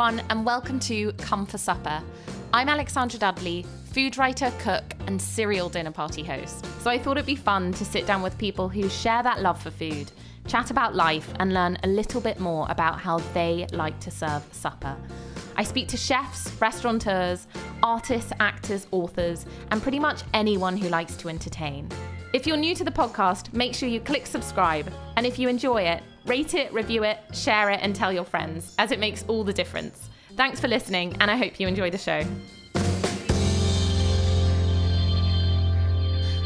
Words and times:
Everyone, 0.00 0.24
and 0.30 0.46
welcome 0.46 0.78
to 0.78 1.10
Come 1.14 1.44
for 1.44 1.58
Supper. 1.58 2.00
I'm 2.52 2.68
Alexandra 2.68 3.18
Dudley, 3.18 3.66
food 3.92 4.16
writer, 4.16 4.52
cook, 4.60 4.84
and 5.08 5.20
serial 5.20 5.68
dinner 5.68 5.90
party 5.90 6.22
host. 6.22 6.64
So 6.82 6.88
I 6.88 7.00
thought 7.00 7.16
it'd 7.16 7.26
be 7.26 7.34
fun 7.34 7.72
to 7.72 7.84
sit 7.84 8.06
down 8.06 8.22
with 8.22 8.38
people 8.38 8.68
who 8.68 8.88
share 8.88 9.24
that 9.24 9.42
love 9.42 9.60
for 9.60 9.72
food, 9.72 10.12
chat 10.46 10.70
about 10.70 10.94
life, 10.94 11.28
and 11.40 11.52
learn 11.52 11.78
a 11.82 11.88
little 11.88 12.20
bit 12.20 12.38
more 12.38 12.68
about 12.70 13.00
how 13.00 13.18
they 13.34 13.66
like 13.72 13.98
to 13.98 14.12
serve 14.12 14.44
supper. 14.52 14.96
I 15.56 15.64
speak 15.64 15.88
to 15.88 15.96
chefs, 15.96 16.48
restaurateurs, 16.60 17.48
artists, 17.82 18.32
actors, 18.38 18.86
authors, 18.92 19.46
and 19.72 19.82
pretty 19.82 19.98
much 19.98 20.22
anyone 20.32 20.76
who 20.76 20.88
likes 20.88 21.16
to 21.16 21.28
entertain. 21.28 21.88
If 22.32 22.46
you're 22.46 22.56
new 22.56 22.76
to 22.76 22.84
the 22.84 22.92
podcast, 22.92 23.52
make 23.52 23.74
sure 23.74 23.88
you 23.88 23.98
click 23.98 24.28
subscribe. 24.28 24.92
And 25.16 25.26
if 25.26 25.40
you 25.40 25.48
enjoy 25.48 25.82
it, 25.82 26.04
rate 26.28 26.54
it, 26.54 26.72
review 26.72 27.04
it, 27.04 27.18
share 27.32 27.70
it, 27.70 27.80
and 27.82 27.96
tell 27.96 28.12
your 28.12 28.24
friends, 28.24 28.74
as 28.78 28.92
it 28.92 28.98
makes 28.98 29.24
all 29.28 29.42
the 29.42 29.52
difference. 29.52 30.10
Thanks 30.36 30.60
for 30.60 30.68
listening, 30.68 31.16
and 31.20 31.30
I 31.30 31.36
hope 31.36 31.58
you 31.58 31.66
enjoy 31.66 31.90
the 31.90 31.98
show. 31.98 32.22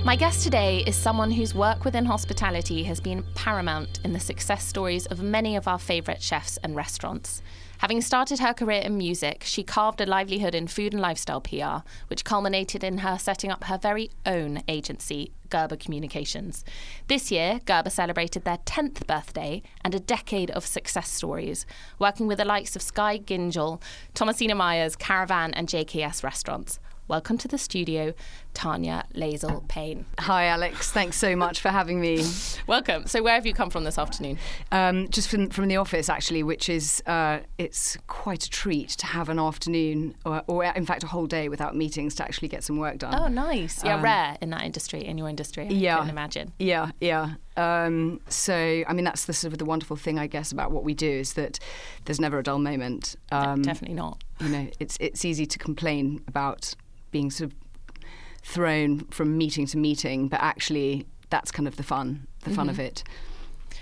My 0.04 0.16
guest 0.16 0.42
today 0.42 0.82
is 0.84 0.96
someone 0.96 1.30
whose 1.30 1.54
work 1.54 1.84
within 1.84 2.04
hospitality 2.04 2.82
has 2.82 2.98
been 2.98 3.24
paramount 3.36 4.00
in 4.02 4.12
the 4.12 4.18
success 4.18 4.66
stories 4.66 5.06
of 5.06 5.22
many 5.22 5.54
of 5.54 5.68
our 5.68 5.78
favourite 5.78 6.20
chefs 6.20 6.56
and 6.64 6.74
restaurants. 6.74 7.40
Having 7.78 8.00
started 8.02 8.40
her 8.40 8.52
career 8.52 8.80
in 8.80 8.98
music, 8.98 9.44
she 9.44 9.62
carved 9.62 10.00
a 10.00 10.06
livelihood 10.06 10.56
in 10.56 10.66
food 10.66 10.92
and 10.92 11.00
lifestyle 11.00 11.40
PR, 11.40 11.88
which 12.08 12.24
culminated 12.24 12.82
in 12.82 12.98
her 12.98 13.16
setting 13.16 13.52
up 13.52 13.62
her 13.64 13.78
very 13.78 14.10
own 14.26 14.64
agency, 14.66 15.30
Gerber 15.50 15.76
Communications. 15.76 16.64
This 17.06 17.30
year, 17.30 17.60
Gerber 17.64 17.90
celebrated 17.90 18.42
their 18.44 18.58
10th 18.58 19.06
birthday 19.06 19.62
and 19.84 19.94
a 19.94 20.00
decade 20.00 20.50
of 20.50 20.66
success 20.66 21.08
stories, 21.10 21.64
working 22.00 22.26
with 22.26 22.38
the 22.38 22.44
likes 22.44 22.74
of 22.74 22.82
Skye 22.82 23.20
Gyngell, 23.20 23.80
Thomasina 24.14 24.56
Miers, 24.56 24.96
Caravan, 24.96 25.54
and 25.54 25.68
JKS 25.68 26.24
restaurants. 26.24 26.80
Welcome 27.08 27.36
to 27.38 27.48
the 27.48 27.58
studio, 27.58 28.14
Tanya 28.54 29.04
Lazell-Payne. 29.14 30.04
Hi, 30.20 30.44
Alex. 30.46 30.90
Thanks 30.92 31.16
so 31.16 31.34
much 31.34 31.60
for 31.60 31.70
having 31.70 32.00
me. 32.00 32.24
Welcome. 32.66 33.06
So, 33.06 33.22
where 33.22 33.34
have 33.34 33.46
you 33.46 33.54
come 33.54 33.70
from 33.70 33.84
this 33.84 33.98
afternoon? 33.98 34.38
Um, 34.70 35.08
just 35.08 35.28
from, 35.28 35.48
from 35.50 35.68
the 35.68 35.76
office, 35.76 36.08
actually, 36.08 36.42
which 36.42 36.68
is 36.68 37.02
uh, 37.06 37.40
it's 37.58 37.96
quite 38.06 38.44
a 38.44 38.50
treat 38.50 38.90
to 38.90 39.06
have 39.06 39.28
an 39.28 39.38
afternoon, 39.38 40.14
or, 40.24 40.42
or 40.46 40.64
in 40.64 40.86
fact, 40.86 41.02
a 41.02 41.06
whole 41.06 41.26
day 41.26 41.48
without 41.48 41.74
meetings 41.76 42.14
to 42.16 42.22
actually 42.24 42.48
get 42.48 42.62
some 42.62 42.76
work 42.78 42.98
done. 42.98 43.14
Oh, 43.18 43.26
nice. 43.28 43.82
Yeah, 43.84 43.96
Um, 43.96 44.02
rare 44.02 44.36
in 44.40 44.50
that 44.50 44.64
industry, 44.64 45.04
in 45.04 45.18
your 45.18 45.28
industry. 45.28 45.66
I 45.66 45.70
Yeah. 45.70 45.98
can 45.98 46.08
imagine. 46.10 46.52
Yeah, 46.58 46.90
yeah. 47.00 47.34
Um, 47.56 48.20
so, 48.28 48.54
I 48.86 48.92
mean, 48.92 49.04
that's 49.04 49.24
the 49.26 49.32
sort 49.32 49.52
of 49.52 49.58
the 49.58 49.64
wonderful 49.64 49.96
thing, 49.96 50.18
I 50.18 50.26
guess, 50.26 50.52
about 50.52 50.70
what 50.72 50.84
we 50.84 50.94
do 50.94 51.10
is 51.10 51.34
that 51.34 51.58
there's 52.04 52.20
never 52.20 52.38
a 52.38 52.42
dull 52.42 52.58
moment. 52.58 53.16
Um, 53.30 53.62
Definitely 53.62 53.96
not. 53.96 54.22
you 54.40 54.48
know, 54.48 54.68
it's 54.80 54.96
it's 55.00 55.24
easy 55.24 55.46
to 55.46 55.58
complain 55.58 56.22
about 56.28 56.74
being 57.10 57.30
sort 57.30 57.50
of 57.52 57.56
thrown 58.42 59.00
from 59.10 59.36
meeting 59.38 59.66
to 59.66 59.78
meeting, 59.78 60.28
but 60.28 60.40
actually, 60.40 61.06
that's 61.30 61.50
kind 61.50 61.66
of 61.68 61.76
the 61.76 61.82
fun, 61.82 62.26
the 62.44 62.50
fun 62.50 62.68
of 62.68 62.78
it. 62.78 63.02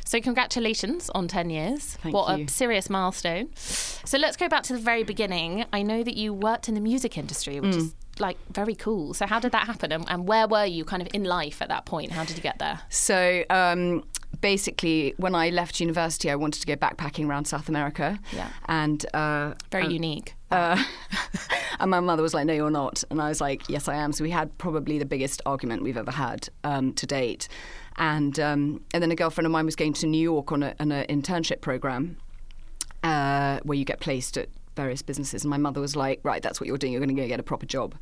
So, 0.04 0.21
congratulations 0.21 1.09
on 1.15 1.28
10 1.28 1.50
years. 1.50 1.94
Thank 2.03 2.15
what 2.15 2.37
you. 2.38 2.44
a 2.47 2.48
serious 2.48 2.91
milestone. 2.91 3.49
So, 3.54 4.19
let's 4.19 4.37
go 4.37 4.49
back 4.49 4.62
to 4.65 4.72
the 4.72 4.78
very 4.78 5.03
beginning. 5.04 5.65
I 5.72 5.82
know 5.82 6.03
that 6.03 6.16
you 6.16 6.32
worked 6.32 6.69
in 6.69 6.75
the 6.75 6.81
music 6.81 7.16
industry, 7.16 7.60
which 7.60 7.75
Mm. 7.75 7.78
is 7.78 7.94
like 8.19 8.37
very 8.53 8.75
cool. 8.75 9.15
So, 9.15 9.26
how 9.26 9.38
did 9.41 9.53
that 9.53 9.66
happen? 9.66 9.93
And, 9.93 10.04
and 10.09 10.26
where 10.26 10.47
were 10.49 10.65
you 10.65 10.84
kind 10.84 11.00
of 11.00 11.09
in 11.15 11.25
life 11.25 11.62
at 11.62 11.69
that 11.69 11.87
point? 11.87 12.10
How 12.12 12.25
did 12.25 12.37
you 12.37 12.43
get 12.43 12.59
there? 12.59 12.81
So 12.88 13.44
um, 13.50 14.04
basically, 14.40 15.14
when 15.16 15.34
I 15.34 15.50
left 15.50 15.80
university, 15.80 16.30
I 16.30 16.36
wanted 16.36 16.60
to 16.60 16.66
go 16.66 16.76
backpacking 16.76 17.28
around 17.28 17.46
South 17.46 17.68
America. 17.68 18.18
Yeah. 18.32 18.48
And 18.66 19.04
uh, 19.14 19.54
Very 19.70 19.92
unique. 19.92 20.34
Uh, 20.50 20.82
and 21.80 21.90
my 21.90 22.00
mother 22.00 22.22
was 22.22 22.34
like, 22.34 22.46
"No, 22.46 22.52
you're 22.52 22.70
not," 22.70 23.04
and 23.10 23.22
I 23.22 23.28
was 23.28 23.40
like, 23.40 23.68
"Yes, 23.68 23.86
I 23.86 23.94
am." 23.94 24.12
So 24.12 24.24
we 24.24 24.30
had 24.30 24.56
probably 24.58 24.98
the 24.98 25.06
biggest 25.06 25.40
argument 25.46 25.82
we've 25.82 25.96
ever 25.96 26.10
had 26.10 26.48
um, 26.64 26.92
to 26.94 27.06
date. 27.06 27.48
And 27.96 28.38
um, 28.40 28.80
and 28.92 29.02
then 29.02 29.10
a 29.10 29.16
girlfriend 29.16 29.46
of 29.46 29.52
mine 29.52 29.66
was 29.66 29.76
going 29.76 29.92
to 29.94 30.06
New 30.06 30.22
York 30.22 30.52
on, 30.52 30.62
a, 30.62 30.74
on 30.80 30.90
an 30.90 31.06
internship 31.06 31.60
program 31.60 32.16
uh, 33.02 33.60
where 33.62 33.76
you 33.76 33.84
get 33.84 34.00
placed 34.00 34.36
at 34.36 34.48
various 34.76 35.02
businesses. 35.02 35.44
And 35.44 35.50
my 35.50 35.56
mother 35.56 35.80
was 35.80 35.96
like, 35.96 36.20
right, 36.22 36.42
that's 36.42 36.60
what 36.60 36.66
you're 36.66 36.78
doing. 36.78 36.92
You're 36.92 37.00
going 37.00 37.14
to 37.14 37.20
go 37.20 37.28
get 37.28 37.40
a 37.40 37.44
proper 37.44 37.66
job. 37.66 37.94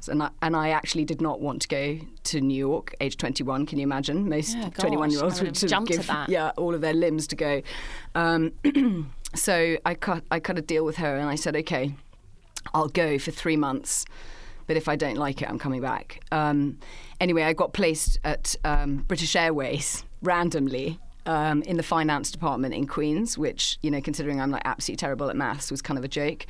So, 0.00 0.12
and, 0.12 0.22
I, 0.22 0.30
and 0.42 0.54
I 0.56 0.70
actually 0.70 1.04
did 1.04 1.20
not 1.20 1.40
want 1.40 1.62
to 1.62 1.68
go 1.68 1.98
to 2.24 2.40
New 2.40 2.56
York, 2.56 2.94
age 3.00 3.16
21. 3.16 3.66
Can 3.66 3.78
you 3.78 3.84
imagine? 3.84 4.28
Most 4.28 4.56
Yeah, 4.56 4.64
gosh, 4.64 4.76
21 4.76 5.10
year 5.10 5.24
olds 5.24 5.40
would 5.40 5.56
sort 5.56 5.64
of 5.64 5.70
jumped 5.70 5.90
at 5.92 5.96
give 5.98 6.06
that. 6.06 6.28
yeah 6.28 6.52
all 6.56 6.74
of 6.74 6.80
their 6.80 6.94
limbs 6.94 7.26
to 7.28 7.36
go. 7.36 7.62
Um, 8.14 8.52
so 9.34 9.76
I 9.84 9.94
cut 9.94 10.24
I 10.30 10.40
cut 10.40 10.58
a 10.58 10.62
deal 10.62 10.84
with 10.84 10.96
her, 10.96 11.16
and 11.16 11.28
I 11.28 11.34
said, 11.34 11.56
okay, 11.56 11.94
I'll 12.74 12.88
go 12.88 13.18
for 13.18 13.30
three 13.30 13.56
months. 13.56 14.04
But 14.66 14.76
if 14.76 14.88
I 14.88 14.96
don't 14.96 15.16
like 15.16 15.42
it, 15.42 15.48
I'm 15.48 15.58
coming 15.60 15.80
back. 15.80 16.20
Um, 16.32 16.78
anyway, 17.20 17.42
I 17.44 17.52
got 17.52 17.72
placed 17.72 18.18
at 18.24 18.56
um, 18.64 19.04
British 19.06 19.36
Airways 19.36 20.04
randomly 20.22 20.98
um, 21.24 21.62
in 21.62 21.76
the 21.76 21.84
finance 21.84 22.32
department 22.32 22.74
in 22.74 22.86
Queens, 22.86 23.38
which, 23.38 23.78
you 23.82 23.92
know, 23.92 24.00
considering 24.00 24.40
I'm 24.40 24.50
like 24.50 24.62
absolutely 24.64 24.96
terrible 24.98 25.30
at 25.30 25.36
maths, 25.36 25.70
was 25.70 25.82
kind 25.82 25.98
of 25.98 26.04
a 26.04 26.08
joke. 26.08 26.46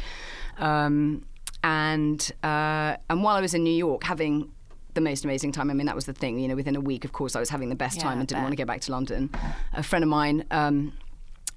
Um, 0.59 1.27
and 1.63 2.33
uh, 2.43 2.97
and 3.11 3.23
while 3.23 3.37
I 3.37 3.41
was 3.41 3.55
in 3.55 3.63
New 3.65 3.75
York, 3.75 4.05
having 4.05 4.53
the 4.95 5.01
most 5.01 5.25
amazing 5.25 5.53
time. 5.53 5.71
I 5.71 5.75
mean, 5.75 5.87
that 5.87 5.95
was 5.95 6.07
the 6.07 6.15
thing. 6.15 6.39
You 6.39 6.49
know, 6.49 6.57
within 6.57 6.75
a 6.75 6.81
week, 6.81 7.05
of 7.05 7.13
course, 7.13 7.37
I 7.37 7.41
was 7.41 7.51
having 7.51 7.69
the 7.69 7.77
best 7.77 7.99
Yeah, 7.99 8.05
time 8.05 8.19
and 8.19 8.27
didn't 8.27 8.43
want 8.43 8.53
to 8.53 8.57
go 8.57 8.65
back 8.65 8.81
to 8.83 8.93
London. 8.93 9.31
A 9.75 9.83
friend 9.83 10.03
of 10.03 10.09
mine. 10.09 10.45
Um, 10.51 10.93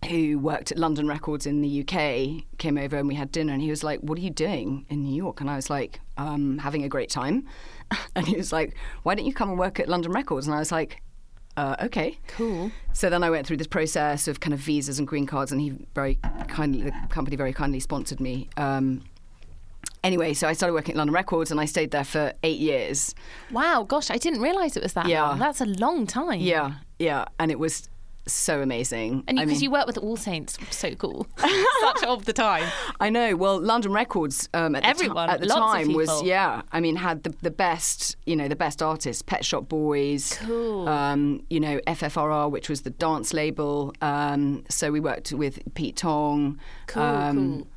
who 0.07 0.39
worked 0.39 0.71
at 0.71 0.77
London 0.77 1.09
Records 1.09 1.45
in 1.45 1.61
the 1.61 1.81
UK 1.81 2.45
came 2.57 2.77
over 2.77 2.95
and 2.97 3.05
we 3.05 3.15
had 3.15 3.33
dinner 3.33 3.51
and 3.51 3.61
he 3.61 3.69
was 3.69 3.83
like, 3.83 3.99
What 3.99 4.17
are 4.17 4.21
you 4.21 4.29
doing 4.29 4.85
in 4.89 5.03
New 5.03 5.13
York? 5.13 5.41
And 5.41 5.49
I 5.49 5.57
was 5.57 5.69
like, 5.69 5.99
um, 6.17 6.57
having 6.59 6.83
a 6.83 6.89
great 6.89 7.09
time. 7.09 7.45
And 8.15 8.25
he 8.25 8.37
was 8.37 8.53
like, 8.53 8.75
Why 9.03 9.13
don't 9.13 9.25
you 9.25 9.33
come 9.33 9.49
and 9.49 9.59
work 9.59 9.77
at 9.77 9.89
London 9.89 10.13
Records? 10.13 10.47
And 10.47 10.55
I 10.55 10.59
was 10.59 10.71
like, 10.71 11.01
uh, 11.57 11.75
okay. 11.81 12.17
Cool. 12.27 12.71
So 12.93 13.09
then 13.09 13.23
I 13.23 13.29
went 13.29 13.45
through 13.45 13.57
this 13.57 13.67
process 13.67 14.29
of 14.29 14.39
kind 14.39 14.53
of 14.53 14.61
visas 14.61 14.99
and 14.99 15.07
green 15.07 15.25
cards, 15.25 15.51
and 15.51 15.59
he 15.59 15.71
very 15.93 16.17
kindly, 16.47 16.83
the 16.83 16.93
company 17.09 17.35
very 17.35 17.51
kindly 17.51 17.81
sponsored 17.81 18.21
me. 18.21 18.47
Um, 18.55 19.03
anyway, 20.03 20.33
so 20.33 20.47
I 20.47 20.53
started 20.53 20.73
working 20.73 20.93
at 20.93 20.97
London 20.97 21.13
Records, 21.13 21.51
and 21.51 21.59
I 21.59 21.65
stayed 21.65 21.91
there 21.91 22.03
for 22.03 22.33
eight 22.43 22.59
years. 22.59 23.13
Wow, 23.51 23.83
gosh, 23.83 24.09
I 24.11 24.17
didn't 24.17 24.41
realise 24.41 24.75
it 24.77 24.83
was 24.83 24.93
that 24.93 25.07
Yeah. 25.07 25.27
long. 25.27 25.39
That's 25.39 25.61
a 25.61 25.65
long 25.65 26.07
time. 26.07 26.39
Yeah, 26.41 26.73
yeah, 26.99 27.25
and 27.39 27.51
it 27.51 27.59
was 27.59 27.89
so 28.27 28.61
amazing. 28.61 29.23
And 29.27 29.37
because 29.37 29.53
mean- 29.53 29.61
you 29.61 29.71
work 29.71 29.87
with 29.87 29.97
All 29.97 30.15
Saints, 30.15 30.55
so 30.69 30.93
cool. 30.93 31.25
Such 31.81 32.03
of 32.03 32.25
the 32.25 32.33
time. 32.33 32.69
I 32.99 33.09
know. 33.09 33.35
Well, 33.35 33.59
London 33.59 33.91
Records 33.91 34.47
um, 34.53 34.75
at 34.75 34.85
Everyone, 34.85 35.27
the, 35.29 35.37
ti- 35.37 35.41
at 35.43 35.47
the 35.47 35.47
time 35.55 35.93
was 35.93 36.21
yeah. 36.21 36.61
I 36.71 36.79
mean, 36.79 36.95
had 36.97 37.23
the, 37.23 37.33
the 37.41 37.49
best 37.49 38.17
you 38.27 38.35
know 38.35 38.47
the 38.47 38.55
best 38.55 38.83
artists, 38.83 39.23
Pet 39.23 39.43
Shop 39.43 39.67
Boys, 39.67 40.37
Cool. 40.45 40.87
um, 40.87 41.41
you 41.49 41.59
know 41.59 41.79
FFRR, 41.87 42.51
which 42.51 42.69
was 42.69 42.81
the 42.81 42.91
dance 42.91 43.33
label. 43.33 43.95
Um, 44.01 44.63
so 44.69 44.91
we 44.91 44.99
worked 44.99 45.31
with 45.31 45.57
Pete 45.73 45.95
Tong, 45.95 46.59
Cool, 46.85 47.01
um, 47.01 47.37
cool. 47.63 47.67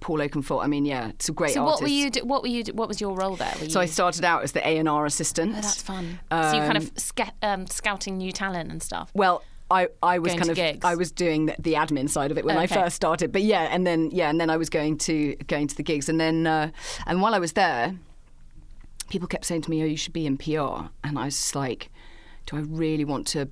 Paul 0.00 0.18
Oakenfold. 0.18 0.62
I 0.64 0.66
mean, 0.66 0.84
yeah, 0.84 1.08
it's 1.08 1.28
a 1.28 1.32
great 1.32 1.52
So 1.54 1.60
artist. 1.62 1.82
what 1.82 1.82
were 1.82 1.88
you? 1.94 2.10
Do, 2.10 2.20
what 2.24 2.42
were 2.42 2.48
you? 2.48 2.64
do- 2.64 2.72
What 2.72 2.88
was 2.88 3.00
your 3.00 3.14
role 3.14 3.36
there? 3.36 3.54
So 3.68 3.80
I 3.80 3.86
started 3.86 4.24
out 4.24 4.42
as 4.42 4.52
the 4.52 4.66
A 4.66 4.78
and 4.78 4.88
R 4.88 5.04
assistant. 5.06 5.52
Oh, 5.52 5.54
that's 5.60 5.82
fun. 5.82 6.18
so 6.30 6.36
you 6.54 6.60
kind 6.60 6.76
Um, 6.76 6.82
of 6.84 6.90
sca- 6.96 7.32
um, 7.42 7.66
scouting 7.66 8.16
new 8.18 8.32
talent 8.32 8.70
and 8.70 8.82
stuff. 8.82 9.10
Well, 9.14 9.42
I, 9.70 9.88
I 10.02 10.18
was 10.18 10.32
kind 10.34 10.48
of 10.48 10.56
gigs. 10.56 10.82
I 10.84 10.94
was 10.94 11.12
doing 11.12 11.46
the, 11.46 11.56
the 11.58 11.74
admin 11.74 12.08
side 12.08 12.30
of 12.30 12.38
it 12.38 12.44
when 12.46 12.56
I 12.56 12.66
first 12.66 12.96
started, 12.96 13.32
but 13.32 13.42
yeah, 13.42 13.64
and 13.70 13.86
then 13.86 14.10
yeah, 14.12 14.30
and 14.30 14.40
then 14.40 14.48
I 14.48 14.56
was 14.56 14.70
going 14.70 14.96
to 14.98 15.36
going 15.46 15.66
to 15.68 15.76
the 15.76 15.82
gigs, 15.82 16.08
and 16.08 16.18
then 16.18 16.46
uh, 16.46 16.70
and 17.06 17.20
while 17.20 17.34
I 17.34 17.38
was 17.38 17.52
there, 17.52 17.94
people 19.10 19.28
kept 19.28 19.44
saying 19.44 19.62
to 19.62 19.70
me, 19.70 19.82
"Oh, 19.82 19.86
you 19.86 19.96
should 19.96 20.14
be 20.14 20.26
in 20.26 20.38
PR," 20.38 20.88
and 21.04 21.18
I 21.18 21.26
was 21.26 21.54
like, 21.54 21.90
"Do 22.46 22.56
I 22.56 22.60
really 22.60 23.04
want 23.04 23.26
to?" 23.28 23.48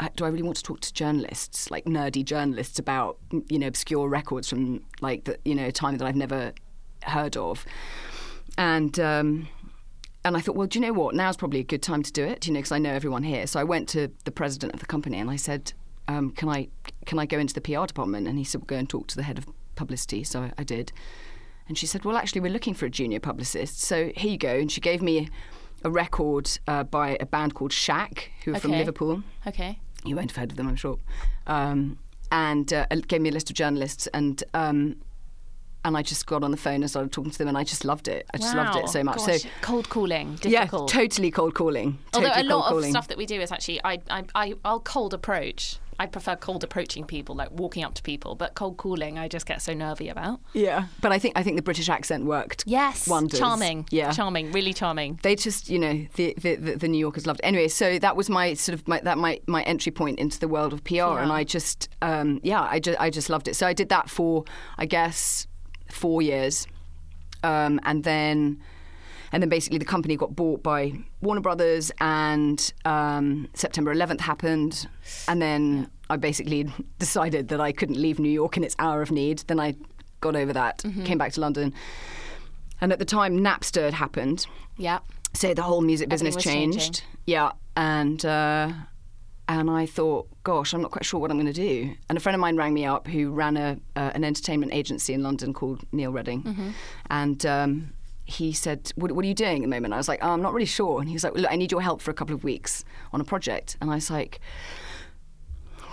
I- 0.00 0.10
Do 0.16 0.24
I 0.24 0.28
really 0.28 0.42
want 0.42 0.56
to 0.56 0.62
talk 0.62 0.80
to 0.80 0.92
journalists, 0.92 1.70
like 1.70 1.84
nerdy 1.84 2.24
journalists, 2.24 2.78
about 2.78 3.18
you 3.48 3.58
know 3.58 3.66
obscure 3.66 4.08
records 4.08 4.48
from 4.48 4.84
like 5.00 5.24
the 5.24 5.38
you 5.44 5.54
know 5.54 5.70
time 5.70 5.96
that 5.98 6.06
I've 6.06 6.16
never 6.16 6.52
heard 7.04 7.36
of? 7.36 7.64
And 8.58 8.98
um, 9.00 9.48
and 10.24 10.36
I 10.36 10.40
thought, 10.40 10.56
well, 10.56 10.66
do 10.66 10.78
you 10.78 10.84
know 10.86 10.92
what? 10.92 11.14
Now's 11.14 11.36
probably 11.36 11.60
a 11.60 11.64
good 11.64 11.82
time 11.82 12.02
to 12.02 12.12
do 12.12 12.24
it, 12.24 12.46
you 12.46 12.52
know, 12.52 12.58
because 12.58 12.72
I 12.72 12.78
know 12.78 12.90
everyone 12.92 13.22
here. 13.22 13.46
So 13.46 13.60
I 13.60 13.64
went 13.64 13.88
to 13.90 14.10
the 14.24 14.30
president 14.30 14.72
of 14.74 14.80
the 14.80 14.86
company 14.86 15.18
and 15.18 15.30
I 15.30 15.36
said, 15.36 15.72
um, 16.08 16.30
can 16.30 16.48
I 16.48 16.68
can 17.04 17.18
I 17.18 17.26
go 17.26 17.38
into 17.38 17.54
the 17.54 17.60
PR 17.60 17.86
department? 17.86 18.26
And 18.28 18.38
he 18.38 18.44
said, 18.44 18.60
well, 18.62 18.66
go 18.66 18.76
and 18.76 18.88
talk 18.88 19.06
to 19.08 19.16
the 19.16 19.22
head 19.22 19.38
of 19.38 19.46
publicity. 19.74 20.24
So 20.24 20.42
I, 20.42 20.52
I 20.58 20.64
did. 20.64 20.92
And 21.68 21.78
she 21.78 21.86
said, 21.86 22.04
well, 22.04 22.16
actually, 22.16 22.42
we're 22.42 22.52
looking 22.52 22.74
for 22.74 22.84
a 22.86 22.90
junior 22.90 23.20
publicist. 23.20 23.80
So 23.80 24.10
here 24.16 24.30
you 24.32 24.38
go. 24.38 24.54
And 24.58 24.70
she 24.70 24.80
gave 24.82 25.00
me 25.00 25.28
a 25.82 25.90
record 25.90 26.50
uh, 26.68 26.84
by 26.84 27.16
a 27.20 27.26
band 27.26 27.54
called 27.54 27.72
Shack, 27.72 28.30
who 28.44 28.52
are 28.52 28.60
from 28.60 28.72
Liverpool. 28.80 29.22
Okay. 29.46 29.78
You 30.04 30.16
won't 30.16 30.30
have 30.30 30.36
heard 30.36 30.50
of 30.50 30.56
them, 30.56 30.68
I'm 30.68 30.76
sure. 30.76 30.98
Um, 31.46 31.98
and 32.30 32.72
uh, 32.72 32.86
gave 33.06 33.20
me 33.20 33.28
a 33.28 33.32
list 33.32 33.50
of 33.50 33.56
journalists, 33.56 34.06
and 34.08 34.42
um, 34.54 34.96
and 35.84 35.96
I 35.96 36.02
just 36.02 36.26
got 36.26 36.42
on 36.42 36.50
the 36.50 36.56
phone 36.56 36.76
and 36.76 36.88
started 36.88 37.12
talking 37.12 37.30
to 37.30 37.38
them, 37.38 37.48
and 37.48 37.58
I 37.58 37.64
just 37.64 37.84
loved 37.84 38.08
it. 38.08 38.26
I 38.32 38.38
just 38.38 38.54
loved 38.56 38.78
it 38.78 38.88
so 38.88 39.04
much. 39.04 39.18
Gosh, 39.18 39.42
so 39.42 39.48
cold 39.60 39.88
calling, 39.88 40.38
yeah, 40.42 40.66
totally 40.66 41.30
cold 41.30 41.54
calling. 41.54 41.98
Although 42.14 42.28
totally 42.28 42.46
a 42.48 42.56
lot 42.56 42.66
of 42.66 42.72
calling. 42.72 42.90
stuff 42.90 43.08
that 43.08 43.18
we 43.18 43.26
do 43.26 43.40
is 43.40 43.52
actually, 43.52 43.80
I, 43.84 44.00
I, 44.08 44.24
I, 44.34 44.54
I'll 44.64 44.80
cold 44.80 45.12
approach. 45.12 45.78
I 45.98 46.06
prefer 46.06 46.36
cold 46.36 46.64
approaching 46.64 47.04
people, 47.04 47.34
like 47.34 47.50
walking 47.50 47.84
up 47.84 47.94
to 47.94 48.02
people. 48.02 48.34
But 48.34 48.54
cold 48.54 48.76
calling, 48.76 49.18
I 49.18 49.28
just 49.28 49.46
get 49.46 49.62
so 49.62 49.74
nervy 49.74 50.08
about. 50.08 50.40
Yeah, 50.52 50.86
but 51.00 51.12
I 51.12 51.18
think 51.18 51.38
I 51.38 51.42
think 51.42 51.56
the 51.56 51.62
British 51.62 51.88
accent 51.88 52.24
worked. 52.24 52.64
Yes, 52.66 53.06
wonders. 53.06 53.38
charming. 53.38 53.86
Yeah, 53.90 54.10
charming, 54.12 54.52
really 54.52 54.72
charming. 54.72 55.20
they 55.22 55.36
just 55.36 55.68
you 55.68 55.78
know 55.78 56.06
the, 56.16 56.34
the 56.38 56.56
the 56.56 56.88
New 56.88 56.98
Yorkers 56.98 57.26
loved 57.26 57.40
it. 57.40 57.46
anyway 57.46 57.68
so 57.68 57.98
that 57.98 58.16
was 58.16 58.28
my 58.30 58.54
sort 58.54 58.74
of 58.74 58.86
my, 58.88 59.00
that 59.00 59.18
my 59.18 59.40
my 59.46 59.62
entry 59.62 59.92
point 59.92 60.18
into 60.18 60.38
the 60.38 60.48
world 60.48 60.72
of 60.72 60.82
PR 60.84 61.18
and 61.18 61.32
I 61.32 61.44
just 61.44 61.88
um, 62.02 62.40
yeah 62.42 62.62
I 62.62 62.78
just 62.80 63.00
I 63.00 63.10
just 63.10 63.30
loved 63.30 63.48
it 63.48 63.54
so 63.54 63.66
I 63.66 63.72
did 63.72 63.88
that 63.90 64.08
for 64.10 64.44
I 64.78 64.86
guess 64.86 65.46
four 65.90 66.22
years 66.22 66.66
um, 67.42 67.80
and 67.84 68.04
then 68.04 68.60
and 69.34 69.42
then 69.42 69.50
basically 69.50 69.78
the 69.78 69.84
company 69.84 70.16
got 70.16 70.34
bought 70.36 70.62
by 70.62 70.92
Warner 71.20 71.40
Brothers 71.42 71.90
and 72.00 72.72
um, 72.84 73.48
September 73.54 73.92
11th 73.92 74.20
happened 74.20 74.86
and 75.28 75.42
then 75.42 75.90
I 76.08 76.16
basically 76.16 76.72
decided 77.00 77.48
that 77.48 77.60
I 77.60 77.72
couldn't 77.72 78.00
leave 78.00 78.18
New 78.20 78.30
York 78.30 78.56
in 78.56 78.62
its 78.64 78.76
hour 78.78 79.02
of 79.02 79.10
need 79.10 79.40
then 79.48 79.58
I 79.58 79.74
got 80.20 80.36
over 80.36 80.52
that 80.52 80.78
Mm-hmm. 80.78 81.04
came 81.04 81.18
back 81.18 81.32
to 81.32 81.40
London 81.40 81.74
and 82.80 82.92
at 82.92 82.98
the 83.00 83.04
time 83.04 83.38
Napster 83.40 83.82
had 83.82 83.94
happened 83.94 84.46
Yeah. 84.78 85.00
so 85.32 85.52
the 85.52 85.62
whole 85.62 85.80
music 85.80 86.08
business 86.08 86.36
changed. 86.36 86.78
changing. 86.78 87.04
Yeah, 87.26 87.52
and 87.76 88.24
uh, 88.24 88.70
and 89.48 89.70
I 89.70 89.84
thought, 89.86 90.28
gosh, 90.42 90.72
I'm 90.74 90.80
not 90.82 90.90
quite 90.90 91.04
sure 91.04 91.18
what 91.20 91.30
I'm 91.30 91.38
going 91.38 91.52
to 91.52 91.60
do. 91.68 91.92
And 92.08 92.16
a 92.16 92.20
friend 92.20 92.34
of 92.34 92.40
mine 92.40 92.56
rang 92.56 92.72
me 92.72 92.84
up 92.86 93.06
who 93.06 93.30
ran 93.30 93.56
a 93.56 93.78
uh, 93.96 94.10
an 94.14 94.24
entertainment 94.24 94.72
agency 94.74 95.12
in 95.14 95.22
London 95.22 95.52
called 95.54 95.80
Neil 95.92 96.12
Reading, 96.12 96.42
Mm-hmm. 96.44 96.68
and. 97.10 97.46
Um, 97.46 97.93
he 98.24 98.52
said, 98.52 98.92
what, 98.96 99.12
"What 99.12 99.24
are 99.24 99.28
you 99.28 99.34
doing 99.34 99.58
at 99.58 99.62
the 99.62 99.68
moment?" 99.68 99.94
I 99.94 99.98
was 99.98 100.08
like, 100.08 100.20
oh, 100.22 100.30
"I'm 100.30 100.42
not 100.42 100.54
really 100.54 100.66
sure." 100.66 101.00
And 101.00 101.08
he 101.08 101.14
was 101.14 101.24
like, 101.24 101.34
"Look, 101.34 101.50
I 101.50 101.56
need 101.56 101.72
your 101.72 101.82
help 101.82 102.00
for 102.00 102.10
a 102.10 102.14
couple 102.14 102.34
of 102.34 102.44
weeks 102.44 102.84
on 103.12 103.20
a 103.20 103.24
project." 103.24 103.76
And 103.80 103.90
I 103.90 103.96
was 103.96 104.10
like, 104.10 104.40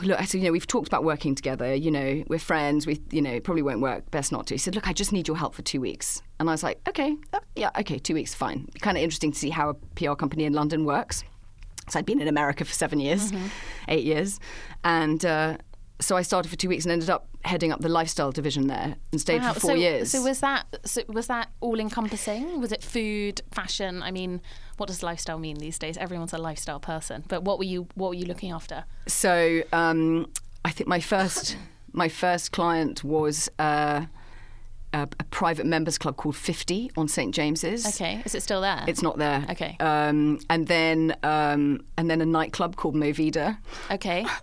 look, 0.03 0.19
I 0.19 0.25
said, 0.25 0.39
you 0.39 0.45
know, 0.45 0.51
we've 0.51 0.67
talked 0.67 0.87
about 0.87 1.03
working 1.03 1.35
together. 1.35 1.73
You 1.73 1.91
know, 1.91 2.23
we're 2.27 2.39
friends. 2.39 2.87
We, 2.87 3.01
you 3.11 3.21
know, 3.21 3.39
probably 3.39 3.61
won't 3.61 3.81
work. 3.81 4.09
Best 4.11 4.31
not 4.31 4.47
to. 4.47 4.55
He 4.55 4.57
said, 4.57 4.75
look, 4.75 4.87
I 4.87 4.93
just 4.93 5.11
need 5.11 5.27
your 5.27 5.37
help 5.37 5.53
for 5.53 5.61
two 5.61 5.81
weeks. 5.81 6.21
And 6.39 6.49
I 6.49 6.53
was 6.53 6.63
like, 6.63 6.79
okay, 6.87 7.15
uh, 7.33 7.39
yeah, 7.55 7.69
okay, 7.79 7.99
two 7.99 8.13
weeks, 8.13 8.33
fine. 8.33 8.67
Kind 8.81 8.97
of 8.97 9.03
interesting 9.03 9.31
to 9.31 9.37
see 9.37 9.49
how 9.49 9.69
a 9.69 9.73
PR 9.73 10.13
company 10.13 10.45
in 10.45 10.53
London 10.53 10.85
works. 10.85 11.23
So 11.89 11.99
I'd 11.99 12.05
been 12.05 12.21
in 12.21 12.27
America 12.27 12.63
for 12.63 12.73
seven 12.73 12.99
years, 12.99 13.31
eight 13.87 14.05
years, 14.05 14.39
and 14.83 15.25
uh, 15.25 15.57
so 15.99 16.15
I 16.15 16.21
started 16.21 16.47
for 16.49 16.55
two 16.55 16.69
weeks 16.69 16.85
and 16.85 16.91
ended 16.91 17.09
up 17.09 17.27
heading 17.43 17.71
up 17.71 17.79
the 17.81 17.89
lifestyle 17.89 18.31
division 18.31 18.67
there 18.67 18.95
and 19.11 19.19
stayed 19.21 19.41
Wow, 19.41 19.53
for 19.53 19.59
four 19.59 19.69
so, 19.71 19.75
years. 19.75 20.11
So 20.11 20.21
was 20.23 20.39
that 20.41 20.65
so 20.85 21.03
was 21.07 21.27
that 21.27 21.49
all 21.61 21.79
encompassing? 21.79 22.59
Was 22.61 22.71
it 22.71 22.83
food, 22.83 23.41
fashion? 23.51 24.01
I 24.03 24.11
mean, 24.11 24.41
what 24.77 24.87
does 24.87 25.01
lifestyle 25.03 25.39
mean 25.39 25.57
these 25.57 25.77
days? 25.79 25.97
Everyone's 25.97 26.33
a 26.33 26.37
lifestyle 26.37 26.79
person. 26.79 27.23
But 27.27 27.43
what 27.43 27.57
were 27.57 27.65
you 27.65 27.87
what 27.95 28.09
were 28.09 28.15
you 28.15 28.25
looking 28.25 28.51
after? 28.51 28.85
So 29.07 29.61
um, 29.73 30.29
I 30.65 30.71
think 30.71 30.87
my 30.87 30.99
first 30.99 31.57
my 31.93 32.09
first 32.09 32.51
client 32.51 33.03
was 33.03 33.49
uh, 33.59 34.05
a, 34.93 35.01
a 35.19 35.23
private 35.25 35.65
members 35.65 35.97
club 35.97 36.17
called 36.17 36.35
Fifty 36.35 36.91
on 36.95 37.07
St 37.07 37.33
James's. 37.33 37.85
Okay, 37.87 38.21
is 38.25 38.35
it 38.35 38.43
still 38.43 38.61
there? 38.61 38.83
It's 38.87 39.01
not 39.01 39.17
there. 39.17 39.45
Okay. 39.49 39.75
Um, 39.79 40.39
and 40.49 40.67
then 40.67 41.15
um, 41.23 41.81
and 41.97 42.09
then 42.09 42.21
a 42.21 42.25
nightclub 42.25 42.75
called 42.75 42.95
Movida. 42.95 43.57
okay. 43.89 44.25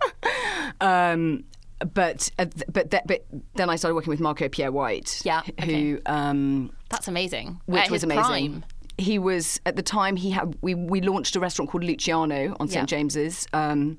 Um, 0.81 1.45
but 1.93 2.29
uh, 2.39 2.45
but 2.71 2.91
th- 2.91 3.03
but 3.05 3.25
then 3.55 3.69
I 3.69 3.75
started 3.75 3.95
working 3.95 4.11
with 4.11 4.19
Marco 4.19 4.49
Pierre 4.49 4.71
White. 4.71 5.21
Yeah, 5.23 5.41
Who 5.65 5.99
um, 6.05 6.71
That's 6.89 7.07
amazing. 7.07 7.59
which 7.65 7.83
At 7.83 7.91
was 7.91 8.03
amazing. 8.03 8.23
prime. 8.23 8.65
He 8.97 9.17
was 9.17 9.61
at 9.65 9.75
the 9.77 9.81
time 9.83 10.17
he 10.17 10.31
had 10.31 10.57
we 10.61 10.75
we 10.75 10.99
launched 11.01 11.35
a 11.35 11.39
restaurant 11.39 11.71
called 11.71 11.83
Luciano 11.85 12.55
on 12.59 12.67
St 12.67 12.81
Yeah. 12.91 12.97
James's. 12.97 13.47
Um, 13.53 13.97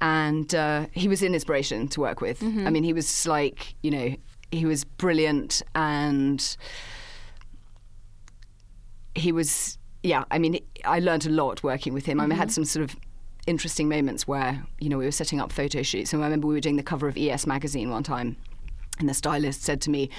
and 0.00 0.54
uh, 0.54 0.86
he 0.92 1.08
was 1.08 1.22
an 1.24 1.34
inspiration 1.34 1.88
to 1.88 2.00
work 2.00 2.20
with. 2.20 2.38
Mm-hmm. 2.38 2.68
I 2.68 2.70
mean, 2.70 2.84
he 2.84 2.92
was 2.92 3.26
like, 3.26 3.74
you 3.82 3.90
know, 3.90 4.14
he 4.52 4.64
was 4.64 4.84
brilliant 4.84 5.60
and 5.74 6.56
he 9.14 9.32
was, 9.32 9.78
yeah, 10.02 10.24
I 10.30 10.38
mean, 10.38 10.60
I 10.84 11.00
learned 11.00 11.26
a 11.26 11.30
lot 11.30 11.62
working 11.62 11.92
with 11.94 12.06
him. 12.06 12.20
I, 12.20 12.24
mean, 12.24 12.30
I 12.30 12.34
Mm-hmm. 12.34 12.40
had 12.40 12.52
some 12.52 12.64
sort 12.64 12.84
of 12.84 12.96
interesting 13.48 13.88
moments 13.88 14.28
where, 14.28 14.62
you 14.78 14.88
know, 14.88 14.98
we 14.98 15.04
were 15.04 15.10
setting 15.10 15.40
up 15.40 15.50
photo 15.50 15.82
shoots. 15.82 16.12
And 16.12 16.22
I 16.22 16.26
remember 16.26 16.46
we 16.46 16.54
were 16.54 16.60
doing 16.60 16.76
the 16.76 16.82
cover 16.82 17.08
of 17.08 17.16
ES 17.16 17.46
magazine 17.46 17.90
one 17.90 18.02
time, 18.02 18.36
and 18.98 19.08
the 19.08 19.14
stylist 19.14 19.62
said 19.62 19.80
to 19.82 19.90
me, 19.90 20.10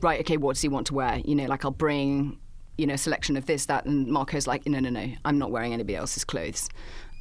right, 0.00 0.20
okay, 0.20 0.36
what 0.36 0.54
does 0.54 0.62
he 0.62 0.68
want 0.68 0.86
to 0.88 0.94
wear? 0.94 1.20
You 1.24 1.34
know, 1.34 1.46
like 1.46 1.64
I'll 1.64 1.70
bring, 1.70 2.38
you 2.76 2.86
know, 2.86 2.94
a 2.94 2.98
selection 2.98 3.36
of 3.36 3.46
this, 3.46 3.66
that. 3.66 3.84
And 3.84 4.06
Marco's 4.06 4.46
like, 4.46 4.66
no, 4.66 4.78
no, 4.80 4.90
no, 4.90 5.12
I'm 5.24 5.38
not 5.38 5.50
wearing 5.50 5.72
anybody 5.72 5.96
else's 5.96 6.24
clothes. 6.24 6.68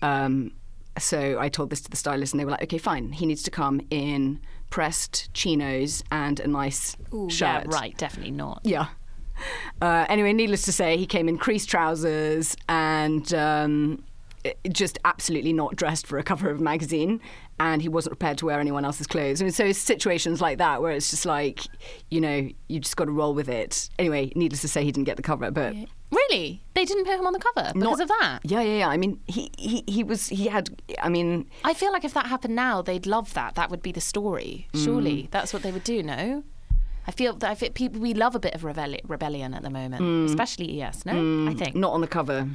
Um, 0.02 0.52
so 1.00 1.38
I 1.40 1.50
told 1.50 1.70
this 1.70 1.82
to 1.82 1.90
the 1.90 1.98
stylist, 1.98 2.34
and 2.34 2.40
they 2.40 2.46
were 2.46 2.52
like, 2.52 2.64
okay, 2.64 2.78
fine. 2.78 3.12
He 3.12 3.26
needs 3.26 3.44
to 3.44 3.52
come 3.52 3.82
in 3.90 4.40
pressed 4.70 5.34
chinos 5.34 6.04
and 6.12 6.40
a 6.40 6.48
nice 6.48 6.98
Ooh, 7.14 7.30
shirt. 7.30 7.66
Yeah, 7.66 7.76
right. 7.76 7.98
Definitely 7.98 8.32
not. 8.32 8.62
Yeah. 8.64 8.88
Uh, 9.82 10.06
anyway, 10.10 10.34
needless 10.34 10.64
to 10.64 10.72
say, 10.72 10.98
he 10.98 11.06
came 11.06 11.30
in 11.30 11.38
creased 11.38 11.70
trousers 11.70 12.56
and 12.68 13.34
um, 13.34 14.04
just 14.72 14.98
absolutely 15.06 15.54
not 15.54 15.76
dressed 15.76 16.06
for 16.08 16.18
a 16.18 16.24
cover 16.24 16.50
of 16.50 16.60
a 16.60 16.64
magazine. 16.64 17.22
And 17.60 17.82
he 17.82 17.90
wasn't 17.90 18.12
prepared 18.12 18.38
to 18.40 18.46
wear 18.46 18.60
anyone 18.60 18.86
else's 18.86 19.08
clothes. 19.08 19.42
Mean, 19.42 19.52
so 19.52 19.72
situations 19.72 20.42
like 20.42 20.60
that 20.60 20.82
where 20.82 20.92
it's 20.92 21.10
just 21.10 21.26
like, 21.26 21.62
you 22.12 22.22
know, 22.22 22.50
you 22.68 22.80
just 22.80 22.96
got 22.98 23.06
to 23.06 23.12
roll 23.12 23.34
with 23.34 23.50
it. 23.50 23.90
Anyway, 23.98 24.32
needless 24.36 24.62
to 24.62 24.68
say, 24.68 24.84
he 24.84 24.92
didn't 24.92 25.06
get 25.06 25.18
the 25.18 25.24
cover, 25.24 25.50
but. 25.50 25.74
Really? 26.12 26.64
They 26.74 26.86
didn't 26.86 27.06
put 27.06 27.20
him 27.20 27.26
on 27.26 27.34
the 27.34 27.40
cover 27.40 27.74
because 27.74 27.98
Not- 27.98 28.02
of 28.02 28.08
that? 28.08 28.40
Yeah, 28.44 28.62
yeah, 28.62 28.78
yeah. 28.80 28.88
I 28.90 28.98
mean, 28.98 29.20
he, 29.28 29.52
he, 29.58 29.84
he 29.88 30.04
was, 30.04 30.28
he 30.28 30.48
had, 30.48 30.70
I 31.02 31.10
mean, 31.10 31.50
I 31.64 31.74
feel 31.74 31.92
like 31.92 32.06
if 32.06 32.14
that 32.14 32.28
happened 32.28 32.56
now, 32.56 32.82
they'd 32.82 33.06
love 33.06 33.34
that. 33.34 33.56
That 33.56 33.70
would 33.72 33.82
be 33.82 33.92
the 33.92 34.02
story. 34.02 34.68
Mm. 34.74 34.84
Surely 34.86 35.28
that's 35.32 35.52
what 35.52 35.64
they 35.64 35.72
would 35.72 35.84
do. 35.84 36.04
No, 36.04 36.44
I 37.08 37.12
feel 37.12 37.34
that 37.38 37.50
I 37.50 37.56
feel 37.56 37.72
people 37.72 38.00
we 38.00 38.14
love 38.14 38.36
a 38.36 38.40
bit 38.40 38.54
of 38.54 38.62
rebelli- 38.62 39.02
rebellion 39.06 39.54
at 39.54 39.64
the 39.64 39.70
moment, 39.70 40.30
especially 40.30 40.82
ES. 40.82 41.06
No, 41.06 41.50
I 41.50 41.54
think. 41.56 41.76
Mm. 41.76 41.80
not 41.80 41.94
on 41.94 42.02
the 42.02 42.08
cover. 42.08 42.48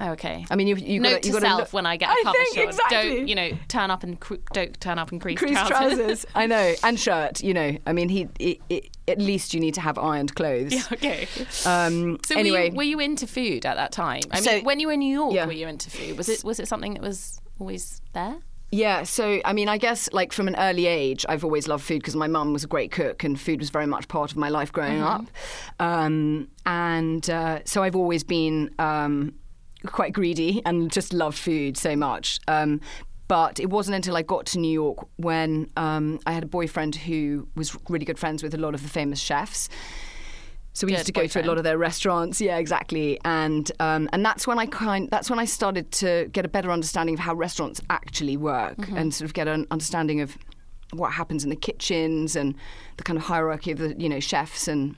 Oh, 0.00 0.10
okay. 0.12 0.46
I 0.50 0.54
mean, 0.56 0.68
you, 0.68 0.76
you 0.76 1.00
Note 1.00 1.14
got 1.14 1.22
to 1.22 1.40
self 1.40 1.58
look, 1.60 1.72
when 1.72 1.84
I 1.86 1.96
get 1.96 2.08
a 2.10 2.22
cover 2.22 2.38
shot. 2.54 2.64
Exactly. 2.64 2.96
Don't 3.16 3.28
you 3.28 3.34
know? 3.34 3.50
Turn 3.68 3.90
up 3.90 4.02
and 4.04 4.16
don't 4.52 4.80
turn 4.80 4.98
up 4.98 5.12
in 5.12 5.18
creased, 5.18 5.38
creased 5.38 5.66
trousers. 5.66 5.98
trousers. 5.98 6.26
I 6.34 6.46
know, 6.46 6.74
and 6.84 6.98
shirt. 7.00 7.42
You 7.42 7.52
know, 7.54 7.76
I 7.86 7.92
mean, 7.92 8.08
he, 8.08 8.28
he, 8.38 8.60
he- 8.68 8.90
at 9.08 9.18
least 9.18 9.54
you 9.54 9.60
need 9.60 9.74
to 9.74 9.80
have 9.80 9.98
ironed 9.98 10.34
clothes. 10.34 10.72
Yeah, 10.74 10.82
okay. 10.92 11.26
Um, 11.66 12.18
So 12.24 12.36
anyway, 12.38 12.68
were, 12.68 12.72
you, 12.72 12.76
were 12.76 12.82
you 12.84 13.00
into 13.00 13.26
food 13.26 13.64
at 13.66 13.76
that 13.76 13.90
time? 13.90 14.22
I 14.30 14.40
So- 14.40 14.52
mean, 14.56 14.64
when 14.64 14.80
you 14.80 14.86
were 14.88 14.92
in 14.92 15.00
New 15.00 15.12
York, 15.12 15.34
Yeah. 15.34 15.46
were 15.46 15.52
you 15.52 15.66
into 15.66 15.90
food? 15.90 16.16
Was 16.16 16.28
it 16.28 16.44
was 16.44 16.60
it 16.60 16.68
something 16.68 16.94
that 16.94 17.02
was 17.02 17.40
always 17.58 18.00
there? 18.12 18.36
yeah. 18.70 19.02
So 19.02 19.40
I 19.46 19.52
mean, 19.54 19.68
I 19.68 19.78
guess 19.78 20.08
like 20.12 20.32
from 20.32 20.46
an 20.46 20.54
early 20.56 20.86
age, 20.86 21.24
I've 21.28 21.42
always 21.42 21.66
loved 21.66 21.82
food 21.84 22.00
because 22.00 22.14
my 22.14 22.28
mum 22.28 22.52
was 22.52 22.62
a 22.64 22.68
great 22.68 22.92
cook, 22.92 23.24
and 23.24 23.40
food 23.40 23.58
was 23.60 23.70
very 23.70 23.86
much 23.86 24.06
part 24.08 24.30
of 24.30 24.36
my 24.36 24.48
life 24.50 24.70
growing 24.72 25.00
up. 25.00 25.24
Um, 25.80 26.48
and 26.66 27.28
uh, 27.30 27.60
so 27.64 27.82
I've 27.82 27.96
always 27.96 28.22
been. 28.24 28.70
Um, 28.78 29.34
quite 29.92 30.12
greedy 30.12 30.62
and 30.64 30.90
just 30.92 31.12
loved 31.12 31.38
food 31.38 31.76
so 31.76 31.96
much. 31.96 32.38
Um, 32.48 32.80
but 33.28 33.60
it 33.60 33.68
wasn't 33.68 33.94
until 33.94 34.16
I 34.16 34.22
got 34.22 34.46
to 34.46 34.58
New 34.58 34.72
York 34.72 35.06
when 35.16 35.70
um, 35.76 36.18
I 36.26 36.32
had 36.32 36.44
a 36.44 36.46
boyfriend 36.46 36.96
who 36.96 37.46
was 37.54 37.76
really 37.90 38.06
good 38.06 38.18
friends 38.18 38.42
with 38.42 38.54
a 38.54 38.58
lot 38.58 38.74
of 38.74 38.82
the 38.82 38.88
famous 38.88 39.20
chefs. 39.20 39.68
So 40.72 40.86
we 40.86 40.92
Good 40.92 40.98
used 40.98 41.06
to 41.06 41.12
go 41.12 41.26
to 41.26 41.42
a 41.42 41.46
lot 41.46 41.58
of 41.58 41.64
their 41.64 41.76
restaurants. 41.76 42.40
Yeah, 42.40 42.56
exactly. 42.56 43.18
And 43.24 43.70
um, 43.80 44.08
and 44.12 44.24
that's 44.24 44.46
when 44.46 44.58
I 44.58 44.66
kind 44.66 45.10
that's 45.10 45.28
when 45.28 45.38
I 45.40 45.44
started 45.44 45.90
to 45.92 46.28
get 46.32 46.44
a 46.44 46.48
better 46.48 46.70
understanding 46.70 47.14
of 47.14 47.20
how 47.20 47.34
restaurants 47.34 47.80
actually 47.90 48.36
work 48.36 48.76
Mm-hmm. 48.78 48.96
and 48.96 49.12
sort 49.12 49.26
of 49.26 49.34
get 49.34 49.48
an 49.48 49.66
understanding 49.70 50.20
of 50.20 50.38
what 50.92 51.12
happens 51.12 51.44
in 51.44 51.50
the 51.50 51.56
kitchens 51.56 52.36
and 52.36 52.54
the 52.96 53.02
kind 53.02 53.18
of 53.18 53.24
hierarchy 53.24 53.72
of 53.72 53.78
the 53.78 53.94
you 53.98 54.08
know 54.08 54.20
chefs 54.20 54.68
and 54.68 54.94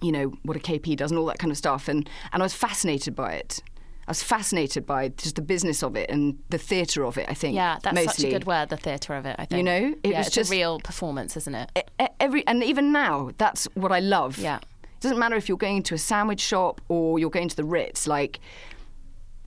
you 0.00 0.12
know 0.12 0.32
what 0.44 0.56
a 0.56 0.60
KP 0.60 0.96
does 0.96 1.10
and 1.10 1.18
all 1.18 1.26
that 1.26 1.38
kind 1.38 1.50
of 1.50 1.58
stuff. 1.58 1.88
And 1.88 2.08
and 2.32 2.42
I 2.42 2.44
was 2.44 2.54
fascinated 2.54 3.16
by 3.16 3.32
it. 3.32 3.60
I 4.08 4.10
was 4.10 4.22
fascinated 4.22 4.86
by 4.86 5.08
just 5.08 5.36
the 5.36 5.42
business 5.42 5.82
of 5.82 5.94
it 5.94 6.08
and 6.08 6.38
the 6.48 6.56
theatre 6.56 7.04
of 7.04 7.18
it. 7.18 7.26
I 7.28 7.34
think. 7.34 7.54
Yeah, 7.54 7.78
that's 7.82 7.94
mostly. 7.94 8.22
such 8.22 8.24
a 8.24 8.30
good 8.30 8.46
word. 8.46 8.70
The 8.70 8.78
theatre 8.78 9.12
of 9.14 9.26
it. 9.26 9.36
I 9.38 9.44
think. 9.44 9.58
You 9.58 9.62
know, 9.62 9.94
it 10.02 10.10
yeah, 10.10 10.18
was 10.18 10.28
it's 10.28 10.34
just- 10.36 10.50
a 10.50 10.54
real 10.54 10.80
performance, 10.80 11.36
isn't 11.36 11.54
it? 11.54 11.90
Every 12.18 12.46
and 12.46 12.64
even 12.64 12.90
now, 12.90 13.32
that's 13.36 13.66
what 13.74 13.92
I 13.92 14.00
love. 14.00 14.38
Yeah. 14.38 14.56
It 14.82 15.00
doesn't 15.00 15.18
matter 15.18 15.36
if 15.36 15.46
you're 15.46 15.58
going 15.58 15.82
to 15.84 15.94
a 15.94 15.98
sandwich 15.98 16.40
shop 16.40 16.80
or 16.88 17.18
you're 17.18 17.28
going 17.28 17.50
to 17.50 17.56
the 17.56 17.64
Ritz. 17.64 18.06
Like, 18.06 18.40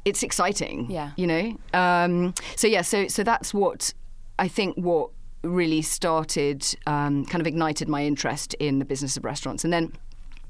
it's 0.05 0.21
exciting. 0.21 0.91
Yeah. 0.91 1.11
You 1.17 1.25
know. 1.25 1.57
Um, 1.73 2.35
so 2.55 2.67
yeah. 2.67 2.83
So 2.83 3.07
so 3.07 3.23
that's 3.23 3.55
what 3.55 3.95
I 4.37 4.47
think. 4.47 4.77
What 4.77 5.09
really 5.43 5.81
started, 5.81 6.63
um, 6.85 7.25
kind 7.25 7.41
of 7.41 7.47
ignited 7.47 7.89
my 7.89 8.05
interest 8.05 8.53
in 8.59 8.77
the 8.77 8.85
business 8.85 9.17
of 9.17 9.25
restaurants, 9.25 9.63
and 9.63 9.73
then. 9.73 9.91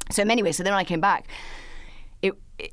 So 0.09 0.23
in 0.23 0.27
many 0.27 0.43
ways, 0.43 0.57
so 0.57 0.63
then 0.63 0.73
I 0.73 0.83
came 0.83 0.99
back. 0.99 1.29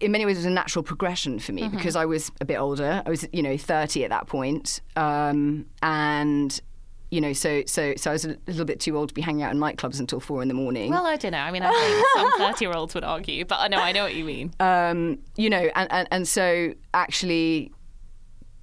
In 0.01 0.13
many 0.13 0.25
ways, 0.27 0.37
it 0.37 0.41
was 0.41 0.47
a 0.47 0.51
natural 0.51 0.83
progression 0.83 1.39
for 1.39 1.53
me 1.53 1.63
Mm-hmm. 1.63 1.77
because 1.77 1.97
I 1.97 2.05
was 2.07 2.31
a 2.41 2.45
bit 2.45 2.57
older. 2.59 3.03
I 3.05 3.11
was, 3.11 3.27
you 3.33 3.43
know, 3.43 3.57
thirty 3.57 4.05
at 4.05 4.11
that 4.11 4.27
point, 4.27 4.81
um, 4.97 5.67
and 5.83 6.61
you 7.11 7.21
know, 7.23 7.33
so 7.33 7.63
so 7.67 7.95
so 7.97 8.11
I 8.11 8.13
was 8.13 8.25
a 8.27 8.37
little 8.47 8.65
bit 8.67 8.81
too 8.81 8.97
old 8.97 9.09
to 9.09 9.15
be 9.15 9.23
hanging 9.23 9.43
out 9.43 9.53
in 9.53 9.59
nightclubs 9.59 9.99
until 9.99 10.21
four 10.21 10.43
in 10.43 10.49
the 10.49 10.55
morning. 10.55 10.91
Well, 10.91 11.07
I 11.07 11.17
don't 11.17 11.33
know. 11.33 11.39
I 11.39 11.51
mean, 11.51 11.63
I 11.65 11.73
think 11.73 12.07
some 12.39 12.39
30 12.53 12.65
year 12.65 12.75
olds 12.75 12.95
would 12.95 13.05
argue, 13.05 13.45
but 13.47 13.59
I 13.61 13.69
know, 13.69 13.79
I 13.79 13.93
know 13.93 14.03
what 14.05 14.15
you 14.15 14.25
mean. 14.25 14.53
um, 14.61 15.19
you 15.37 15.49
know, 15.49 15.71
and, 15.75 15.91
and, 15.91 16.09
and 16.11 16.29
so 16.29 16.75
actually, 16.93 17.73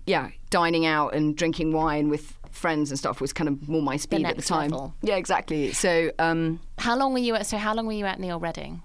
yeah, 0.05 0.29
dining 0.51 0.85
out 0.85 1.15
and 1.15 1.35
drinking 1.35 1.71
wine 1.73 2.09
with 2.09 2.33
friends 2.51 2.91
and 2.91 2.97
stuff 2.99 3.19
was 3.19 3.33
kind 3.33 3.47
of 3.49 3.67
more 3.67 3.81
my 3.81 3.97
speed 3.97 4.25
at 4.25 4.35
the 4.35 4.41
time. 4.43 4.69
level. 4.69 4.93
Yeah, 5.01 5.15
exactly. 5.15 5.71
So 5.73 6.11
um, 6.19 6.59
How 6.77 6.95
long 6.95 7.13
were 7.13 7.19
you 7.19 7.33
at? 7.35 7.47
So, 7.47 7.57
how 7.57 7.73
long 7.73 7.85
were 7.87 7.93
you 7.93 8.05
at 8.05 8.19
Neil 8.19 8.39
Reading? 8.39 8.81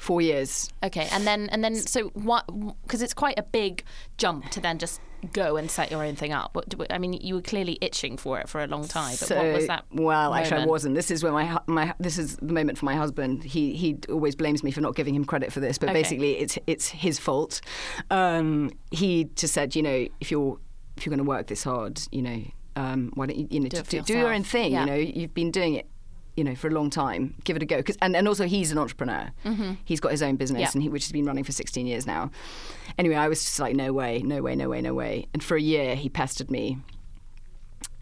Four 0.00 0.22
years. 0.22 0.70
Okay, 0.82 1.06
and 1.12 1.26
then 1.26 1.48
and 1.50 1.62
then 1.62 1.74
so 1.74 2.08
what? 2.14 2.44
Because 2.82 3.02
it's 3.02 3.14
quite 3.14 3.38
a 3.38 3.42
big 3.42 3.84
jump 4.16 4.48
to 4.50 4.60
then 4.60 4.78
just 4.78 5.00
go 5.34 5.56
and 5.58 5.70
set 5.70 5.90
your 5.90 6.02
own 6.02 6.16
thing 6.16 6.32
up. 6.32 6.56
I 6.88 6.96
mean, 6.96 7.12
you 7.12 7.34
were 7.34 7.42
clearly 7.42 7.76
itching 7.82 8.16
for 8.16 8.40
it 8.40 8.48
for 8.48 8.64
a 8.64 8.66
long 8.66 8.88
time. 8.88 9.10
But 9.20 9.28
So, 9.28 9.36
what 9.36 9.52
was 9.52 9.66
that? 9.66 9.84
well, 9.92 10.32
actually, 10.32 10.62
I 10.62 10.66
wasn't. 10.66 10.94
This 10.94 11.10
is 11.10 11.22
where 11.22 11.32
my 11.32 11.60
my 11.66 11.94
this 12.00 12.16
is 12.16 12.36
the 12.36 12.54
moment 12.54 12.78
for 12.78 12.86
my 12.86 12.96
husband. 12.96 13.44
He 13.44 13.74
he 13.76 13.98
always 14.08 14.34
blames 14.34 14.62
me 14.64 14.70
for 14.70 14.80
not 14.80 14.94
giving 14.94 15.14
him 15.14 15.26
credit 15.26 15.52
for 15.52 15.60
this, 15.60 15.76
but 15.76 15.90
Okay. 15.90 16.00
basically, 16.00 16.38
it's 16.38 16.58
it's 16.66 16.88
his 16.88 17.18
fault. 17.18 17.60
Um, 18.10 18.70
he 18.90 19.24
just 19.36 19.52
said, 19.52 19.76
you 19.76 19.82
know, 19.82 20.06
if 20.20 20.30
you're 20.30 20.58
if 20.96 21.04
you're 21.04 21.10
going 21.10 21.24
to 21.24 21.28
work 21.28 21.46
this 21.48 21.62
hard, 21.64 22.00
you 22.10 22.22
know, 22.22 22.42
um, 22.76 23.10
why 23.14 23.26
don't 23.26 23.36
you 23.36 23.46
you 23.50 23.60
know 23.60 23.68
Do 23.68 23.82
do, 23.82 23.98
do, 23.98 24.02
do 24.02 24.18
your 24.18 24.32
own 24.32 24.44
thing? 24.44 24.72
Yeah. 24.72 24.80
You 24.80 24.86
know, 24.86 24.94
you've 24.96 25.34
been 25.34 25.50
doing 25.50 25.74
it. 25.74 25.86
You 26.40 26.44
know, 26.44 26.54
for 26.54 26.68
a 26.68 26.70
long 26.70 26.88
time, 26.88 27.34
give 27.44 27.54
it 27.56 27.62
a 27.62 27.66
go. 27.66 27.82
'Cause- 27.82 27.98
and, 28.00 28.16
and 28.16 28.26
also, 28.26 28.46
he's 28.46 28.72
an 28.72 28.78
entrepreneur. 28.78 29.30
He's 29.84 30.00
got 30.00 30.10
his 30.10 30.22
own 30.22 30.36
business, 30.36 30.56
Mm-hmm. 30.56 30.62
Yeah. 30.62 30.70
and 30.74 30.82
he, 30.82 30.88
which 30.88 31.04
has 31.04 31.12
been 31.12 31.26
running 31.26 31.44
for 31.44 31.52
16 31.52 31.86
years 31.86 32.06
now. 32.06 32.30
Anyway, 32.96 33.14
I 33.16 33.28
was 33.28 33.40
just 33.44 33.60
like, 33.60 33.76
no 33.76 33.92
way, 33.92 34.22
no 34.24 34.40
way, 34.40 34.54
no 34.56 34.68
way, 34.70 34.80
no 34.80 34.94
way. 34.94 35.26
And 35.34 35.44
for 35.44 35.56
a 35.56 35.60
year, 35.60 35.94
he 35.96 36.08
pestered 36.08 36.50
me 36.50 36.78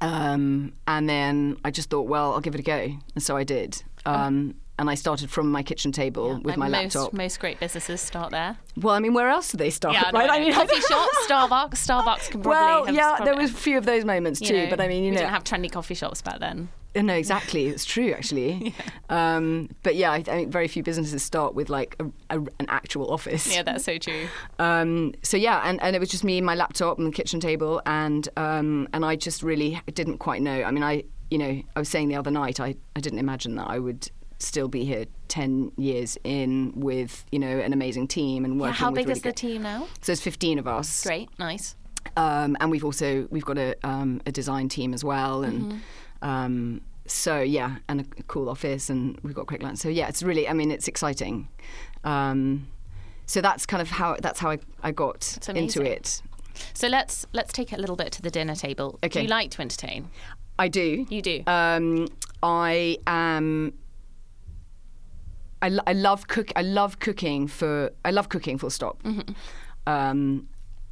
um, 0.00 0.72
and 0.86 1.08
then 1.08 1.56
I 1.64 1.70
just 1.70 1.90
thought, 1.90 2.06
well, 2.08 2.32
I'll 2.32 2.40
give 2.40 2.54
it 2.54 2.60
a 2.60 2.62
go. 2.62 2.92
And 3.14 3.22
so 3.22 3.36
I 3.36 3.44
did. 3.44 3.82
Um, 4.06 4.54
and 4.78 4.88
I 4.88 4.94
started 4.94 5.28
from 5.28 5.50
my 5.50 5.64
kitchen 5.64 5.90
table 5.90 6.36
with 6.36 6.44
Like 6.46 6.56
my 6.58 6.68
most, 6.68 6.94
laptop. 6.94 7.12
Most 7.12 7.40
great 7.40 7.58
businesses 7.58 8.00
start 8.00 8.30
there. 8.30 8.56
Well, 8.76 8.94
I 8.94 9.00
mean, 9.00 9.12
where 9.12 9.28
else 9.28 9.50
do 9.50 9.56
they 9.58 9.70
start? 9.70 9.94
Yeah, 9.94 10.10
right? 10.12 10.28
no. 10.28 10.32
I 10.34 10.38
mean, 10.38 10.52
coffee 10.60 10.80
shops, 10.80 11.26
Starbucks. 11.28 11.84
Starbucks 11.84 12.30
can 12.30 12.42
probably. 12.42 12.92
Well, 12.92 12.94
yeah, 12.94 13.24
there 13.24 13.34
was 13.36 13.50
a 13.50 13.54
few 13.54 13.76
of 13.76 13.84
those 13.86 14.04
moments 14.04 14.38
too. 14.38 14.52
know, 14.56 14.66
but 14.70 14.80
I 14.80 14.86
mean, 14.86 15.02
you 15.02 15.10
we 15.10 15.16
know, 15.16 15.22
didn't 15.22 15.32
have 15.34 15.42
trendy 15.42 15.70
coffee 15.70 15.94
shops 15.94 16.22
back 16.22 16.38
then. 16.38 16.68
Uh, 16.96 17.02
No, 17.02 17.14
exactly. 17.14 17.66
It's 17.66 17.84
true, 17.84 18.12
actually. 18.12 18.74
um, 19.08 19.68
but 19.82 19.94
yeah, 19.96 20.10
I, 20.12 20.22
think 20.22 20.50
very 20.50 20.68
few 20.68 20.82
businesses 20.82 21.22
start 21.22 21.54
with 21.54 21.68
like 21.70 21.96
a, 22.00 22.06
a, 22.30 22.40
an 22.58 22.66
actual 22.68 23.10
office. 23.12 23.52
Yeah, 23.54 23.62
that's 23.62 23.84
so 23.84 23.98
true. 23.98 24.26
Um, 24.58 25.14
so 25.22 25.36
yeah, 25.36 25.60
and, 25.64 25.80
and 25.82 25.94
it 25.94 26.00
was 26.00 26.08
just 26.08 26.24
me, 26.24 26.40
my 26.40 26.54
laptop, 26.56 26.98
and 26.98 27.06
the 27.06 27.12
kitchen 27.12 27.38
table, 27.40 27.80
and 27.86 28.28
um, 28.36 28.88
and 28.92 29.04
I 29.04 29.14
just 29.16 29.42
really 29.42 29.80
didn't 29.94 30.18
quite 30.18 30.42
know. 30.42 30.62
I 30.64 30.70
mean, 30.72 30.82
I 30.82 31.04
you 31.30 31.38
know, 31.38 31.62
I 31.76 31.78
was 31.78 31.88
saying 31.88 32.08
the 32.08 32.16
other 32.16 32.30
night, 32.30 32.58
I, 32.58 32.74
I 32.96 33.00
didn't 33.00 33.18
imagine 33.20 33.54
that 33.56 33.68
I 33.68 33.78
would 33.78 34.10
still 34.40 34.66
be 34.68 34.84
here 34.84 35.04
ten 35.28 35.70
years 35.76 36.18
in 36.24 36.72
with 36.74 37.24
you 37.30 37.38
know 37.38 37.58
an 37.60 37.72
amazing 37.72 38.08
team 38.08 38.44
and 38.44 38.58
working. 38.60 38.74
Yeah, 38.74 38.78
how 38.80 38.90
big 38.90 39.06
really 39.06 39.12
is 39.12 39.18
the 39.22 39.28
great- 39.28 39.36
team 39.36 39.62
now? 39.62 39.86
So 40.00 40.12
it's 40.12 40.20
15 40.22 40.58
of 40.58 40.66
us. 40.66 41.04
Great, 41.04 41.28
nice. 41.38 41.76
Um, 42.16 42.56
and 42.60 42.70
we've 42.70 42.84
also 42.84 43.28
we've 43.30 43.44
got 43.44 43.58
a 43.58 43.74
um, 43.86 44.20
a 44.26 44.32
design 44.32 44.68
team 44.68 44.92
as 44.94 45.04
well, 45.04 45.44
and 45.44 45.60
Mm-hmm. 45.62 45.78
Um, 46.22 46.80
so 47.06 47.40
yeah, 47.40 47.76
and 47.88 48.00
a 48.00 48.22
cool 48.24 48.48
office, 48.48 48.90
and 48.90 49.18
we've 49.22 49.34
got 49.34 49.46
quick 49.46 49.62
lunch. 49.62 49.78
So 49.78 49.88
yeah, 49.88 50.08
it's 50.08 50.22
really, 50.22 50.48
I 50.48 50.52
mean, 50.52 50.70
it's 50.70 50.88
exciting. 50.88 51.48
Um, 52.04 52.68
so 53.26 53.40
that's 53.40 53.66
kind 53.66 53.80
of 53.82 53.90
how 53.90 54.16
that's 54.20 54.40
how 54.40 54.50
I, 54.50 54.58
I 54.82 54.90
got 54.92 55.38
into 55.48 55.82
it. 55.82 56.22
So 56.74 56.88
let's 56.88 57.26
let's 57.32 57.52
take 57.52 57.72
it 57.72 57.78
a 57.78 57.80
little 57.80 57.96
bit 57.96 58.12
to 58.12 58.22
the 58.22 58.30
dinner 58.30 58.54
table. 58.54 58.98
Do 59.02 59.06
Okay. 59.06 59.22
you 59.22 59.28
like 59.28 59.50
to 59.52 59.62
entertain? 59.62 60.10
I 60.58 60.68
do. 60.68 61.06
You 61.08 61.22
do. 61.22 61.42
Um, 61.46 62.08
I 62.42 62.98
am. 63.06 63.74
I, 65.60 65.76
I 65.86 65.92
love 65.92 66.28
cook. 66.28 66.52
I 66.56 66.62
love 66.62 66.98
cooking 67.00 67.46
for. 67.48 67.90
I 68.04 68.10
love 68.10 68.28
cooking. 68.28 68.58
Full 68.58 68.70
stop. 68.70 69.02
Mm-hmm. 69.02 69.32
Um, 69.86 70.48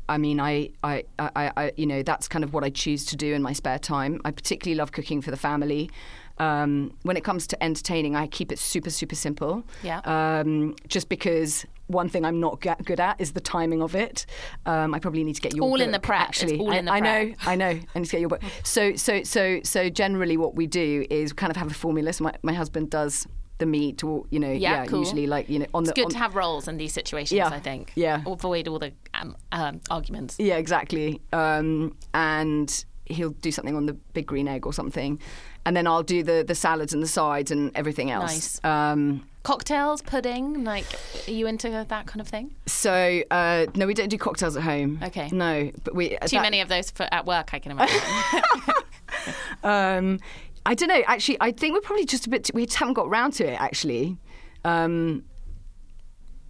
I 0.08 0.18
mean, 0.18 0.40
I, 0.40 0.70
I, 0.82 1.04
I, 1.18 1.52
I, 1.56 1.72
you 1.76 1.86
know, 1.86 2.02
that's 2.02 2.28
kind 2.28 2.44
of 2.44 2.52
what 2.52 2.64
I 2.64 2.70
choose 2.70 3.04
to 3.06 3.16
do 3.16 3.34
in 3.34 3.42
my 3.42 3.52
spare 3.52 3.78
time. 3.78 4.20
I 4.24 4.30
particularly 4.30 4.76
love 4.76 4.92
cooking 4.92 5.20
for 5.20 5.30
the 5.30 5.36
family. 5.36 5.90
Um, 6.38 6.92
when 7.02 7.16
it 7.16 7.24
comes 7.24 7.46
to 7.48 7.62
entertaining, 7.62 8.14
I 8.14 8.26
keep 8.26 8.52
it 8.52 8.58
super, 8.58 8.90
super 8.90 9.14
simple. 9.14 9.64
Yeah. 9.82 10.00
Um, 10.04 10.76
just 10.86 11.08
because 11.08 11.64
one 11.86 12.08
thing 12.08 12.24
I'm 12.24 12.40
not 12.40 12.60
ga- 12.60 12.76
good 12.84 13.00
at 13.00 13.20
is 13.20 13.32
the 13.32 13.40
timing 13.40 13.80
of 13.80 13.94
it. 13.94 14.26
Um, 14.66 14.94
I 14.94 14.98
probably 14.98 15.24
need 15.24 15.34
to 15.36 15.40
get 15.40 15.54
your 15.54 15.64
all 15.64 15.80
in 15.80 15.92
the 15.92 15.98
book, 15.98 16.06
prep. 16.06 16.28
It's 16.30 16.42
Actually, 16.42 16.58
all 16.58 16.72
I, 16.72 16.76
in 16.76 16.84
the 16.84 16.92
I 16.92 17.00
know. 17.00 17.32
I 17.46 17.56
know. 17.56 17.66
I 17.66 17.98
need 17.98 18.04
to 18.04 18.10
get 18.10 18.20
your 18.20 18.28
book. 18.28 18.42
So, 18.64 18.96
so, 18.96 19.22
so, 19.22 19.60
so 19.62 19.88
generally, 19.88 20.36
what 20.36 20.54
we 20.54 20.66
do 20.66 21.06
is 21.08 21.32
kind 21.32 21.50
of 21.50 21.56
have 21.56 21.70
a 21.70 21.74
formula. 21.74 22.12
So 22.12 22.24
my, 22.24 22.34
my 22.42 22.52
husband 22.52 22.90
does 22.90 23.26
the 23.58 23.66
meat, 23.66 24.04
or 24.04 24.24
you 24.30 24.38
know, 24.38 24.50
Yeah, 24.52 24.84
cool. 24.86 24.98
usually 25.00 25.26
like 25.26 25.48
you 25.48 25.58
know 25.58 25.66
on 25.74 25.82
it's 25.84 25.90
the. 25.90 25.94
good 25.94 26.04
on- 26.06 26.10
to 26.12 26.18
have 26.18 26.34
roles 26.34 26.68
in 26.68 26.76
these 26.76 26.92
situations. 26.92 27.32
Yeah, 27.36 27.48
I 27.48 27.60
think. 27.60 27.92
yeah. 27.94 28.22
Avoid 28.26 28.68
all 28.68 28.78
the 28.78 28.92
um, 29.14 29.36
um, 29.52 29.80
arguments. 29.90 30.36
Yeah, 30.38 30.56
exactly. 30.56 31.20
Um, 31.32 31.96
and 32.14 32.84
he'll 33.06 33.30
do 33.30 33.50
something 33.52 33.76
on 33.76 33.86
the 33.86 33.92
big 34.14 34.26
green 34.26 34.48
egg 34.48 34.66
or 34.66 34.72
something, 34.72 35.18
and 35.64 35.76
then 35.76 35.86
I'll 35.86 36.02
do 36.02 36.22
the 36.22 36.44
the 36.46 36.54
salads 36.54 36.92
and 36.92 37.02
the 37.02 37.06
sides 37.08 37.50
and 37.50 37.70
everything 37.74 38.10
else. 38.10 38.60
Nice. 38.62 38.64
Um, 38.64 39.26
Cocktails, 39.44 40.02
pudding. 40.02 40.64
Like, 40.64 40.84
are 41.28 41.30
you 41.30 41.46
into 41.46 41.70
that 41.88 42.06
kind 42.08 42.20
of 42.20 42.26
thing? 42.26 42.56
so 42.66 43.22
uh, 43.30 43.66
no, 43.76 43.86
we 43.86 43.94
don't 43.94 44.08
do 44.08 44.18
cocktails 44.18 44.56
at 44.56 44.64
home. 44.64 44.98
Okay. 45.04 45.28
No, 45.30 45.70
but 45.84 45.94
we 45.94 46.08
Too 46.10 46.16
that- 46.32 46.42
many 46.42 46.60
of 46.60 46.68
those 46.68 46.90
for, 46.90 47.06
at 47.12 47.26
work, 47.26 47.54
I 47.54 47.60
can 47.60 47.70
imagine. 47.72 48.00
Um, 49.62 50.20
I 50.66 50.74
don't 50.74 50.88
know. 50.88 51.02
Actually, 51.06 51.38
I 51.40 51.52
think 51.52 51.74
we're 51.74 51.80
probably 51.80 52.04
just 52.04 52.26
a 52.26 52.30
bit. 52.30 52.50
we 52.52 52.66
haven't 52.74 52.94
got 52.94 53.08
round 53.08 53.34
to 53.34 53.46
it. 53.46 53.60
Actually, 53.60 54.18
um, 54.64 55.24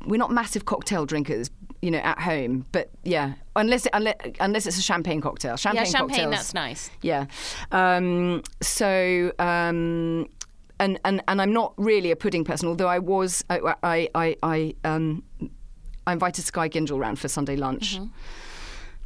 we're 0.06 0.16
not 0.16 0.30
massive 0.30 0.64
cocktail 0.64 1.04
drinkers, 1.04 1.50
you 1.82 1.90
know, 1.90 1.98
at 1.98 2.18
home. 2.18 2.64
But 2.72 2.90
yeah, 3.04 3.34
unless 3.54 3.86
unless, 3.92 4.16
unless 4.40 4.66
it's 4.66 4.78
a 4.78 4.82
champagne 4.82 5.20
cocktail. 5.20 5.56
Champagne 5.56 5.84
yeah, 5.84 5.90
champagne. 5.90 6.16
cocktails. 6.16 6.34
That's 6.34 6.54
nice. 6.54 6.90
Yeah. 7.02 7.26
Um, 7.70 8.42
so. 8.62 9.32
Um, 9.38 10.28
and, 10.78 11.00
and, 11.06 11.22
and 11.26 11.40
I'm 11.40 11.54
not 11.54 11.72
really 11.78 12.10
a 12.10 12.16
pudding 12.16 12.44
person, 12.44 12.68
although 12.68 12.86
I 12.88 12.98
was. 12.98 13.42
I 13.48 13.74
I 13.82 14.08
I, 14.14 14.36
I, 14.42 14.74
um, 14.84 15.22
I 16.06 16.12
invited 16.12 16.44
Skye 16.44 16.68
Gyngell 16.68 16.98
round 16.98 17.18
for 17.18 17.28
Sunday 17.28 17.56
lunch 17.56 17.98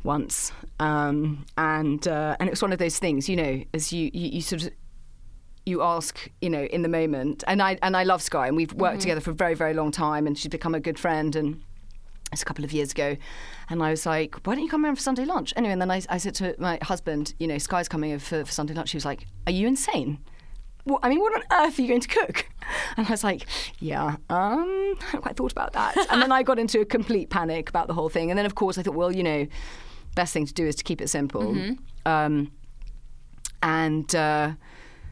once, 0.03 0.53
um, 0.81 1.45
and 1.57 2.07
uh, 2.09 2.37
and 2.41 2.49
it 2.49 2.53
was 2.53 2.63
one 2.63 2.73
of 2.73 2.79
those 2.79 2.99
things, 2.99 3.29
you 3.29 3.37
know, 3.37 3.63
as 3.73 3.93
you, 3.93 4.11
you, 4.13 4.31
you 4.31 4.41
sort 4.41 4.65
of 4.65 4.71
you 5.67 5.83
ask, 5.83 6.29
you 6.41 6.51
know, 6.51 6.65
in 6.65 6.83
the 6.83 6.89
moment, 6.89 7.45
and 7.47 7.63
I 7.63 7.79
and 7.83 7.97
I 7.97 8.05
love 8.05 8.23
Skye, 8.23 8.49
and 8.49 8.57
we've 8.57 8.73
worked 8.73 9.01
together 9.03 9.21
for 9.21 9.31
a 9.31 9.35
very 9.35 9.55
very 9.55 9.75
long 9.75 9.91
time, 9.91 10.27
and 10.27 10.37
she's 10.37 10.51
become 10.51 10.75
a 10.75 10.81
good 10.81 10.99
friend, 10.99 11.37
and 11.37 11.63
it's 12.33 12.43
a 12.43 12.45
couple 12.45 12.65
of 12.65 12.73
years 12.73 12.93
ago, 12.93 13.17
and 13.69 13.83
I 13.83 13.91
was 13.91 14.07
like, 14.07 14.37
why 14.47 14.55
don't 14.55 14.63
you 14.65 14.71
come 14.71 14.85
around 14.85 14.97
for 14.97 15.03
Sunday 15.03 15.25
lunch? 15.25 15.53
Anyway, 15.57 15.73
and 15.73 15.83
then 15.83 15.91
I, 15.91 16.03
I 16.09 16.19
said 16.19 16.35
to 16.37 16.55
my 16.59 16.79
husband, 16.83 17.35
you 17.39 17.47
know, 17.47 17.59
Skye's 17.59 17.89
coming 17.89 18.13
over 18.13 18.25
for, 18.25 18.45
for 18.45 18.53
Sunday 18.53 18.75
lunch. 18.75 18.93
He 18.93 18.97
was 18.97 19.05
like, 19.05 19.27
are 19.47 19.53
you 19.53 19.67
insane? 19.67 20.19
What, 20.85 21.01
I 21.03 21.09
mean, 21.09 21.21
what 21.21 21.35
on 21.35 21.43
earth 21.67 21.79
are 21.79 21.83
you 21.83 21.89
going 21.89 22.01
to 22.01 22.09
cook? 22.09 22.47
And 22.97 23.05
I 23.07 23.11
was 23.11 23.25
like, 23.25 23.47
yeah, 23.81 24.17
um, 24.29 24.95
I 25.01 25.05
haven't 25.07 25.23
quite 25.23 25.37
thought 25.37 25.51
about 25.51 25.73
that. 25.73 25.97
and 26.09 26.23
then 26.23 26.31
I 26.31 26.45
got 26.45 26.59
into 26.59 26.81
a 26.81 26.85
complete 26.85 27.29
panic 27.29 27.69
about 27.69 27.89
the 27.89 27.95
whole 27.95 28.09
thing. 28.09 28.31
And 28.31 28.39
then, 28.39 28.47
of 28.47 28.55
course, 28.55 28.79
I 28.79 28.83
thought, 28.83 28.95
well, 28.95 29.11
you 29.11 29.25
know, 29.25 29.47
best 30.15 30.33
thing 30.33 30.47
to 30.47 30.55
do 30.55 30.67
is 30.67 30.77
to 30.77 30.85
keep 30.85 31.01
it 31.01 31.09
simple. 31.09 31.53
Um, 32.07 32.53
and 33.63 34.15
uh, 34.15 34.53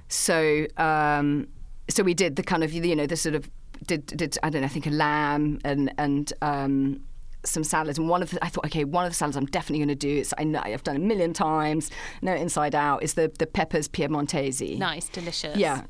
so, 0.09 0.67
um, 0.77 1.49
so 1.89 2.03
we 2.03 2.15
did 2.15 2.37
the 2.37 2.43
kind 2.43 2.65
of, 2.65 2.73
you 2.73 2.97
know, 2.97 3.07
the 3.07 3.17
sort 3.17 3.35
of 3.35 3.49
did 3.87 4.07
did 4.07 4.37
I 4.43 4.51
don't 4.51 4.63
know, 4.63 4.67
I 4.67 4.69
think 4.69 4.87
a 4.87 4.91
lamb 4.91 5.61
and 5.65 5.93
and 5.99 6.33
um, 6.43 7.01
some 7.45 7.65
salads. 7.65 7.99
And 7.99 8.09
one 8.09 8.23
of 8.23 8.31
the, 8.31 8.45
I 8.45 8.49
thought, 8.49 8.67
okay, 8.67 8.85
one 8.85 9.05
of 9.05 9.11
the 9.11 9.15
salads 9.15 9.37
I'm 9.37 9.47
definitely 9.47 9.79
going 9.79 9.89
to 9.89 9.95
do. 9.95 10.19
It's 10.19 10.35
I 10.39 10.45
know 10.45 10.61
I've 10.65 10.83
done 10.83 10.97
a 10.97 11.01
million 11.01 11.33
times. 11.33 11.91
No, 12.23 12.35
inside 12.35 12.75
out 12.75 13.03
is 13.03 13.15
the 13.15 13.33
the 13.39 13.47
peppers 13.47 13.89
piemontese. 13.89 14.61
Nice, 14.61 15.09
delicious. 15.09 15.57
Yeah. 15.57 15.85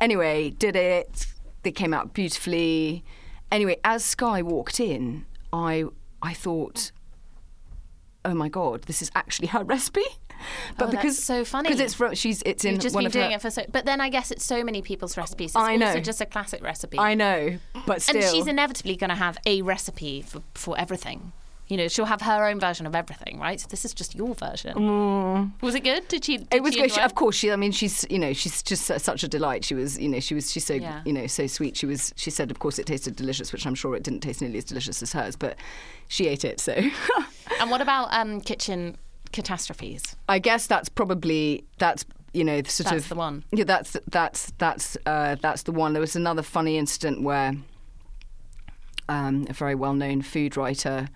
Anyway, 0.00 0.50
did 0.50 0.76
it. 0.76 1.26
They 1.62 1.72
came 1.72 1.94
out 1.94 2.12
beautifully. 2.12 3.04
Anyway, 3.50 3.76
as 3.84 4.04
Skye 4.04 4.42
walked 4.42 4.80
in, 4.80 5.26
I 5.52 5.84
I 6.22 6.34
thought, 6.34 6.92
oh 8.24 8.34
my 8.34 8.48
god, 8.48 8.82
this 8.82 9.02
is 9.02 9.10
actually 9.14 9.48
her 9.48 9.64
recipe. 9.64 10.02
But 10.78 10.88
Oh, 10.88 10.90
that's 10.90 11.02
because 11.02 11.24
so 11.24 11.44
funny. 11.44 11.68
because 11.68 11.80
it's 11.80 11.94
from 11.94 12.14
she's 12.14 12.42
it's 12.46 12.64
in 12.64 12.72
You've 12.72 12.82
just 12.82 12.94
one 12.94 13.02
been 13.02 13.06
of 13.06 13.12
doing 13.12 13.30
her, 13.30 13.36
it 13.36 13.42
for 13.42 13.50
so. 13.50 13.64
But 13.70 13.84
then 13.86 14.00
I 14.00 14.08
guess 14.08 14.30
it's 14.30 14.44
so 14.44 14.62
many 14.64 14.82
people's 14.82 15.16
recipes. 15.16 15.50
It's 15.50 15.56
I 15.56 15.72
also 15.74 15.94
know. 15.94 16.00
just 16.00 16.20
a 16.20 16.26
classic 16.26 16.62
recipe. 16.62 16.98
I 16.98 17.14
know, 17.14 17.58
but 17.86 18.02
still, 18.02 18.16
And 18.22 18.24
she's 18.30 18.46
inevitably 18.46 18.96
going 18.96 19.10
to 19.10 19.16
have 19.16 19.38
a 19.46 19.62
recipe 19.62 20.22
for, 20.22 20.42
for 20.54 20.78
everything. 20.78 21.32
You 21.68 21.78
know, 21.78 21.88
she'll 21.88 22.04
have 22.06 22.20
her 22.20 22.48
own 22.48 22.60
version 22.60 22.86
of 22.86 22.94
everything, 22.94 23.38
right? 23.38 23.64
This 23.70 23.86
is 23.86 23.94
just 23.94 24.14
your 24.14 24.34
version. 24.34 25.52
Was 25.62 25.74
it 25.74 25.80
good? 25.84 26.06
Did 26.08 26.22
she? 26.24 26.36
Did 26.38 26.50
Mm. 26.50 26.56
it 26.56 26.62
was 26.62 26.74
she 26.74 26.80
good. 26.82 26.92
She, 26.92 27.00
of 27.00 27.14
course, 27.14 27.36
she. 27.36 27.50
I 27.50 27.56
mean, 27.56 27.72
she's 27.72 28.04
you 28.10 28.18
know 28.18 28.34
she's 28.34 28.62
just 28.62 28.84
such 28.84 29.22
a 29.22 29.28
delight. 29.28 29.64
She 29.64 29.74
was 29.74 29.98
you 29.98 30.08
know 30.08 30.20
she 30.20 30.34
was 30.34 30.52
she's 30.52 30.66
so 30.66 30.74
Yeah. 30.74 31.00
you 31.06 31.12
know 31.14 31.26
so 31.26 31.46
sweet. 31.46 31.76
She 31.78 31.86
was 31.86 32.12
she 32.16 32.30
said 32.30 32.50
of 32.50 32.58
course 32.58 32.78
it 32.78 32.84
tasted 32.86 33.16
delicious, 33.16 33.52
which 33.52 33.64
I'm 33.66 33.74
sure 33.74 33.94
it 33.96 34.02
didn't 34.02 34.20
taste 34.20 34.42
nearly 34.42 34.58
as 34.58 34.64
delicious 34.64 35.02
as 35.02 35.12
hers, 35.14 35.34
but 35.36 35.56
she 36.08 36.26
ate 36.28 36.44
it. 36.44 36.60
So 36.60 36.74
And 37.60 37.70
what 37.70 37.80
about 37.80 38.08
um, 38.12 38.40
kitchen 38.42 38.98
catastrophes? 39.32 40.16
I 40.28 40.38
guess 40.38 40.66
that's 40.66 40.88
probably 40.88 41.64
that's 41.78 42.04
you 42.32 42.44
know 42.44 42.62
sort 42.62 42.90
That's 42.90 43.04
of 43.04 43.08
the 43.10 43.14
one. 43.14 43.44
Yeah, 43.52 43.64
that's 43.64 43.96
that's 44.08 44.52
that's 44.58 44.96
uh, 45.06 45.36
that's 45.40 45.62
the 45.62 45.72
one. 45.72 45.92
There 45.92 46.00
was 46.00 46.16
another 46.16 46.42
funny 46.42 46.78
incident 46.78 47.22
where 47.22 47.54
um, 49.08 49.46
a 49.50 49.52
very 49.52 49.74
well-known 49.74 50.22
food 50.22 50.56
writer 50.56 51.08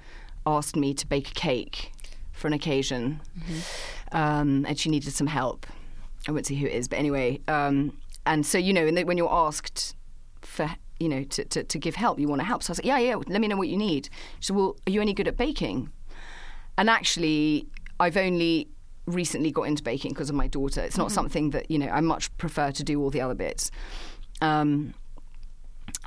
asked 0.46 0.76
me 0.76 0.92
to 0.94 1.06
bake 1.06 1.30
a 1.30 1.34
cake 1.34 1.92
for 2.32 2.46
an 2.46 2.52
occasion, 2.52 3.20
um, 4.12 4.66
and 4.68 4.78
she 4.78 4.90
needed 4.90 5.12
some 5.12 5.26
help. 5.26 5.66
I 6.28 6.32
won't 6.32 6.46
say 6.46 6.54
who 6.54 6.66
it 6.66 6.72
is, 6.72 6.88
but 6.88 6.98
anyway. 6.98 7.40
Um, 7.48 7.96
and 8.26 8.44
so 8.44 8.58
you 8.58 8.72
know, 8.72 8.90
when 9.04 9.16
you're 9.16 9.32
asked 9.32 9.94
for 10.42 10.70
you 11.00 11.08
know 11.08 11.24
to, 11.24 11.44
to, 11.44 11.64
to 11.64 11.78
give 11.78 11.94
help, 11.94 12.18
you 12.18 12.28
want 12.28 12.40
to 12.40 12.46
help. 12.46 12.62
So 12.62 12.70
I 12.70 12.72
was 12.72 12.78
like, 12.78 12.86
yeah, 12.86 12.98
yeah. 12.98 13.16
Let 13.16 13.40
me 13.40 13.48
know 13.48 13.56
what 13.56 13.68
you 13.68 13.76
need. 13.76 14.10
She 14.40 14.48
said, 14.48 14.56
well, 14.56 14.76
are 14.86 14.90
you 14.90 15.00
any 15.00 15.14
good 15.14 15.28
at 15.28 15.36
baking? 15.36 15.90
And 16.78 16.90
actually, 16.90 17.68
I've 17.98 18.16
only 18.16 18.68
recently 19.06 19.50
got 19.52 19.62
into 19.62 19.82
baking 19.82 20.12
because 20.12 20.28
of 20.30 20.36
my 20.36 20.48
daughter. 20.48 20.80
It's 20.80 20.98
not 20.98 21.12
something 21.12 21.50
that 21.50 21.70
you 21.70 21.78
know 21.78 21.88
I 21.88 22.00
much 22.00 22.36
prefer 22.38 22.72
to 22.72 22.84
do 22.84 23.00
all 23.02 23.10
the 23.10 23.20
other 23.20 23.34
bits. 23.34 23.70
Um, 24.40 24.94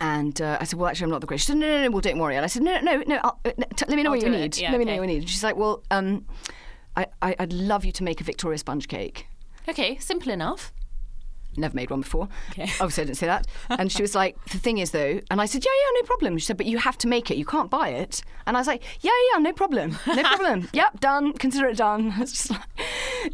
and 0.02 0.40
uh, 0.42 0.58
I 0.60 0.66
said, 0.66 0.80
"Well, 0.80 0.90
actually, 0.90 1.06
I'm 1.06 1.10
not 1.12 1.22
the 1.22 1.28
greatest." 1.28 1.48
She 1.48 1.54
said, 1.54 1.60
"No, 1.60 1.68
no, 1.68 1.84
no, 1.84 1.92
well, 1.92 2.02
don't 2.02 2.20
worry." 2.20 2.36
And 2.36 2.44
I 2.44 2.48
said, 2.48 2.64
"No, 2.64 2.80
no, 2.82 3.04
no. 3.08 3.20
I'll, 3.24 3.40
uh, 3.46 3.52
no 3.58 3.66
t- 3.76 3.86
let 3.88 3.96
me 3.96 4.04
know 4.04 4.10
I'll 4.12 4.18
what 4.18 4.26
you 4.26 4.34
it. 4.34 4.40
need. 4.40 4.58
Yeah, 4.58 4.72
let 4.72 4.80
me 4.80 4.86
know 4.86 4.98
what 4.98 5.10
you 5.10 5.20
need." 5.20 5.30
She's 5.30 5.44
like, 5.44 5.56
"Well, 5.56 5.84
um, 5.92 6.26
I, 6.96 7.08
I, 7.22 7.36
I'd 7.40 7.54
love 7.54 7.86
you 7.86 7.92
to 7.94 8.04
make 8.04 8.22
a 8.22 8.24
Victoria 8.24 8.58
sponge 8.58 8.88
cake." 8.88 9.28
Okay, 9.68 9.98
simple 9.98 10.32
enough. 10.32 10.72
Never 11.60 11.76
made 11.76 11.90
one 11.90 12.02
before. 12.02 12.28
Okay. 12.52 12.64
Obviously, 12.80 13.04
I 13.04 13.06
didn't 13.06 13.18
say 13.18 13.28
that. 13.28 13.48
And 13.70 13.92
she 13.92 14.02
was 14.02 14.16
like, 14.16 14.44
"The 14.46 14.58
thing 14.58 14.78
is, 14.80 14.92
though," 14.92 15.20
and 15.30 15.42
I 15.42 15.46
said, 15.46 15.64
"Yeah, 15.64 15.72
yeah, 15.72 16.00
no 16.02 16.06
problem." 16.06 16.38
She 16.38 16.46
said, 16.46 16.58
"But 16.58 16.66
you 16.66 16.78
have 16.80 16.98
to 17.00 17.08
make 17.08 17.30
it. 17.32 17.38
You 17.38 17.46
can't 17.46 17.70
buy 17.70 17.90
it." 17.90 18.22
And 18.48 18.58
I 18.58 18.60
was 18.60 18.68
like, 18.68 18.84
"Yeah, 19.02 19.12
yeah, 19.34 19.40
no 19.40 19.54
problem, 19.54 19.98
no 20.08 20.24
problem. 20.24 20.70
yep, 20.74 21.00
done. 21.00 21.34
Consider 21.34 21.68
it 21.68 21.78
done." 21.78 22.14
It's 22.20 22.32
just 22.34 22.50
like... 22.52 22.62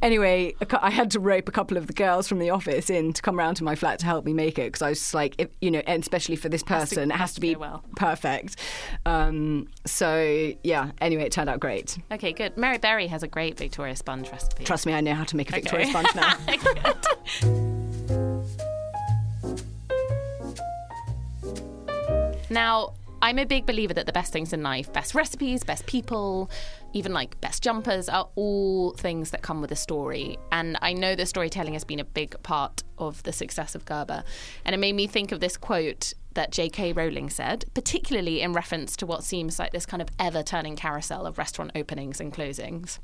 Anyway, 0.02 0.56
I 0.82 0.90
had 0.90 1.12
to 1.12 1.20
rope 1.20 1.48
a 1.48 1.52
couple 1.52 1.78
of 1.78 1.88
the 1.88 1.94
girls 1.94 2.28
from 2.28 2.40
the 2.40 2.50
office 2.50 2.90
in 2.90 3.14
to 3.14 3.22
come 3.22 3.38
round 3.38 3.58
to 3.58 3.64
my 3.64 3.76
flat 3.76 4.00
to 4.00 4.06
help 4.06 4.26
me 4.26 4.34
make 4.34 4.58
it 4.60 4.68
because 4.72 4.82
I 4.82 4.90
was 4.90 5.00
just 5.00 5.14
like, 5.14 5.36
if, 5.38 5.50
you 5.62 5.70
know, 5.72 5.82
and 5.86 6.02
especially 6.02 6.36
for 6.36 6.50
this 6.50 6.64
person, 6.64 7.12
it 7.12 7.16
has 7.16 7.34
to 7.36 7.42
be 7.42 7.56
well. 7.56 7.84
perfect. 7.96 8.58
Um, 9.06 9.68
so 9.86 10.54
yeah. 10.64 10.92
Anyway, 11.02 11.24
it 11.24 11.32
turned 11.32 11.50
out 11.50 11.60
great. 11.60 11.98
Okay, 12.12 12.34
good. 12.34 12.58
Mary 12.58 12.78
Berry 12.78 13.08
has 13.08 13.24
a 13.24 13.28
great 13.28 13.58
Victoria 13.58 13.96
sponge 13.96 14.30
recipe. 14.32 14.64
Trust 14.64 14.86
me, 14.86 14.94
I 14.94 15.02
know 15.02 15.14
how 15.14 15.24
to 15.24 15.36
make 15.36 15.50
a 15.50 15.54
Victoria 15.54 15.88
Okay. 15.88 15.92
sponge 15.92 16.16
now. 16.16 17.82
Now, 22.50 22.94
I'm 23.22 23.40
a 23.40 23.46
big 23.46 23.66
believer 23.66 23.94
that 23.94 24.06
the 24.06 24.12
best 24.12 24.32
things 24.32 24.54
in 24.54 24.62
life, 24.62 24.92
best 24.94 25.16
recipes, 25.16 25.64
best 25.64 25.86
people, 25.88 26.50
even 26.94 27.14
like 27.14 27.40
best 27.42 27.64
jumpers, 27.64 28.08
are 28.08 28.30
all 28.36 28.92
things 28.92 29.32
that 29.32 29.42
come 29.42 29.62
with 29.62 29.72
a 29.72 29.76
story. 29.76 30.38
And 30.52 30.78
I 30.82 30.94
know 30.94 31.16
that 31.16 31.26
storytelling 31.28 31.74
has 31.74 31.84
been 31.84 32.00
a 32.00 32.06
big 32.06 32.42
part 32.44 32.84
of 32.98 33.24
the 33.24 33.34
success 33.34 33.74
of 33.74 33.86
Gerber. 33.86 34.24
And 34.64 34.76
it 34.76 34.78
made 34.78 34.94
me 34.94 35.08
think 35.08 35.32
of 35.32 35.40
this 35.40 35.58
quote 35.58 36.14
that 36.36 36.52
J.K. 36.52 36.94
Rowling 36.94 37.30
said, 37.30 37.66
particularly 37.74 38.42
in 38.42 38.54
reference 38.54 38.96
to 38.98 39.06
what 39.06 39.24
seems 39.24 39.58
like 39.58 39.72
this 39.72 39.86
kind 39.86 40.02
of 40.02 40.10
ever 40.20 40.44
turning 40.44 40.76
carousel 40.76 41.26
of 41.26 41.38
restaurant 41.38 41.72
openings 41.74 42.20
and 42.20 42.34
closings 42.34 43.00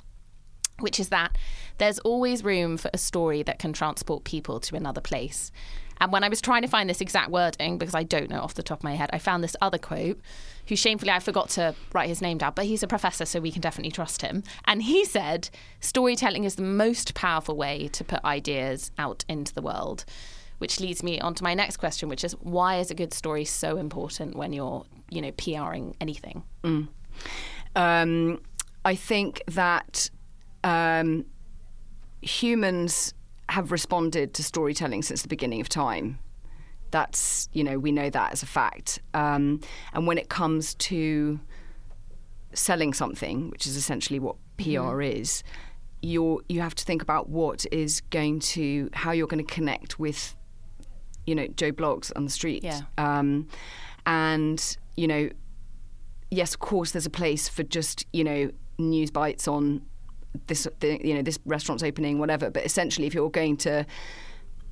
which 0.82 1.00
is 1.00 1.10
that 1.10 1.38
there's 1.78 2.00
always 2.00 2.44
room 2.44 2.78
for 2.78 2.90
a 2.94 2.98
story 2.98 3.44
that 3.44 3.60
can 3.60 3.74
transport 3.74 4.24
people 4.24 4.60
to 4.60 4.76
another 4.76 5.02
place. 5.02 5.52
And 6.00 6.12
when 6.12 6.24
I 6.24 6.30
was 6.30 6.42
trying 6.42 6.64
to 6.64 6.68
find 6.68 6.90
this 6.90 7.00
exact 7.00 7.30
wording, 7.30 7.78
because 7.78 7.94
I 7.94 8.02
don't 8.02 8.30
know 8.30 8.40
off 8.40 8.56
the 8.56 8.64
top 8.64 8.80
of 8.80 8.84
my 8.84 8.96
head, 8.96 9.12
I 9.14 9.20
found 9.20 9.44
this 9.44 9.56
other 9.62 9.78
quote, 9.78 10.20
who 10.68 10.76
shamefully 10.76 11.12
I 11.12 11.20
forgot 11.20 11.50
to 11.50 11.76
write 11.94 12.10
his 12.10 12.24
name 12.24 12.40
down, 12.40 12.54
but 12.56 12.66
he's 12.66 12.82
a 12.82 12.88
professor, 12.88 13.24
so 13.24 13.40
we 13.40 13.52
can 13.52 13.62
definitely 13.62 13.92
trust 13.92 14.24
him. 14.24 14.44
And 14.66 14.82
he 14.82 15.06
said, 15.06 15.50
storytelling 15.80 16.44
is 16.44 16.56
the 16.56 16.64
most 16.64 17.14
powerful 17.14 17.56
way 17.56 17.88
to 17.90 18.04
put 18.04 18.24
ideas 18.26 18.90
out 18.98 19.24
into 19.28 19.54
the 19.54 19.62
world. 19.62 20.06
Which 20.58 20.80
leads 20.80 21.04
me 21.04 21.20
on 21.20 21.36
to 21.36 21.44
my 21.44 21.54
next 21.54 21.78
question, 21.78 22.10
which 22.10 22.24
is 22.24 22.34
why 22.34 22.78
is 22.78 22.90
a 22.90 22.96
good 22.96 23.14
story 23.14 23.46
so 23.46 23.78
important 23.78 24.36
when 24.36 24.54
you're, 24.54 24.86
you 25.10 25.22
know, 25.22 25.32
PRing 25.32 25.96
anything? 26.02 26.44
Um, 27.76 28.42
I 28.86 28.96
think 28.96 29.44
that 29.48 30.10
um, 30.64 31.26
humans 32.22 33.14
have 33.50 33.72
responded 33.72 34.34
to 34.36 34.44
storytelling 34.44 35.02
since 35.02 35.22
the 35.22 35.28
beginning 35.28 35.62
of 35.62 35.70
time. 35.70 36.20
That's, 36.92 37.50
you 37.54 37.64
know, 37.64 37.80
we 37.80 37.92
know 37.92 38.10
that 38.10 38.32
as 38.34 38.44
a 38.44 38.46
fact. 38.46 39.00
Um, 39.14 39.62
and 39.94 40.08
when 40.08 40.18
it 40.18 40.30
comes 40.30 40.74
to 40.76 41.40
selling 42.54 42.94
something, 42.94 43.50
which 43.50 43.66
is 43.66 43.76
essentially 43.76 44.20
what 44.20 44.36
PR 44.58 45.02
is, 45.02 45.44
you're, 46.02 46.42
you 46.50 46.62
have 46.62 46.76
to 46.76 46.84
think 46.84 47.02
about 47.02 47.30
what 47.30 47.66
is 47.72 48.02
going 48.10 48.40
to, 48.40 48.90
how 48.94 49.12
you're 49.12 49.28
going 49.28 49.46
to 49.46 49.54
connect 49.54 50.00
with, 50.00 50.36
you 51.26 51.36
know, 51.36 51.48
Joe 51.48 51.72
Bloggs 51.72 52.12
on 52.16 52.26
the 52.26 52.32
street. 52.32 52.64
Yeah. 52.64 52.82
Um, 52.98 53.48
and, 54.06 54.78
you 54.98 55.08
know, 55.08 55.30
yes, 56.32 56.54
of 56.54 56.60
course, 56.60 56.92
there's 56.92 57.06
a 57.06 57.12
place 57.12 57.48
for 57.48 57.62
just 57.62 58.08
you 58.12 58.24
know 58.24 58.50
news 58.80 59.12
bites 59.12 59.48
on 59.48 59.82
this, 60.48 60.68
the, 60.80 61.00
you 61.06 61.14
know, 61.14 61.22
this 61.22 61.40
restaurant's 61.46 61.84
opening, 61.84 62.20
whatever. 62.20 62.50
But 62.50 62.66
essentially, 62.66 63.08
if 63.08 63.14
you're 63.14 63.30
going 63.30 63.58
to 63.58 63.86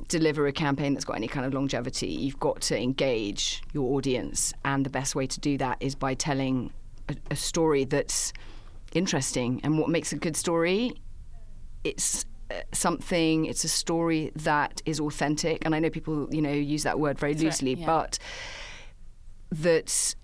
deliver 0.07 0.47
a 0.47 0.51
campaign 0.51 0.93
that's 0.93 1.05
got 1.05 1.17
any 1.17 1.27
kind 1.27 1.45
of 1.45 1.53
longevity, 1.53 2.07
you've 2.07 2.39
got 2.39 2.61
to 2.61 2.81
engage 2.81 3.61
your 3.73 3.95
audience, 3.95 4.53
and 4.65 4.85
the 4.85 4.89
best 4.89 5.15
way 5.15 5.27
to 5.27 5.39
do 5.39 5.57
that 5.57 5.77
is 5.79 5.95
by 5.95 6.13
telling 6.13 6.71
a, 7.09 7.15
a 7.31 7.35
story 7.35 7.83
that's 7.83 8.33
interesting. 8.93 9.59
And 9.63 9.77
what 9.77 9.89
makes 9.89 10.13
a 10.13 10.15
good 10.15 10.35
story? 10.35 10.93
It's 11.83 12.25
uh, 12.49 12.61
something. 12.73 13.45
It's 13.45 13.63
a 13.63 13.69
story 13.69 14.31
that 14.37 14.81
is 14.85 14.99
authentic, 14.99 15.65
and 15.65 15.75
I 15.75 15.79
know 15.79 15.89
people, 15.89 16.27
you 16.31 16.41
know, 16.41 16.51
use 16.51 16.83
that 16.83 16.99
word 16.99 17.19
very 17.19 17.33
right, 17.33 17.43
loosely, 17.43 17.73
yeah. 17.73 17.85
but 17.85 18.19
that 19.51 20.15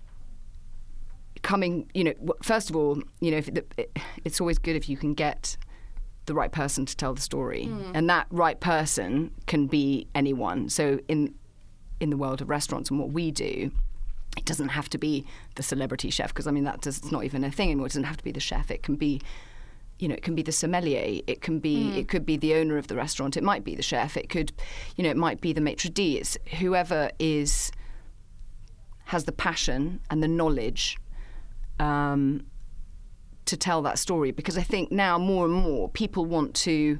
coming, 1.46 1.88
you 1.94 2.02
know, 2.02 2.12
first 2.42 2.70
of 2.70 2.74
all, 2.74 3.00
you 3.20 3.30
know, 3.30 3.40
the, 3.40 3.64
it, 3.76 3.96
it's 4.24 4.40
always 4.40 4.58
good 4.58 4.74
if 4.74 4.88
you 4.88 4.96
can 4.96 5.14
get 5.14 5.56
the 6.26 6.34
right 6.34 6.50
person 6.50 6.84
to 6.84 6.96
tell 6.96 7.14
the 7.14 7.20
story, 7.20 7.66
mm. 7.70 7.92
and 7.94 8.10
that 8.10 8.26
right 8.30 8.58
person 8.58 9.30
can 9.46 9.68
be 9.68 10.08
anyone. 10.14 10.68
So 10.68 10.98
in 11.06 11.34
in 12.00 12.10
the 12.10 12.16
world 12.16 12.42
of 12.42 12.50
restaurants 12.50 12.90
and 12.90 12.98
what 12.98 13.10
we 13.10 13.30
do. 13.30 13.70
It 14.36 14.44
doesn't 14.44 14.68
have 14.68 14.90
to 14.90 14.98
be 14.98 15.24
the 15.54 15.62
celebrity 15.62 16.10
chef 16.10 16.28
because 16.28 16.46
I 16.46 16.50
mean 16.50 16.64
that 16.64 16.82
does, 16.82 16.98
it's 16.98 17.10
not 17.10 17.24
even 17.24 17.42
a 17.42 17.50
thing 17.50 17.70
anymore. 17.70 17.86
It 17.86 17.90
doesn't 17.90 18.04
have 18.04 18.18
to 18.18 18.24
be 18.24 18.32
the 18.32 18.40
chef. 18.40 18.70
It 18.70 18.82
can 18.82 18.96
be, 18.96 19.22
you 19.98 20.08
know, 20.08 20.14
it 20.14 20.22
can 20.22 20.34
be 20.34 20.42
the 20.42 20.52
sommelier. 20.52 21.22
It 21.26 21.40
can 21.40 21.58
be 21.58 21.76
mm. 21.76 21.96
it 21.96 22.08
could 22.08 22.26
be 22.26 22.36
the 22.36 22.52
owner 22.54 22.76
of 22.76 22.88
the 22.88 22.96
restaurant. 22.96 23.36
It 23.36 23.44
might 23.44 23.64
be 23.64 23.74
the 23.74 23.82
chef. 23.82 24.16
It 24.16 24.28
could, 24.28 24.52
you 24.96 25.04
know, 25.04 25.10
it 25.10 25.16
might 25.16 25.40
be 25.40 25.54
the 25.54 25.62
maitre 25.62 25.90
d'. 25.90 26.18
It's 26.18 26.36
whoever 26.58 27.10
is 27.18 27.70
has 29.06 29.24
the 29.24 29.32
passion 29.32 30.00
and 30.10 30.22
the 30.22 30.28
knowledge 30.28 30.98
um, 31.78 32.46
to 33.46 33.56
tell 33.56 33.82
that 33.82 33.98
story 33.98 34.30
because 34.32 34.58
I 34.58 34.62
think 34.62 34.90
now 34.90 35.18
more 35.18 35.44
and 35.44 35.54
more 35.54 35.88
people 35.88 36.24
want 36.24 36.54
to 36.54 36.98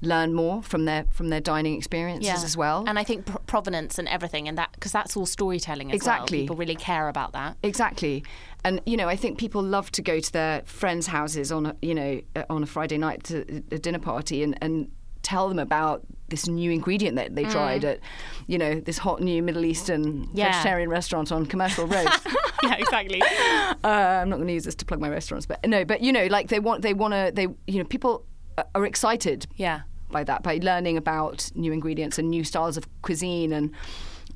learn 0.00 0.34
more 0.34 0.62
from 0.62 0.84
their 0.84 1.04
from 1.10 1.30
their 1.30 1.40
dining 1.40 1.74
experiences 1.76 2.44
as 2.44 2.56
well. 2.56 2.84
And 2.86 2.98
I 2.98 3.04
think 3.04 3.26
pro- 3.26 3.38
provenance 3.46 3.98
and 3.98 4.06
everything, 4.08 4.48
and 4.48 4.58
that 4.58 4.70
because 4.72 4.92
that's 4.92 5.16
all 5.16 5.26
storytelling 5.26 5.90
as 5.90 5.96
Exactly. 5.96 6.38
well. 6.38 6.42
People 6.44 6.56
really 6.56 6.74
care 6.74 7.08
about 7.08 7.32
that. 7.32 7.56
Exactly, 7.62 8.24
and 8.64 8.80
you 8.86 8.96
know, 8.96 9.08
I 9.08 9.16
think 9.16 9.38
people 9.38 9.62
love 9.62 9.90
to 9.92 10.02
go 10.02 10.20
to 10.20 10.32
their 10.32 10.62
friends' 10.64 11.06
houses 11.06 11.50
on 11.50 11.66
a 11.66 11.76
you 11.80 11.94
know 11.94 12.20
uh, 12.36 12.44
on 12.50 12.62
a 12.62 12.66
Friday 12.66 12.98
night 12.98 13.24
to 13.24 13.62
a 13.70 13.78
dinner 13.78 13.98
party 13.98 14.42
and 14.42 14.58
and 14.62 14.90
tell 15.24 15.48
them 15.48 15.58
about 15.58 16.02
this 16.28 16.46
new 16.46 16.70
ingredient 16.70 17.16
that 17.16 17.34
they 17.34 17.44
tried 17.44 17.84
at 17.84 17.98
you 18.46 18.56
know 18.58 18.80
this 18.80 18.98
hot 18.98 19.20
new 19.20 19.42
Middle 19.42 19.64
Eastern 19.64 20.04
Mm. 20.04 20.28
Yeah. 20.34 20.52
vegetarian 20.52 20.88
restaurant 20.88 21.32
on 21.32 21.46
Commercial 21.46 21.86
Road. 21.86 22.08
yeah, 22.62 22.74
exactly. 22.76 23.20
uh, 23.22 23.88
I'm 23.88 24.28
not 24.28 24.36
going 24.36 24.48
to 24.48 24.54
use 24.54 24.64
this 24.64 24.74
to 24.76 24.84
plug 24.84 25.00
my 25.00 25.08
restaurants, 25.08 25.46
but 25.46 25.58
no, 25.66 25.84
but 25.84 26.00
you 26.00 26.12
know, 26.12 26.26
like 26.26 26.48
they 26.48 26.60
want 26.60 26.82
they 26.82 26.94
want 26.94 27.12
to 27.14 27.32
they 27.34 27.48
you 27.66 27.78
know 27.78 27.84
people 27.84 28.24
are 28.74 28.86
excited 28.86 29.46
yeah. 29.56 29.80
by 30.10 30.22
that 30.24 30.42
by 30.42 30.58
learning 30.62 30.96
about 30.96 31.50
new 31.54 31.72
ingredients 31.72 32.18
and 32.18 32.30
new 32.30 32.44
styles 32.44 32.76
of 32.76 32.84
cuisine 33.02 33.52
and 33.52 33.72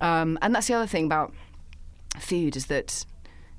um, 0.00 0.38
and 0.42 0.54
that's 0.54 0.66
the 0.66 0.74
other 0.74 0.86
thing 0.86 1.04
about 1.06 1.32
food 2.18 2.56
is 2.56 2.66
that 2.66 3.04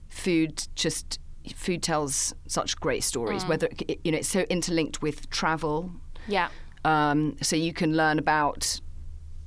food 0.10 0.68
just 0.76 1.20
food 1.56 1.82
tells 1.82 2.34
such 2.48 2.78
great 2.80 3.04
stories 3.04 3.46
whether 3.46 3.68
it, 3.88 4.00
you 4.04 4.12
know 4.12 4.18
it's 4.18 4.28
so 4.28 4.42
interlinked 4.50 5.02
with 5.02 5.30
travel 5.30 5.92
Yeah. 6.28 6.50
Um, 6.86 7.36
so 7.42 7.56
you 7.56 7.74
can 7.74 7.96
learn 7.96 8.20
about, 8.20 8.80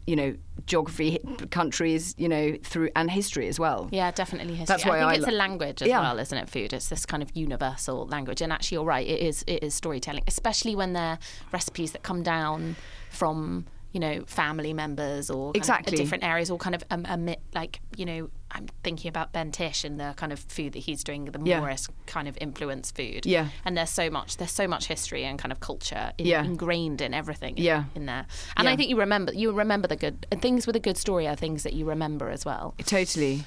you 0.06 0.16
know, 0.16 0.34
geography, 0.66 1.18
countries, 1.50 2.14
you 2.18 2.28
know, 2.28 2.56
through 2.62 2.90
and 2.94 3.10
history 3.10 3.48
as 3.48 3.58
well. 3.58 3.88
Yeah, 3.90 4.10
definitely 4.10 4.54
history. 4.54 4.66
That's 4.74 4.84
why 4.84 4.98
I 4.98 5.00
think 5.00 5.10
I 5.10 5.14
it's 5.14 5.26
a 5.28 5.32
language 5.32 5.82
as 5.82 5.88
Yeah. 5.88 6.00
well, 6.00 6.18
isn't 6.18 6.36
it? 6.36 6.48
Food. 6.48 6.72
It's 6.72 6.88
this 6.88 7.06
kind 7.06 7.22
of 7.22 7.30
universal 7.34 8.06
language, 8.06 8.40
and 8.42 8.52
actually, 8.52 8.76
you're 8.76 8.84
right. 8.84 9.06
It 9.06 9.20
is. 9.20 9.44
It 9.46 9.62
is 9.62 9.74
storytelling, 9.74 10.24
especially 10.26 10.76
when 10.76 10.92
they're 10.92 11.18
recipes 11.52 11.92
that 11.92 12.02
come 12.02 12.22
down 12.22 12.76
from 13.10 13.66
you 13.92 14.00
know 14.00 14.22
family 14.26 14.72
members 14.72 15.28
or 15.30 15.52
Exactly. 15.54 15.96
different 15.96 16.24
areas, 16.24 16.50
or 16.50 16.58
kind 16.58 16.74
of 16.74 16.84
um, 16.90 17.34
like 17.54 17.80
you 17.96 18.04
know. 18.04 18.30
I'm 18.54 18.66
thinking 18.84 19.08
about 19.08 19.32
Ben 19.32 19.50
Tish 19.50 19.82
and 19.82 19.98
the 19.98 20.12
kind 20.16 20.30
of 20.32 20.38
food 20.38 20.74
that 20.74 20.80
he's 20.80 21.02
doing, 21.02 21.24
the 21.24 21.40
Yeah. 21.42 21.60
Moorish 21.60 21.86
kind 22.06 22.28
of 22.28 22.36
influenced 22.40 22.94
food. 22.94 23.24
Yeah. 23.24 23.48
and 23.64 23.76
there's 23.76 23.90
so 23.90 24.10
much. 24.10 24.36
There's 24.36 24.50
so 24.52 24.68
much 24.68 24.86
history 24.86 25.24
and 25.24 25.38
kind 25.38 25.52
of 25.52 25.60
culture 25.60 26.12
in, 26.18 26.26
Yeah. 26.26 26.44
ingrained 26.44 27.00
in 27.00 27.14
everything. 27.14 27.56
in- 27.56 27.64
Yeah. 27.64 27.84
in 27.94 28.06
there, 28.06 28.26
and 28.56 28.68
I 28.68 28.76
think 28.76 28.90
you 28.90 28.98
remember. 28.98 29.32
You 29.32 29.52
remember 29.52 29.88
the 29.88 29.96
good 29.96 30.26
things 30.40 30.66
with 30.66 30.76
a 30.76 30.80
good 30.80 30.96
story 30.98 31.26
are 31.26 31.34
things 31.36 31.62
that 31.62 31.72
you 31.72 31.84
remember 31.86 32.28
as 32.30 32.44
well. 32.44 32.74
Totally. 32.84 33.44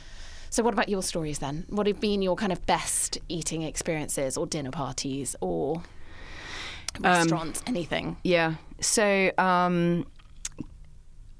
So, 0.49 0.63
what 0.63 0.73
about 0.73 0.89
your 0.89 1.03
stories 1.03 1.39
then? 1.39 1.65
What 1.69 1.85
have 1.87 1.99
been 1.99 2.21
your 2.21 2.35
kind 2.35 2.51
of 2.51 2.65
best 2.65 3.17
eating 3.29 3.61
experiences, 3.63 4.37
or 4.37 4.47
dinner 4.47 4.71
parties, 4.71 5.35
or 5.41 5.83
restaurants, 6.99 7.61
anything? 7.67 8.17
Yeah. 8.23 8.55
So, 8.81 9.31
um, 9.37 10.05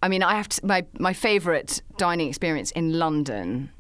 I 0.02 0.08
mean, 0.08 0.24
I 0.24 0.36
have 0.36 0.50
to, 0.50 0.66
my 0.66 0.86
my 1.00 1.14
favourite 1.14 1.82
dining 1.98 2.28
experience 2.28 2.72
in 2.72 2.98
London, 3.00 3.72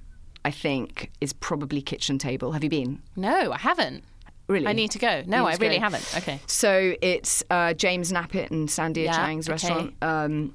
I 0.43 0.51
think, 0.51 1.11
is 1.21 1.33
probably 1.33 1.81
Kitchen 1.81 2.17
Table. 2.17 2.51
Have 2.53 2.63
you 2.63 2.69
been? 2.69 3.01
No, 3.15 3.51
I 3.51 3.57
haven't. 3.57 4.03
Really? 4.47 4.67
I 4.67 4.73
need 4.73 4.91
to 4.91 4.99
go. 4.99 5.23
No, 5.25 5.47
I 5.47 5.55
really 5.55 5.77
go. 5.77 5.81
haven't. 5.81 6.13
Okay. 6.17 6.39
So 6.45 6.95
it's 7.01 7.43
uh, 7.49 7.73
James 7.73 8.11
Knappett 8.11 8.51
and 8.51 8.69
Sandia 8.69 9.05
Yeah, 9.05 9.25
Chang's 9.25 9.47
okay. 9.47 9.53
restaurant. 9.53 9.95
Um, 10.01 10.53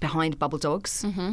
behind 0.00 0.38
Bubble 0.38 0.58
Dogs, 0.58 1.04
mm-hmm. 1.06 1.32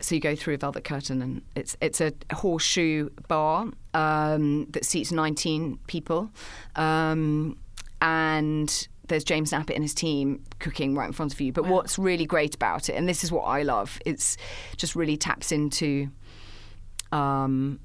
so 0.00 0.14
you 0.14 0.20
go 0.20 0.36
through 0.36 0.52
a 0.54 0.58
velvet 0.58 0.84
curtain, 0.84 1.22
and 1.22 1.42
it's 1.54 1.76
it's 1.80 2.02
a 2.02 2.12
horseshoe 2.34 3.08
bar 3.28 3.68
um, 3.94 4.66
that 4.70 4.84
seats 4.84 5.12
19 5.12 5.78
people, 5.86 6.30
um, 6.74 7.56
and 8.02 8.88
there's 9.08 9.24
James 9.24 9.52
Knappett 9.52 9.74
and 9.74 9.84
his 9.84 9.94
team 9.94 10.42
cooking 10.58 10.94
right 10.94 11.06
in 11.06 11.12
front 11.12 11.32
of 11.32 11.40
you. 11.40 11.52
But 11.52 11.66
what's 11.66 11.98
really 11.98 12.26
great 12.26 12.54
about 12.54 12.88
it, 12.88 12.94
and 12.94 13.08
this 13.08 13.24
is 13.24 13.32
what 13.32 13.42
I 13.42 13.62
love, 13.62 13.98
it's 14.04 14.36
just 14.76 14.94
really 14.94 15.16
taps 15.16 15.52
into. 15.52 16.08
Um, 17.12 17.80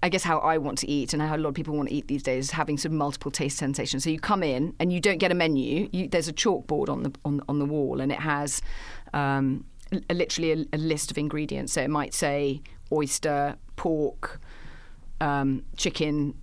I 0.00 0.08
guess 0.08 0.22
how 0.22 0.38
I 0.38 0.58
want 0.58 0.78
to 0.78 0.88
eat 0.88 1.12
and 1.12 1.20
how 1.20 1.34
a 1.34 1.38
lot 1.38 1.48
of 1.48 1.54
people 1.56 1.76
want 1.76 1.88
to 1.88 1.94
eat 1.94 2.06
these 2.06 2.22
days 2.22 2.52
having 2.52 2.78
sort 2.78 2.92
of 2.92 2.98
multiple 2.98 3.32
taste 3.32 3.58
sensations. 3.58 4.04
So 4.04 4.10
you 4.10 4.20
come 4.20 4.44
in 4.44 4.74
and 4.78 4.92
you 4.92 5.00
don't 5.00 5.18
get 5.18 5.32
a 5.32 5.34
menu. 5.34 5.88
You, 5.92 6.08
there's 6.08 6.28
a 6.28 6.32
chalkboard 6.32 6.88
on 6.88 7.02
the 7.02 7.12
on, 7.24 7.40
on 7.48 7.58
the 7.58 7.64
wall 7.64 8.00
and 8.00 8.12
it 8.12 8.20
has 8.20 8.62
um, 9.12 9.64
a, 10.08 10.14
literally 10.14 10.52
a, 10.52 10.76
a 10.76 10.78
list 10.78 11.10
of 11.10 11.18
ingredients. 11.18 11.72
So 11.72 11.82
it 11.82 11.90
might 11.90 12.14
say 12.14 12.62
oyster, 12.92 13.56
pork, 13.74 14.40
um, 15.20 15.64
chicken, 15.76 16.34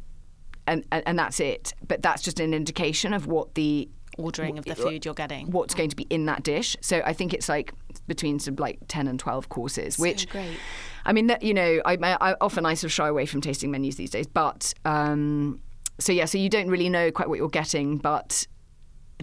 and, 0.67 0.85
and 0.91 1.03
and 1.05 1.19
that's 1.19 1.39
it. 1.39 1.73
But 1.87 2.01
that's 2.01 2.21
just 2.21 2.39
an 2.39 2.53
indication 2.53 3.13
of 3.13 3.27
what 3.27 3.55
the 3.55 3.89
Ordering 4.17 4.57
of 4.57 4.63
the 4.63 4.75
food 4.75 5.03
you're 5.03 5.13
getting. 5.13 5.51
what's 5.51 5.73
going 5.73 5.89
to 5.89 5.95
be 5.95 6.03
in 6.09 6.25
that 6.27 6.41
dish. 6.43 6.77
So 6.79 7.01
I 7.05 7.11
think 7.11 7.33
it's 7.33 7.49
like 7.49 7.73
between 8.07 8.39
sort 8.39 8.53
of 8.53 8.59
like 8.61 8.79
ten 8.87 9.07
and 9.09 9.19
twelve 9.19 9.49
courses, 9.49 9.99
which 9.99 10.29
great. 10.29 10.57
I 11.05 11.11
mean, 11.11 11.27
that, 11.27 11.43
you 11.43 11.53
know, 11.53 11.81
I, 11.85 11.97
I 12.21 12.35
often 12.39 12.65
I 12.65 12.75
sort 12.75 12.85
of 12.85 12.93
shy 12.93 13.07
away 13.07 13.25
from 13.25 13.41
tasting 13.41 13.71
menus 13.71 13.97
these 13.97 14.09
days, 14.09 14.25
but 14.25 14.73
um, 14.85 15.59
so 15.99 16.13
yeah, 16.13 16.25
so 16.25 16.37
you 16.37 16.49
don't 16.49 16.69
really 16.69 16.87
know 16.89 17.11
quite 17.11 17.27
what 17.27 17.37
you're 17.37 17.49
getting, 17.49 17.97
but 17.97 18.47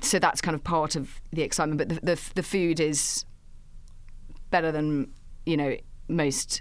so 0.03 0.19
that's 0.19 0.41
kind 0.43 0.55
of 0.55 0.63
part 0.63 0.95
of 0.95 1.21
the 1.33 1.43
excitement. 1.43 1.79
But 1.79 1.89
the 1.89 2.15
the, 2.15 2.31
the 2.35 2.43
food 2.43 2.79
is 2.79 3.25
better 4.51 4.71
than 4.71 5.11
you 5.47 5.57
know 5.57 5.75
most. 6.09 6.61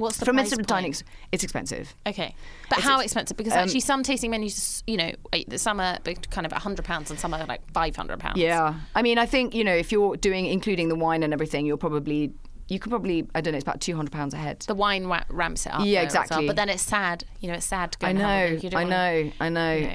What's 0.00 0.16
the 0.18 0.24
from 0.24 0.36
price 0.36 0.52
of 0.52 0.66
dining? 0.66 0.94
It's 1.30 1.44
expensive. 1.44 1.94
Okay, 2.06 2.34
but 2.68 2.78
It's 2.78 2.86
how 2.86 2.96
ex- 2.96 3.04
expensive? 3.06 3.36
Because 3.36 3.52
um, 3.52 3.60
actually, 3.60 3.80
some 3.80 4.02
tasting 4.02 4.30
menus, 4.30 4.82
you 4.86 4.96
know, 4.96 5.12
some 5.56 5.78
are 5.80 5.98
kind 6.30 6.46
of 6.46 6.52
hundred 6.52 6.84
pounds 6.84 7.10
and 7.10 7.20
some 7.20 7.32
are 7.34 7.44
like 7.46 7.60
five 7.72 7.94
hundred 7.94 8.18
pounds. 8.18 8.38
Yeah, 8.38 8.74
I 8.94 9.02
mean, 9.02 9.18
I 9.18 9.26
think 9.26 9.54
you 9.54 9.62
know 9.62 9.74
if 9.74 9.92
you're 9.92 10.16
doing 10.16 10.46
including 10.46 10.88
the 10.88 10.96
wine 10.96 11.22
and 11.22 11.32
everything, 11.32 11.66
you're 11.66 11.76
probably 11.76 12.32
you 12.68 12.78
could 12.78 12.90
probably 12.90 13.26
I 13.34 13.40
don't 13.40 13.52
know, 13.52 13.58
it's 13.58 13.64
about 13.64 13.80
two 13.80 13.94
hundred 13.94 14.12
pounds 14.12 14.32
a 14.32 14.38
head. 14.38 14.60
the 14.60 14.74
wine 14.74 15.08
wa- 15.08 15.24
ramps 15.28 15.66
it 15.66 15.72
up. 15.74 15.80
Yeah, 15.84 16.00
as 16.02 16.14
well. 16.14 16.22
exactly. 16.22 16.46
But 16.46 16.56
then 16.56 16.68
it's 16.68 16.82
sad. 16.82 17.24
You 17.40 17.48
know, 17.48 17.54
it's 17.54 17.66
sad 17.66 17.92
to 17.92 17.98
go. 17.98 18.06
I 18.06 18.12
know, 18.12 18.38
it. 18.44 18.64
You 18.64 18.70
don't 18.70 18.80
I 18.80 18.84
wanna- 18.84 19.24
know, 19.24 19.32
I 19.40 19.48
know. 19.48 19.74
you 19.74 19.86
know. 19.88 19.94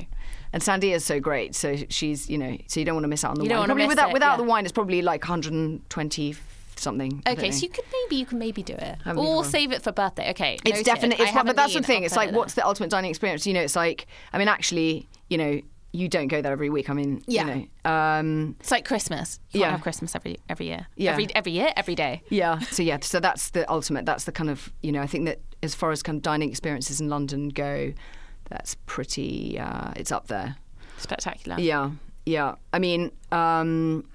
And 0.54 0.63
Sandia's 0.63 1.04
so 1.04 1.20
great, 1.20 1.54
so 1.54 1.76
she's 1.89 2.30
you 2.30 2.38
know, 2.38 2.56
so 2.68 2.80
you 2.80 2.86
don't 2.86 2.96
want 2.96 3.04
to 3.04 3.10
miss 3.10 3.26
out 3.26 3.32
on 3.32 3.36
the 3.38 3.44
You 3.44 3.50
don't 3.50 3.60
wine. 3.60 3.68
Probably 3.68 3.88
without 3.88 4.10
it, 4.12 4.13
without 4.13 4.32
yeah. 4.34 4.38
the 4.38 4.44
wine, 4.44 4.63
it's 4.65 4.72
probably 4.72 5.02
like 5.02 5.22
120 5.24 6.32
something. 6.32 6.41
I 6.41 6.55
don't 6.84 7.28
Okay, 7.28 7.52
so 7.52 7.62
you 7.64 7.70
could 7.70 7.86
maybe 7.92 8.16
you 8.18 8.26
can 8.26 8.40
maybe 8.40 8.64
do 8.64 8.74
it, 8.74 8.98
or 9.16 9.44
save 9.46 9.72
it 9.72 9.82
for 9.82 9.92
birthday. 9.92 10.30
Okay, 10.32 10.58
it's 10.66 10.84
definitely 10.84 11.24
it's 11.24 11.32
but 11.32 11.38
haven't 11.38 11.56
that's 11.56 11.74
the 11.74 11.82
thing. 11.82 12.00
I'll 12.00 12.06
It's 12.06 12.16
like 12.16 12.32
what's 12.32 12.54
the 12.54 12.66
ultimate 12.66 12.90
dining 12.90 13.10
experience? 13.10 13.46
You 13.48 13.54
know, 13.54 13.62
it's 13.62 13.76
like 13.76 14.08
I 14.34 14.38
mean, 14.38 14.48
actually, 14.48 15.08
you 15.30 15.38
know, 15.38 15.62
you 15.92 16.10
don't 16.10 16.28
go 16.28 16.42
there 16.42 16.52
every 16.52 16.70
week. 16.70 16.90
I 16.90 16.94
mean, 16.94 17.24
Yeah. 17.26 17.46
you 17.48 17.68
know, 17.86 17.90
um, 17.92 18.56
It's 18.60 18.72
like 18.72 18.86
Christmas. 18.86 19.40
You 19.52 19.62
Yeah. 19.62 19.72
have 19.72 19.82
Christmas 19.82 20.14
every 20.16 20.38
every 20.50 20.66
year. 20.66 20.88
Yeah. 20.96 21.12
Every 21.14 21.34
every 21.36 21.52
year, 21.54 21.72
every 21.76 21.96
day. 21.96 22.22
yeah. 22.30 22.60
So 22.60 22.84
yeah, 22.84 22.98
so 23.02 23.20
that's 23.20 23.52
the 23.52 23.70
ultimate. 23.72 24.06
That's 24.06 24.26
the 24.26 24.32
kind 24.32 24.50
of 24.50 24.72
you 24.82 24.92
know, 24.92 25.02
I 25.02 25.08
think 25.08 25.26
that 25.26 25.40
as 25.64 25.74
far 25.74 25.92
as 25.92 26.04
kind 26.04 26.18
of 26.18 26.22
dining 26.22 26.50
experiences 26.50 27.00
in 27.00 27.10
London 27.10 27.50
go, 27.50 27.94
that's 28.50 28.76
pretty. 28.86 29.58
Uh, 29.58 29.92
it's 29.96 30.12
up 30.12 30.28
there. 30.28 30.58
Spectacular. 30.98 31.60
Yeah, 31.60 31.92
yeah. 32.26 32.56
I 32.74 32.80
mean, 32.80 33.12
um, 33.32 34.06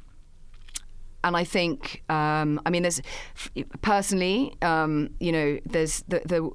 and 1.23 1.37
I 1.37 1.45
think, 1.45 2.03
um, 2.09 2.61
I 2.65 2.71
mean, 2.71 2.83
there's 2.83 3.03
personally, 3.83 4.55
um, 4.63 5.11
you 5.21 5.33
know, 5.33 5.59
there's 5.65 6.03
the 6.09 6.23
the. 6.25 6.51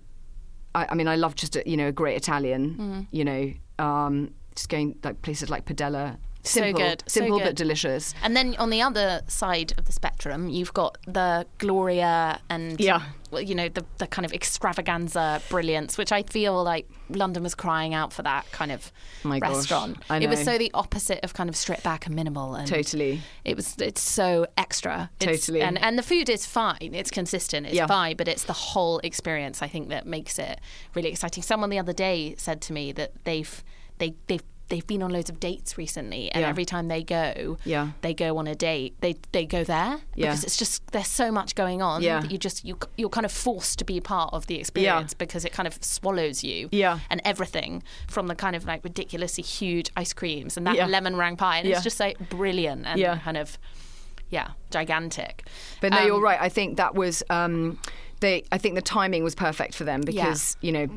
I, 0.73 0.87
I 0.89 0.95
mean, 0.95 1.07
I 1.07 1.15
love 1.15 1.35
just 1.35 1.55
a, 1.55 1.63
you 1.65 1.77
know 1.77 1.87
a 1.87 1.91
great 1.91 2.17
Italian. 2.17 2.71
Mm-hmm. 2.71 3.01
You 3.11 3.25
know, 3.25 3.53
um, 3.79 4.33
just 4.55 4.69
going 4.69 4.97
like 5.03 5.21
places 5.21 5.49
like 5.49 5.65
Padella. 5.65 6.17
So 6.45 6.61
Simple, 6.61 6.81
good, 6.81 7.03
so 7.07 7.19
simple 7.21 7.37
good. 7.39 7.45
but 7.45 7.55
delicious. 7.55 8.13
And 8.23 8.35
then 8.37 8.55
on 8.57 8.69
the 8.69 8.81
other 8.81 9.21
side 9.27 9.73
of 9.77 9.85
the 9.85 9.91
spectrum, 9.91 10.47
you've 10.49 10.73
got 10.73 10.97
the 11.07 11.45
Gloria 11.57 12.39
and 12.49 12.79
Yeah. 12.79 13.01
well, 13.31 13.41
you 13.41 13.55
know 13.55 13.67
the 13.67 13.83
the 13.97 14.07
kind 14.07 14.25
of 14.25 14.31
extravaganza 14.33 15.41
brilliance, 15.49 15.97
which 15.97 16.11
I 16.11 16.23
feel 16.23 16.63
like 16.63 16.87
London 17.09 17.43
was 17.43 17.55
crying 17.55 17.93
out 17.93 18.11
for 18.13 18.23
that 18.23 18.51
kind 18.51 18.71
of 18.71 18.91
oh 19.23 19.29
My 19.29 19.39
gosh, 19.39 19.55
restaurant. 19.55 19.97
I 20.09 20.17
It 20.19 20.29
was 20.29 20.43
so 20.43 20.57
the 20.57 20.71
opposite 20.73 21.19
of 21.23 21.33
kind 21.33 21.49
of 21.49 21.55
stripped 21.55 21.83
back 21.83 22.05
and 22.05 22.15
minimal 22.15 22.55
and 22.55 22.67
Totally. 22.67 23.21
It 23.43 23.55
was 23.55 23.75
it's 23.79 24.01
so 24.01 24.45
extra. 24.57 25.09
It's- 25.19 25.39
Totally. 25.41 25.61
and 25.61 25.77
and 25.81 25.97
the 25.97 26.03
food 26.03 26.29
is 26.29 26.45
fine. 26.45 26.91
It's 26.93 27.11
consistent. 27.11 27.65
It's 27.67 27.75
Yeah. 27.75 27.87
fine, 27.87 28.15
but 28.17 28.27
it's 28.27 28.43
the 28.43 28.53
whole 28.53 28.99
experience 28.99 29.61
I 29.61 29.67
think 29.67 29.89
that 29.89 30.05
makes 30.05 30.37
it 30.39 30.59
really 30.93 31.09
exciting. 31.09 31.43
Someone 31.43 31.69
the 31.69 31.79
other 31.79 31.93
day 31.93 32.35
said 32.37 32.61
to 32.61 32.73
me 32.73 32.91
that 32.93 33.11
they've 33.23 33.63
they 33.97 34.13
they've 34.27 34.43
they've 34.69 34.87
been 34.87 35.03
on 35.03 35.11
loads 35.11 35.29
of 35.29 35.39
dates 35.39 35.77
recently 35.77 36.31
and 36.31 36.41
Yeah. 36.41 36.49
every 36.49 36.65
time 36.65 36.87
they 36.87 37.03
go 37.03 37.57
Yeah. 37.65 37.89
they 38.01 38.13
go 38.13 38.37
on 38.37 38.47
a 38.47 38.55
date 38.55 38.95
they 39.01 39.15
they 39.31 39.45
go 39.45 39.63
there 39.63 39.99
Yeah. 40.15 40.27
because 40.31 40.43
it's 40.43 40.57
just 40.57 40.85
there's 40.91 41.07
so 41.07 41.31
much 41.31 41.53
going 41.55 41.81
on 41.81 42.01
Yeah. 42.01 42.21
that 42.21 42.31
you 42.31 42.37
just 42.37 42.65
you 42.65 42.77
you're 42.97 43.09
kind 43.09 43.25
of 43.25 43.31
forced 43.31 43.77
to 43.79 43.85
be 43.85 43.99
part 44.01 44.33
of 44.33 44.47
the 44.47 44.55
experience 44.59 45.13
because 45.13 45.45
it 45.45 45.51
kind 45.51 45.67
of 45.67 45.77
swallows 45.83 46.43
you 46.43 46.69
Yeah. 46.71 46.99
and 47.11 47.21
everything 47.23 47.83
from 48.07 48.27
the 48.27 48.35
kind 48.35 48.55
of 48.55 48.65
like 48.65 48.83
ridiculously 48.83 49.43
huge 49.43 49.91
ice 49.95 50.13
creams 50.13 50.57
and 50.57 50.65
that 50.65 50.75
Yeah. 50.75 50.87
lemon 50.87 51.15
meringue 51.15 51.37
pie 51.37 51.59
and 51.59 51.67
Yeah. 51.67 51.75
it's 51.75 51.83
just 51.83 51.99
like 51.99 52.17
brilliant 52.29 52.85
and 52.87 52.99
Yeah. 52.99 53.19
kind 53.19 53.37
of 53.37 53.57
yeah 54.31 54.49
gigantic 54.71 55.47
But 55.81 55.91
no, 55.91 55.99
Um, 55.99 56.07
you're 56.07 56.21
right. 56.21 56.39
I 56.41 56.49
think 56.49 56.77
that 56.77 56.95
was. 56.95 57.21
Um, 57.29 57.77
they, 58.21 58.43
I 58.51 58.57
think 58.57 58.75
the 58.75 58.81
timing 58.81 59.23
was 59.23 59.35
perfect 59.35 59.75
for 59.75 59.83
them 59.83 60.01
because 60.01 60.55
you 60.61 60.71
know, 60.71 60.87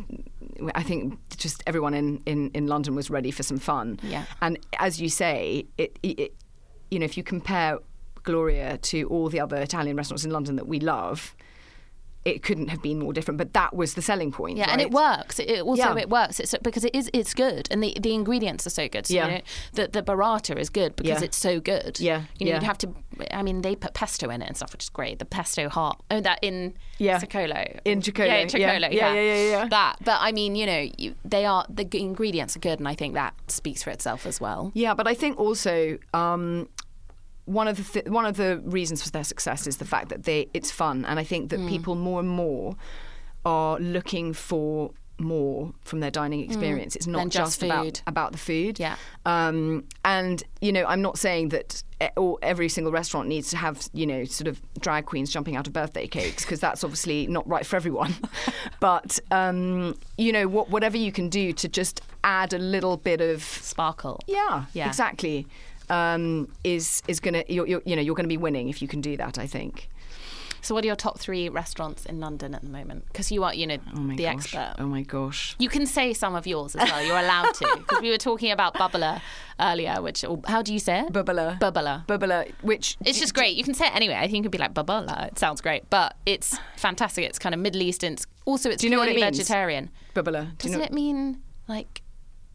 I 0.75 0.83
think 0.83 1.18
just 1.37 1.62
everyone 1.66 1.94
in, 1.94 2.23
in, 2.27 2.51
in 2.55 2.66
London 2.66 2.94
was 2.94 3.11
ready 3.11 3.31
for 3.31 3.42
some 3.42 3.59
fun. 3.59 4.01
Yeah. 4.03 4.25
And 4.40 4.59
as 4.79 5.01
you 5.01 5.09
say, 5.09 5.66
it, 5.77 5.99
it, 6.03 6.21
it 6.21 6.35
you 6.90 6.99
know, 6.99 7.05
if 7.05 7.16
you 7.16 7.23
compare 7.23 7.79
Gloria 8.23 8.79
to 8.79 9.09
all 9.09 9.29
the 9.29 9.40
other 9.40 9.57
Italian 9.57 9.97
restaurants 9.97 10.25
in 10.25 10.31
London 10.31 10.57
that 10.57 10.66
we 10.66 10.81
love, 10.81 11.37
it 12.28 12.42
couldn't 12.42 12.68
have 12.68 12.82
been 12.82 12.98
more 12.98 13.12
different. 13.12 13.38
But 13.38 13.52
that 13.54 13.74
was 13.74 13.94
the 13.94 14.02
selling 14.02 14.32
point. 14.32 14.58
Yeah, 14.58 14.70
and 14.70 14.80
it 14.80 14.90
works. 14.90 15.38
It, 15.38 15.60
also 15.60 15.82
Yeah. 15.94 15.98
it 15.98 16.08
works. 16.08 16.40
It's 16.40 16.54
because 16.62 16.84
it 16.84 16.94
is 16.94 17.10
it's 17.12 17.34
good, 17.34 17.68
and 17.70 17.82
the, 17.82 17.96
the 18.00 18.12
ingredients 18.14 18.66
are 18.66 18.70
so 18.70 18.88
good. 18.88 19.06
So, 19.06 19.14
Yeah. 19.14 19.26
you 19.26 19.32
know, 19.34 19.40
the 19.74 19.88
the 19.88 20.02
burrata 20.02 20.56
is 20.58 20.70
good 20.70 20.96
because 20.96 21.20
Yeah. 21.20 21.24
it's 21.26 21.36
so 21.36 21.60
good. 21.60 21.98
Yeah, 22.00 22.22
you 22.38 22.46
know, 22.46 22.50
yeah. 22.50 22.54
you'd 22.56 22.62
have 22.64 22.78
to. 22.78 22.88
I 23.32 23.42
mean, 23.42 23.62
they 23.62 23.74
put 23.74 23.94
pesto 23.94 24.30
in 24.30 24.42
it 24.42 24.46
and 24.48 24.56
stuff, 24.56 24.72
which 24.72 24.84
is 24.84 24.88
great. 24.90 25.18
The 25.18 25.24
pesto 25.24 25.68
heart. 25.68 26.00
Oh, 26.10 26.20
that 26.20 26.38
in 26.42 26.74
Yeah. 26.98 27.18
Circolo. 27.18 27.80
In 27.84 28.00
Circolo, 28.02 28.26
Yeah, 28.26 28.34
in 28.36 28.48
yeah. 28.48 28.78
Circolo. 28.78 28.92
Yeah, 28.92 29.14
yeah, 29.14 29.22
yeah, 29.22 29.50
yeah. 29.50 29.68
That, 29.68 29.96
but 30.04 30.18
I 30.20 30.30
mean, 30.32 30.54
you 30.56 30.66
know, 30.66 30.88
you, 30.96 31.14
they 31.24 31.44
are 31.44 31.64
the 31.68 31.86
ingredients 31.98 32.54
are 32.56 32.60
good, 32.60 32.78
and 32.78 32.86
I 32.88 32.94
think 32.94 33.14
that 33.14 33.34
speaks 33.48 33.82
for 33.82 33.90
itself 33.90 34.26
as 34.26 34.40
well. 34.40 34.70
Yeah, 34.74 34.94
but 34.94 35.06
I 35.08 35.14
think 35.14 35.38
also 35.38 35.98
um, 36.14 36.68
one 37.48 37.66
of 37.68 37.76
the 37.76 37.82
th- 37.92 38.06
one 38.06 38.26
of 38.26 38.37
the 38.37 38.61
reasons 38.64 39.02
for 39.02 39.11
their 39.11 39.24
success 39.24 39.66
is 39.66 39.76
the 39.78 39.84
fact 39.84 40.08
that 40.11 40.24
they 40.24 40.48
it's 40.54 40.70
fun, 40.70 41.04
and 41.04 41.18
I 41.18 41.24
think 41.24 41.46
Mm. 41.46 41.50
that 41.50 41.68
people 41.68 41.94
more 41.94 42.20
and 42.20 42.28
more 42.28 42.76
are 43.44 43.78
looking 43.78 44.32
for 44.32 44.90
more 45.20 45.72
from 45.82 45.98
their 45.98 46.12
dining 46.12 46.40
experience. 46.44 46.94
It's 46.94 47.08
not 47.08 47.18
Mm. 47.18 47.22
Than 47.22 47.30
just 47.30 47.62
about 47.64 48.02
about 48.06 48.30
the 48.32 48.38
food. 48.38 48.78
Yeah. 48.78 48.94
Um, 49.26 49.84
and 50.04 50.42
you 50.61 50.70
know, 50.72 50.84
I'm 50.87 51.02
not 51.02 51.18
saying 51.18 51.48
that 51.48 51.82
all, 52.16 52.38
every 52.42 52.68
single 52.68 52.92
restaurant 52.92 53.26
needs 53.28 53.50
to 53.50 53.56
have 53.56 53.88
you 53.92 54.06
know 54.06 54.24
sort 54.24 54.46
of 54.46 54.61
drag 54.78 55.06
queens 55.06 55.32
jumping 55.32 55.56
out 55.56 55.66
of 55.66 55.72
birthday 55.72 56.06
cakes 56.06 56.44
because 56.44 56.61
that's 56.61 56.84
obviously 56.84 57.26
not 57.26 57.44
right 57.48 57.66
for 57.66 57.74
everyone. 57.74 58.14
but 58.80 59.18
um, 59.32 59.96
you 60.16 60.30
know, 60.32 60.46
what, 60.46 60.70
whatever 60.70 60.96
you 60.96 61.11
can 61.11 61.28
do 61.28 61.52
to 61.52 61.68
just 61.68 62.00
add 62.22 62.52
a 62.52 62.58
little 62.58 62.96
bit 62.96 63.20
of 63.20 63.42
Sparkle. 63.42 64.20
yeah, 64.28 64.66
Yeah. 64.72 64.87
exactly. 64.87 65.46
Um, 65.90 66.48
is 66.64 67.03
is 67.09 67.20
gonna 67.20 67.44
you're, 67.48 67.66
you're, 67.66 67.83
you 67.85 67.96
know 67.96 68.03
you're 68.03 68.14
gonna 68.14 68.29
be 68.29 68.37
winning 68.37 68.68
if 68.68 68.81
you 68.83 68.88
can 68.88 69.01
do 69.01 69.16
that. 69.16 69.38
I 69.38 69.46
think. 69.46 69.88
So, 70.61 70.74
what 70.74 70.83
are 70.83 70.88
your 70.88 70.96
top 70.96 71.20
three 71.20 71.48
restaurants 71.48 72.05
in 72.05 72.18
London 72.18 72.53
at 72.53 72.62
the 72.62 72.68
moment? 72.68 73.07
Because 73.07 73.31
you 73.31 73.44
are, 73.44 73.55
you 73.55 73.64
know, 73.64 73.79
Oh 73.96 74.09
the 74.09 74.16
gosh. 74.24 74.35
expert. 74.35 74.74
Oh 74.81 74.87
my 74.87 75.03
gosh. 75.03 75.55
You 75.61 75.68
can 75.68 75.87
say 75.87 76.12
some 76.12 76.35
of 76.35 76.48
yours 76.48 76.74
as 76.74 76.90
well. 76.90 77.01
You're 77.05 77.16
allowed 77.18 77.55
to. 77.55 77.74
Because 77.79 78.03
we 78.03 78.11
were 78.11 78.18
talking 78.18 78.51
about 78.51 78.74
Bubala 78.74 79.20
earlier, 79.61 80.03
which, 80.03 80.24
or 80.24 80.40
how 80.48 80.61
do 80.62 80.72
you 80.72 80.81
say 80.81 81.03
it? 81.03 81.12
Bubala. 81.12 81.61
Bubala. 81.61 82.05
Bubala, 82.09 82.51
which 82.62 82.96
It's 83.07 83.20
just 83.20 83.35
great. 83.35 83.57
You 83.57 83.62
can 83.62 83.72
say 83.72 83.87
it 83.87 83.94
anyway. 83.94 84.14
I 84.16 84.27
think 84.27 84.38
it 84.38 84.42
could 84.46 84.51
be 84.51 84.59
like 84.59 84.74
Bubala. 84.74 85.29
It 85.29 85.38
sounds 85.38 85.61
great. 85.61 85.88
But 85.90 86.16
it's 86.27 86.59
fantastic. 86.77 87.24
It's 87.24 87.38
kind 87.38 87.55
of 87.55 87.61
Middle 87.61 87.81
Eastern. 87.83 88.14
It's, 88.14 88.27
also, 88.44 88.68
it's 88.68 88.81
Do 88.81 88.88
you 88.88 88.90
know 88.90 88.98
what 88.98 89.09
it 89.09 89.14
means? 89.14 89.38
vegetarian. 89.38 89.90
bubala. 90.12 90.51
Do 90.59 90.66
Doesn't 90.66 90.81
know- 90.81 90.85
it 90.87 90.92
mean 90.92 91.40
like 91.68 92.03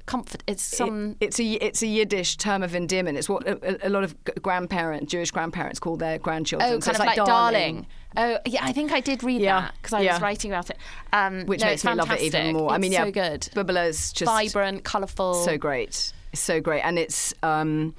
comfort? 0.06 0.44
It's 0.48 0.74
It- 0.74 0.76
some. 0.78 1.16
it's 1.20 1.40
a 1.40 1.44
it's 1.54 1.82
a 1.82 1.88
Yiddish 1.88 2.38
term 2.38 2.64
of 2.64 2.76
endearment. 2.76 3.18
It's 3.18 3.30
what 3.30 3.48
a, 3.48 3.88
a 3.88 3.90
lot 3.90 4.04
of 4.04 4.16
grandparents, 4.42 5.12
Jewish 5.12 5.32
grandparents 5.32 5.80
call 5.80 5.96
their 5.98 6.18
grandchildren. 6.20 6.72
Oh, 6.74 6.80
So 6.80 6.92
kind 6.92 6.96
it's 6.96 7.00
of 7.00 7.06
like, 7.06 7.28
darling. 7.28 7.88
Oh, 8.16 8.38
yeah, 8.46 8.64
I 8.64 8.74
think 8.74 8.92
I 8.92 9.00
did 9.00 9.24
read 9.24 9.42
Yeah, 9.42 9.62
that 9.62 9.74
because 9.78 9.94
I 9.94 10.02
yeah. 10.02 10.14
was 10.14 10.22
writing 10.22 10.52
about 10.52 10.70
it. 10.70 10.78
Um, 11.12 11.46
which 11.48 11.62
no, 11.62 11.66
makes 11.68 11.76
it's 11.82 11.86
me 11.86 11.94
love 11.96 12.12
it 12.12 12.22
even 12.22 12.32
fantastic. 12.32 12.56
more. 12.56 12.72
I 12.72 12.78
mean, 12.78 12.92
yeah, 12.92 13.06
so 13.06 13.12
good, 13.12 13.42
Bubala's 13.56 14.14
just 14.14 14.30
vibrant, 14.32 14.84
colourful. 14.84 15.44
so 15.46 15.58
great, 15.58 16.14
so 16.34 16.62
great, 16.62 16.82
and 16.82 17.00
it's 17.00 17.34
um, 17.42 17.96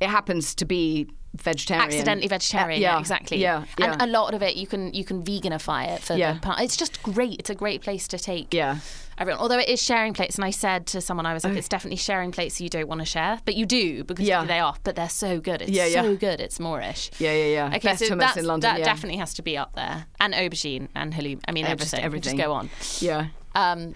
it 0.00 0.08
happens 0.08 0.54
to 0.56 0.64
be 0.64 1.06
vegetarian, 1.36 1.86
accidentally 1.86 2.26
vegetarian. 2.28 2.80
Uh, 2.80 2.82
yeah, 2.82 2.98
exactly. 2.98 3.38
Yeah, 3.38 3.64
yeah. 3.78 3.92
And 3.92 4.02
a 4.02 4.06
lot 4.06 4.34
of 4.34 4.42
it, 4.42 4.56
you 4.56 4.66
can 4.66 4.92
you 4.92 5.04
can 5.04 5.22
veganify 5.22 5.88
it 5.94 6.02
for 6.02 6.14
Yeah. 6.14 6.32
the 6.34 6.40
part. 6.40 6.60
It's 6.60 6.76
just 6.76 7.00
great. 7.04 7.38
It's 7.38 7.50
a 7.50 7.54
great 7.54 7.80
place 7.80 8.08
to 8.08 8.18
take. 8.18 8.52
Yeah. 8.52 8.78
Everyone, 9.18 9.40
although 9.40 9.58
it 9.58 9.68
is 9.68 9.80
sharing 9.82 10.14
plates, 10.14 10.36
and 10.36 10.44
I 10.44 10.50
said 10.50 10.86
to 10.88 11.00
someone, 11.00 11.26
I 11.26 11.34
was 11.34 11.44
like, 11.44 11.54
"It's 11.56 11.68
definitely 11.68 11.96
sharing 11.98 12.32
plates 12.32 12.60
you 12.60 12.68
don't 12.68 12.88
want 12.88 13.00
to 13.00 13.04
share, 13.04 13.40
but 13.44 13.54
you 13.54 13.66
do 13.66 14.04
because 14.04 14.26
Yeah. 14.26 14.44
they 14.44 14.58
are. 14.58 14.74
But 14.84 14.96
they're 14.96 15.08
so 15.08 15.38
good. 15.40 15.62
It's 15.62 15.70
Yeah, 15.70 15.86
yeah. 15.86 16.02
so 16.02 16.16
good. 16.16 16.40
It's 16.40 16.58
Moorish. 16.58 17.10
Yeah, 17.18 17.32
yeah, 17.32 17.44
yeah. 17.46 17.66
Okay, 17.76 17.78
Best 17.80 18.06
so 18.06 18.14
that's, 18.16 18.36
in 18.36 18.46
London, 18.46 18.70
that 18.70 18.78
yeah. 18.80 18.84
definitely 18.84 19.18
has 19.18 19.34
to 19.34 19.42
be 19.42 19.56
up 19.56 19.74
there, 19.74 20.06
and 20.20 20.32
aubergine 20.34 20.88
and 20.94 21.12
halloumi. 21.14 21.40
I 21.46 21.52
mean, 21.52 21.66
Uh, 21.66 21.74
just 21.76 21.94
everything. 21.94 22.04
everything. 22.04 22.36
Just 22.38 22.46
go 22.46 22.52
on. 22.52 22.70
yeah. 23.00 23.26
Um, 23.54 23.94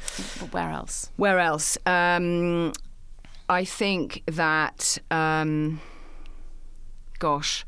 where 0.51 0.71
else? 0.71 1.11
Where 1.17 1.39
else? 1.39 1.79
Um, 1.87 2.73
I 3.49 3.65
think 3.65 4.23
that, 4.27 4.99
um, 5.11 5.81
gosh, 7.19 7.65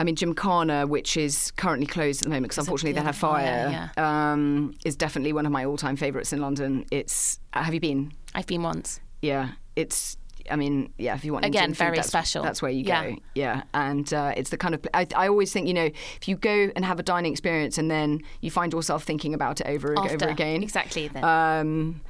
I 0.00 0.04
mean, 0.04 0.14
Gymkhana, 0.14 0.86
which 0.86 1.16
is 1.16 1.50
currently 1.52 1.86
closed 1.86 2.22
at 2.22 2.24
the 2.24 2.30
moment 2.30 2.44
because 2.44 2.58
unfortunately 2.58 2.92
they 2.92 3.04
had 3.04 3.16
fire, 3.16 3.90
yeah, 3.96 4.30
Um, 4.32 4.74
is 4.84 4.94
definitely 4.96 5.32
one 5.32 5.44
of 5.44 5.50
my 5.52 5.64
all-time 5.64 5.96
favourites 5.96 6.32
in 6.32 6.40
London. 6.40 6.84
It's 6.92 7.40
have 7.52 7.74
you 7.74 7.80
been? 7.80 8.12
I've 8.34 8.46
been 8.46 8.62
once. 8.62 9.00
Yeah, 9.22 9.50
it's. 9.74 10.16
I 10.50 10.56
mean, 10.56 10.94
yeah. 10.96 11.14
If 11.14 11.24
you 11.24 11.32
want 11.34 11.44
Again, 11.44 11.70
food, 11.70 11.78
very 11.78 11.96
that's, 11.96 12.08
special. 12.08 12.42
That's 12.42 12.62
where 12.62 12.70
you 12.70 12.84
Yeah. 12.84 13.10
go. 13.10 13.16
Yeah, 13.34 13.62
and 13.74 14.10
uh, 14.14 14.32
it's 14.36 14.50
the 14.50 14.56
kind 14.56 14.74
of. 14.74 14.86
I, 14.94 15.06
I 15.16 15.28
always 15.28 15.52
think 15.52 15.66
you 15.66 15.74
know 15.74 15.90
if 16.20 16.28
you 16.28 16.36
go 16.36 16.70
and 16.76 16.84
have 16.84 16.98
a 17.00 17.02
dining 17.02 17.32
experience 17.32 17.76
and 17.76 17.90
then 17.90 18.22
you 18.40 18.50
find 18.50 18.72
yourself 18.72 19.02
thinking 19.02 19.34
about 19.34 19.60
it 19.60 19.66
over 19.66 19.92
and 19.92 19.98
over 19.98 20.28
again. 20.28 20.62
Exactly. 20.62 21.08
Then. 21.08 21.24
Um, 21.24 22.00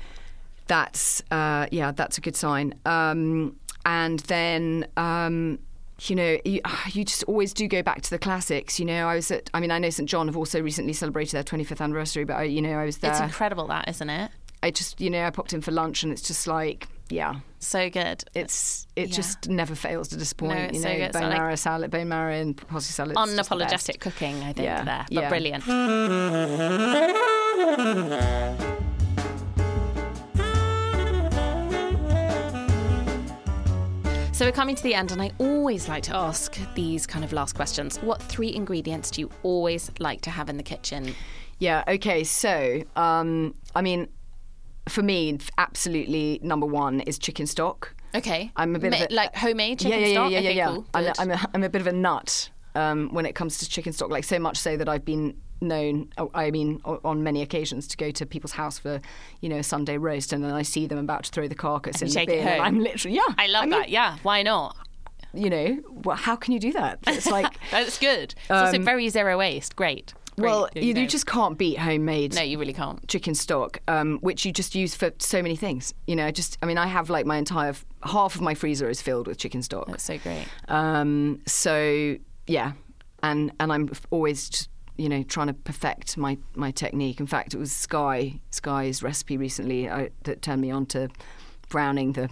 that's 0.67 1.23
uh, 1.31 1.67
yeah, 1.73 1.93
that's 1.93 2.19
a 2.19 2.21
good 2.21 2.37
sign. 2.37 2.75
Um, 2.85 3.57
and 3.87 4.21
then 4.21 4.87
um, 4.99 5.59
you 6.03 6.15
know 6.17 6.39
you, 6.45 6.61
ah, 6.65 6.87
you 6.93 7.05
just 7.05 7.25
always 7.25 7.53
do 7.53 7.67
go 7.69 7.83
back 7.83 8.03
to 8.03 8.11
the 8.11 8.19
classics. 8.19 8.79
You 8.79 8.87
know, 8.87 9.07
I 9.09 9.15
was 9.17 9.31
at. 9.31 9.51
I 9.55 9.61
mean, 9.61 9.71
I 9.71 9.79
know 9.79 9.91
St 9.91 10.09
John 10.09 10.27
have 10.29 10.37
also 10.37 10.61
recently 10.63 10.93
celebrated 10.93 11.33
their 11.33 11.43
25th 11.45 11.81
anniversary, 11.81 12.25
but 12.25 12.37
I, 12.37 12.45
you 12.45 12.63
know, 12.63 12.79
I 12.79 12.85
was 12.85 12.99
there. 12.99 13.11
it's 13.11 13.21
incredible, 13.21 13.67
that 13.69 13.89
isn't 13.89 14.09
it? 14.11 14.31
I 14.63 14.71
just 14.73 15.01
you 15.01 15.09
know 15.11 15.25
I 15.25 15.31
popped 15.31 15.53
in 15.53 15.61
for 15.61 15.71
lunch 15.71 16.03
and 16.03 16.13
it's 16.13 16.23
just 16.23 16.47
like 16.47 16.89
yeah. 17.11 17.37
So 17.61 17.89
good. 17.91 18.23
It's 18.35 18.87
it 18.97 19.09
Yeah. 19.09 19.15
just 19.17 19.49
never 19.49 19.75
fails 19.75 20.09
to 20.09 20.17
disappoint. 20.17 20.55
No, 20.59 20.65
it's 20.65 20.75
you 20.77 20.83
so 20.83 20.89
know, 20.89 20.97
good. 20.99 21.13
So, 21.15 21.21
bone 21.21 21.31
like- 21.31 21.59
salad, 21.59 21.91
bone 21.91 22.09
marrow 22.09 22.35
and 22.35 22.57
parsley 22.57 22.93
salad. 22.93 23.17
it's 23.19 23.35
just 23.37 23.49
the 23.51 23.57
best. 23.57 23.87
Unapologetic 23.89 24.01
cooking, 24.01 24.37
I 24.43 24.53
think, 24.53 24.59
Yeah, 24.67 24.85
there. 24.85 25.07
But 25.11 25.23
yeah. 25.23 25.29
brilliant. 25.29 25.65
So 34.39 34.45
we're 34.45 34.53
coming 34.53 34.77
to 34.77 34.83
the 34.85 34.95
end, 34.95 35.11
and 35.11 35.21
I 35.21 35.33
always 35.39 35.89
like 35.89 36.05
to 36.05 36.15
ask 36.15 36.57
these 36.77 37.09
kind 37.09 37.25
of 37.25 37.33
last 37.33 37.57
questions. 37.57 37.99
What 37.99 38.23
three 38.23 38.55
ingredients 38.55 39.11
do 39.11 39.23
you 39.23 39.31
always 39.43 39.91
like 39.99 40.21
to 40.21 40.31
have 40.31 40.49
in 40.49 40.57
the 40.57 40.63
kitchen? 40.63 41.13
Yeah. 41.59 41.83
Okay. 41.89 42.23
So, 42.23 42.85
um, 42.95 43.57
I 43.75 43.83
mean, 43.83 44.07
for 44.89 45.03
me, 45.03 45.37
absolutely 45.59 46.39
number 46.41 46.67
one 46.67 47.01
is 47.01 47.19
chicken 47.19 47.49
stock. 47.49 47.97
Okay. 48.15 48.53
I'm 48.55 48.77
a 48.77 48.79
bit 48.79 48.95
of 48.95 49.11
a- 49.11 49.13
like 49.13 49.35
homemade 49.35 49.81
chicken 49.81 49.99
yeah, 49.99 50.07
yeah, 50.07 50.13
stock. 50.13 50.31
yeah, 50.31 50.39
yeah, 50.39 50.49
okay, 50.51 50.57
yeah. 50.57 50.67
cool. 50.69 50.87
I'm, 50.95 51.05
a. 51.05 51.13
I'm, 51.19 51.31
a, 51.33 51.51
I'm 51.55 51.65
a 51.65 51.69
bit 51.69 51.81
of 51.81 51.89
a 51.89 51.93
nut 51.93 52.49
um, 52.77 53.13
when 53.13 53.27
it 53.27 53.35
comes 53.35 53.59
to 53.59 53.69
chicken 53.69 53.93
stock. 53.93 54.09
Like 54.09 54.23
so 54.23 54.39
much 54.39 54.57
so 54.57 54.77
that 54.77 54.89
I've 54.89 55.05
been 55.05 55.37
known. 55.61 56.13
I 56.35 56.51
mean, 56.51 56.81
on 56.85 57.23
many 57.23 57.43
occasions 57.43 57.87
to 57.89 57.97
go 57.97 58.11
to 58.11 58.27
people's 58.27 58.53
house 58.53 58.79
for, 58.79 59.01
you 59.41 59.49
know, 59.49 59.57
a 59.57 59.63
Sunday 59.63 59.99
roast, 59.99 60.33
and 60.33 60.43
then 60.45 60.53
I 60.53 60.63
see 60.63 60.87
them 60.87 60.99
about 60.99 61.25
to 61.25 61.31
throw 61.31 61.49
the 61.49 61.55
carcass 61.55 62.03
And 62.03 62.11
in 62.15 62.21
the 62.21 62.27
bin, 62.27 62.49
and. 62.49 62.63
I'm 62.63 62.79
literally 62.81 63.17
yeah. 63.17 63.35
I 63.37 63.47
love 63.47 63.63
mean, 63.65 63.71
that. 63.71 63.89
Yeah. 63.91 64.17
Why 64.23 64.43
not? 64.43 64.77
You 65.35 65.51
know, 65.51 65.79
well, 66.05 66.17
how 66.17 66.37
can 66.37 66.53
you 66.55 66.61
do 66.61 66.73
that? 66.73 66.99
It's 67.07 67.27
like. 67.31 67.53
That's 67.71 67.99
good. 67.99 68.35
It's 68.37 68.51
also 68.51 68.79
Um, 68.79 68.85
very 68.85 69.09
zero 69.09 69.39
waste. 69.39 69.77
Great. 69.77 70.15
Great, 70.37 70.51
Well, 70.51 70.69
you, 70.77 70.95
you 70.95 71.07
just 71.09 71.27
can't 71.27 71.59
beat 71.59 71.79
homemade 71.79 72.33
no, 72.37 72.43
you 72.43 72.61
really 72.61 72.73
can't. 72.73 73.07
chicken 73.09 73.35
stock, 73.35 73.81
um, 73.89 74.19
which 74.21 74.45
you 74.47 74.53
just 74.53 74.77
use 74.77 74.95
for 74.95 75.11
so 75.19 75.43
many 75.43 75.57
things. 75.57 75.93
You 76.07 76.15
know, 76.15 76.27
I 76.27 76.31
just 76.31 76.57
I 76.63 76.67
mean, 76.67 76.79
I 76.79 76.87
have 76.87 77.11
like 77.11 77.27
my 77.27 77.37
entire 77.39 77.75
half 78.05 78.37
of 78.37 78.41
my 78.41 78.55
freezer 78.55 78.89
is 78.89 79.03
filled 79.03 79.27
with 79.27 79.37
chicken 79.37 79.63
stock. 79.65 79.89
That's 79.89 80.05
so 80.05 80.17
great. 80.19 80.47
Um, 80.69 81.41
so 81.47 82.17
yeah, 82.47 82.73
and 83.25 83.51
and 83.59 83.73
I'm 83.73 83.91
always 84.11 84.49
just 84.49 84.69
you 84.99 85.09
know 85.09 85.23
trying 85.23 85.47
to 85.47 85.55
perfect 85.55 86.17
my 86.17 86.37
my 86.55 86.71
technique. 86.71 87.21
In 87.21 87.27
fact, 87.27 87.55
it 87.55 87.59
was 87.59 87.73
Skye 87.73 88.41
Skye's 88.51 89.03
recipe 89.03 89.37
recently 89.37 89.89
uh, 89.89 90.09
that 90.25 90.43
turned 90.43 90.61
me 90.61 90.71
on 90.71 90.85
to 90.87 91.09
browning 91.71 92.13
the 92.13 92.29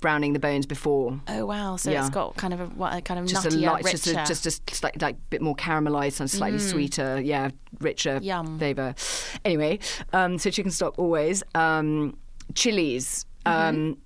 browning 0.00 0.32
the 0.32 0.38
bones 0.38 0.64
before. 0.66 1.20
Oh 1.26 1.46
wow! 1.46 1.74
So 1.76 1.90
Yeah. 1.90 2.00
it's 2.00 2.10
got 2.10 2.36
kind 2.36 2.54
of 2.54 2.60
a 2.60 2.66
what 2.66 2.94
a 2.94 3.00
kind 3.00 3.18
of 3.18 3.26
Just 3.26 3.46
a 3.46 3.50
light, 3.50 3.84
richer. 3.84 3.96
just 3.96 4.06
a, 4.30 4.42
just 4.42 4.46
a 4.46 4.74
slight, 4.74 5.00
like 5.02 5.16
bit 5.30 5.42
more 5.42 5.56
caramelized 5.56 6.20
and 6.20 6.30
slightly 6.30 6.60
sweeter, 6.60 7.20
yeah, 7.20 7.50
richer 7.80 8.18
Yum. 8.22 8.58
flavour. 8.58 8.94
Anyway, 9.44 9.80
um, 10.12 10.38
so 10.38 10.50
chicken 10.50 10.70
stock 10.70 10.96
always, 10.98 11.42
um, 11.56 12.16
chilies, 12.54 13.26
um, 13.46 13.98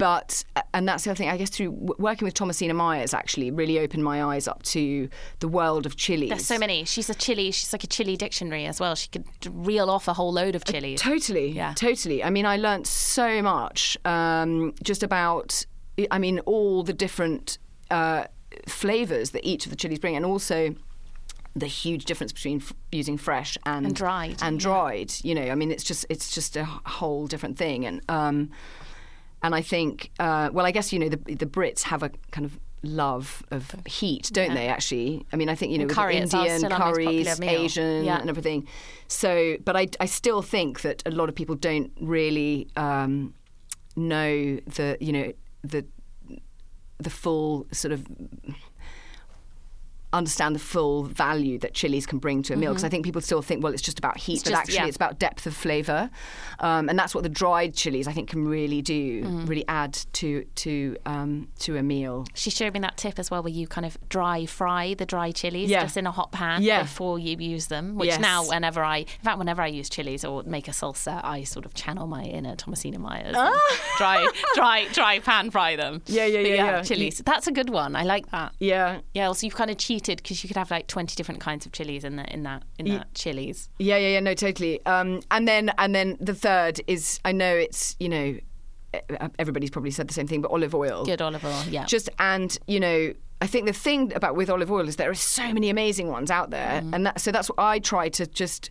but 0.00 0.44
and 0.74 0.88
that's 0.88 1.04
the 1.04 1.10
other 1.10 1.16
thing. 1.18 1.28
I 1.28 1.36
guess 1.36 1.50
through 1.50 1.70
working 1.98 2.24
with 2.26 2.34
Thomasina 2.34 2.74
Miers, 2.74 3.14
actually, 3.14 3.52
really 3.52 3.78
opened 3.78 4.02
my 4.02 4.24
eyes 4.24 4.48
up 4.48 4.62
to 4.74 5.08
the 5.38 5.46
world 5.46 5.86
of 5.86 5.94
chilies. 5.94 6.30
There's 6.30 6.46
so 6.46 6.58
many. 6.58 6.84
She's 6.84 7.08
a 7.08 7.14
chili. 7.14 7.52
She's 7.52 7.72
like 7.72 7.84
a 7.84 7.86
chili 7.86 8.16
dictionary 8.16 8.66
as 8.66 8.80
well. 8.80 8.96
She 8.96 9.08
could 9.08 9.26
reel 9.48 9.88
off 9.88 10.08
a 10.08 10.14
whole 10.14 10.32
load 10.32 10.54
of 10.56 10.64
chilies. 10.64 11.00
Totally, 11.00 11.52
Yeah. 11.52 11.74
totally. 11.76 12.24
I 12.24 12.30
mean, 12.30 12.46
I 12.46 12.56
learnt 12.56 12.86
so 12.88 13.40
much 13.42 13.96
um, 14.04 14.74
just 14.82 15.02
about, 15.04 15.64
I 16.10 16.18
mean, 16.18 16.40
all 16.40 16.82
the 16.82 16.92
different 16.94 17.58
uh, 17.90 18.24
flavours 18.66 19.30
that 19.30 19.44
each 19.44 19.66
of 19.66 19.70
the 19.70 19.76
chilies 19.76 19.98
bring, 19.98 20.16
and 20.16 20.24
also 20.24 20.74
the 21.56 21.66
huge 21.66 22.04
difference 22.04 22.32
between 22.32 22.58
f- 22.58 22.72
using 22.92 23.18
fresh 23.18 23.58
and, 23.66 23.84
And 23.86 23.94
dried, 23.94 24.36
And 24.40 24.60
yeah. 24.60 24.62
dried, 24.68 25.12
you 25.24 25.34
know, 25.34 25.48
I 25.50 25.54
mean, 25.56 25.70
it's 25.72 25.82
just 25.82 26.06
it's 26.08 26.32
just 26.32 26.56
a 26.56 26.64
whole 26.64 27.26
different 27.26 27.58
thing, 27.58 27.84
and 27.86 28.00
um, 28.08 28.50
and 29.42 29.54
I 29.54 29.62
think, 29.62 30.10
uh, 30.18 30.50
well, 30.52 30.66
I 30.66 30.70
guess 30.70 30.92
you 30.92 30.98
know 30.98 31.08
the 31.08 31.16
the 31.34 31.46
Brits 31.46 31.82
have 31.84 32.02
a 32.02 32.10
kind 32.30 32.44
of 32.44 32.58
love 32.82 33.42
of 33.50 33.74
heat, 33.86 34.30
don't 34.32 34.48
Yeah. 34.50 34.54
they? 34.54 34.68
Actually, 34.68 35.26
I 35.32 35.36
mean, 35.36 35.48
I 35.48 35.54
think 35.54 35.72
you 35.72 35.78
know 35.78 35.86
curry, 35.86 36.16
the 36.16 36.22
it's 36.22 36.34
our- 36.34 36.46
Indian 36.46 36.70
curries. 36.70 37.40
Asian, 37.40 38.04
Yeah. 38.04 38.20
and 38.20 38.28
everything. 38.30 38.66
So, 39.08 39.56
but 39.64 39.76
I 39.76 39.88
I 40.00 40.06
still 40.06 40.42
think 40.42 40.80
that 40.82 41.02
a 41.06 41.10
lot 41.10 41.28
of 41.28 41.34
people 41.34 41.54
don't 41.56 41.90
really 42.00 42.68
um, 42.76 43.34
know 43.96 44.56
the 44.76 44.96
you 45.00 45.12
know 45.12 45.32
the 45.62 45.84
the 46.98 47.10
full 47.10 47.66
sort 47.72 47.92
of 47.92 48.06
understand 50.12 50.54
the 50.54 50.58
full 50.58 51.04
value 51.04 51.58
that 51.58 51.72
chilies 51.74 52.04
can 52.06 52.18
bring 52.18 52.42
to 52.42 52.52
a 52.52 52.56
meal 52.56 52.70
because 52.72 52.84
I 52.84 52.88
think 52.88 53.04
people 53.04 53.20
still 53.20 53.42
think 53.42 53.62
well 53.62 53.72
it's 53.72 53.82
just 53.82 53.98
about 53.98 54.16
heat 54.16 54.30
Mm-hmm. 54.30 54.34
It's 54.40 54.42
but 54.44 54.50
just- 54.50 54.60
actually 54.60 54.74
yeah. 54.76 54.86
it's 54.86 54.96
about 54.96 55.18
depth 55.18 55.46
of 55.46 55.54
flavor 55.54 56.10
um, 56.60 56.88
and 56.88 56.98
that's 56.98 57.14
what 57.14 57.22
the 57.22 57.28
dried 57.28 57.74
chilies 57.74 58.06
I 58.08 58.12
think 58.12 58.28
can 58.30 58.46
really 58.48 58.82
do 58.82 59.22
Mm-hmm. 59.22 59.46
really 59.46 59.64
add 59.68 59.92
to 60.14 60.44
to 60.56 60.96
um, 61.06 61.48
to 61.60 61.76
a 61.76 61.82
meal 61.82 62.26
She 62.34 62.50
showed 62.50 62.74
me 62.74 62.80
that 62.80 62.96
tip 62.96 63.18
as 63.18 63.30
well, 63.30 63.42
where 63.42 63.52
you 63.52 63.66
kind 63.66 63.84
of 63.86 63.96
dry 64.08 64.46
fry 64.46 64.94
the 64.94 65.06
dry 65.06 65.30
chilies 65.32 65.68
Yeah. 65.70 65.82
just 65.82 65.96
in 65.96 66.06
a 66.06 66.10
hot 66.10 66.32
pan 66.32 66.62
Yeah. 66.62 66.82
before 66.82 67.18
you 67.18 67.36
use 67.38 67.66
them. 67.68 67.96
Which 67.96 68.08
Yes. 68.10 68.20
now, 68.20 68.44
whenever 68.48 68.82
I, 68.84 68.98
in 68.98 69.24
fact, 69.24 69.38
whenever 69.38 69.62
I 69.62 69.66
use 69.68 69.88
chilies 69.88 70.24
or 70.24 70.42
make 70.44 70.68
a 70.68 70.72
salsa, 70.72 71.20
I 71.24 71.44
sort 71.44 71.64
of 71.66 71.74
channel 71.74 72.06
my 72.06 72.24
inner 72.24 72.56
Thomasina 72.56 72.98
Miers, 72.98 73.36
and 73.36 73.54
dry, 73.98 74.26
dry, 74.54 74.86
dry 74.92 75.18
pan 75.20 75.50
fry 75.50 75.76
them. 75.76 75.94
Ah. 76.00 76.02
Yeah, 76.06 76.26
yeah, 76.26 76.40
yeah, 76.40 76.54
yeah. 76.54 76.82
Chilies. 76.82 77.22
That's 77.24 77.46
a 77.46 77.52
good 77.52 77.70
one. 77.70 77.94
I 77.96 78.02
like 78.04 78.30
that. 78.30 78.52
yeah 78.58 79.00
Yeah. 79.14 79.26
Also, 79.28 79.46
you've 79.46 79.54
kind 79.56 79.70
of 79.70 79.76
cheated 80.00 80.22
because 80.22 80.42
you 80.42 80.48
could 80.48 80.56
have 80.56 80.70
like 80.70 80.86
twenty 80.86 81.14
different 81.14 81.40
kinds 81.40 81.66
of 81.66 81.72
chilies 81.72 82.04
in 82.04 82.16
the, 82.16 82.24
in 82.32 82.42
that 82.44 82.62
in 82.78 82.86
that 82.88 83.12
chilies. 83.14 83.68
Yeah, 83.78 83.96
yeah, 83.96 84.08
yeah, 84.08 84.20
no, 84.20 84.34
totally. 84.34 84.84
Um, 84.86 85.20
and 85.30 85.46
then, 85.46 85.70
and 85.78 85.94
then 85.94 86.16
the 86.20 86.34
third 86.34 86.80
is, 86.86 87.20
I 87.24 87.32
know 87.32 87.54
it's, 87.54 87.96
you 88.00 88.08
know, 88.08 88.38
everybody's 89.38 89.70
probably 89.70 89.90
said 89.90 90.08
the 90.08 90.14
same 90.14 90.26
thing, 90.26 90.40
but 90.42 90.50
olive 90.50 90.74
oil. 90.74 91.04
Good 91.04 91.22
olive 91.22 91.44
oil. 91.44 91.62
Yeah. 91.68 91.84
Just 91.84 92.08
and 92.18 92.56
you 92.66 92.80
know, 92.80 93.12
I 93.40 93.46
think 93.46 93.66
the 93.66 93.72
thing 93.72 94.12
about 94.14 94.36
with 94.36 94.50
olive 94.50 94.70
oil 94.70 94.88
is 94.88 94.96
there 94.96 95.10
are 95.10 95.14
so 95.14 95.52
many 95.52 95.70
amazing 95.70 96.08
ones 96.08 96.30
out 96.30 96.50
there, 96.50 96.80
Mm. 96.82 96.94
and 96.94 97.06
that, 97.06 97.20
so 97.20 97.30
that's 97.32 97.48
what 97.48 97.58
I 97.58 97.78
try 97.78 98.08
to 98.10 98.26
just. 98.26 98.70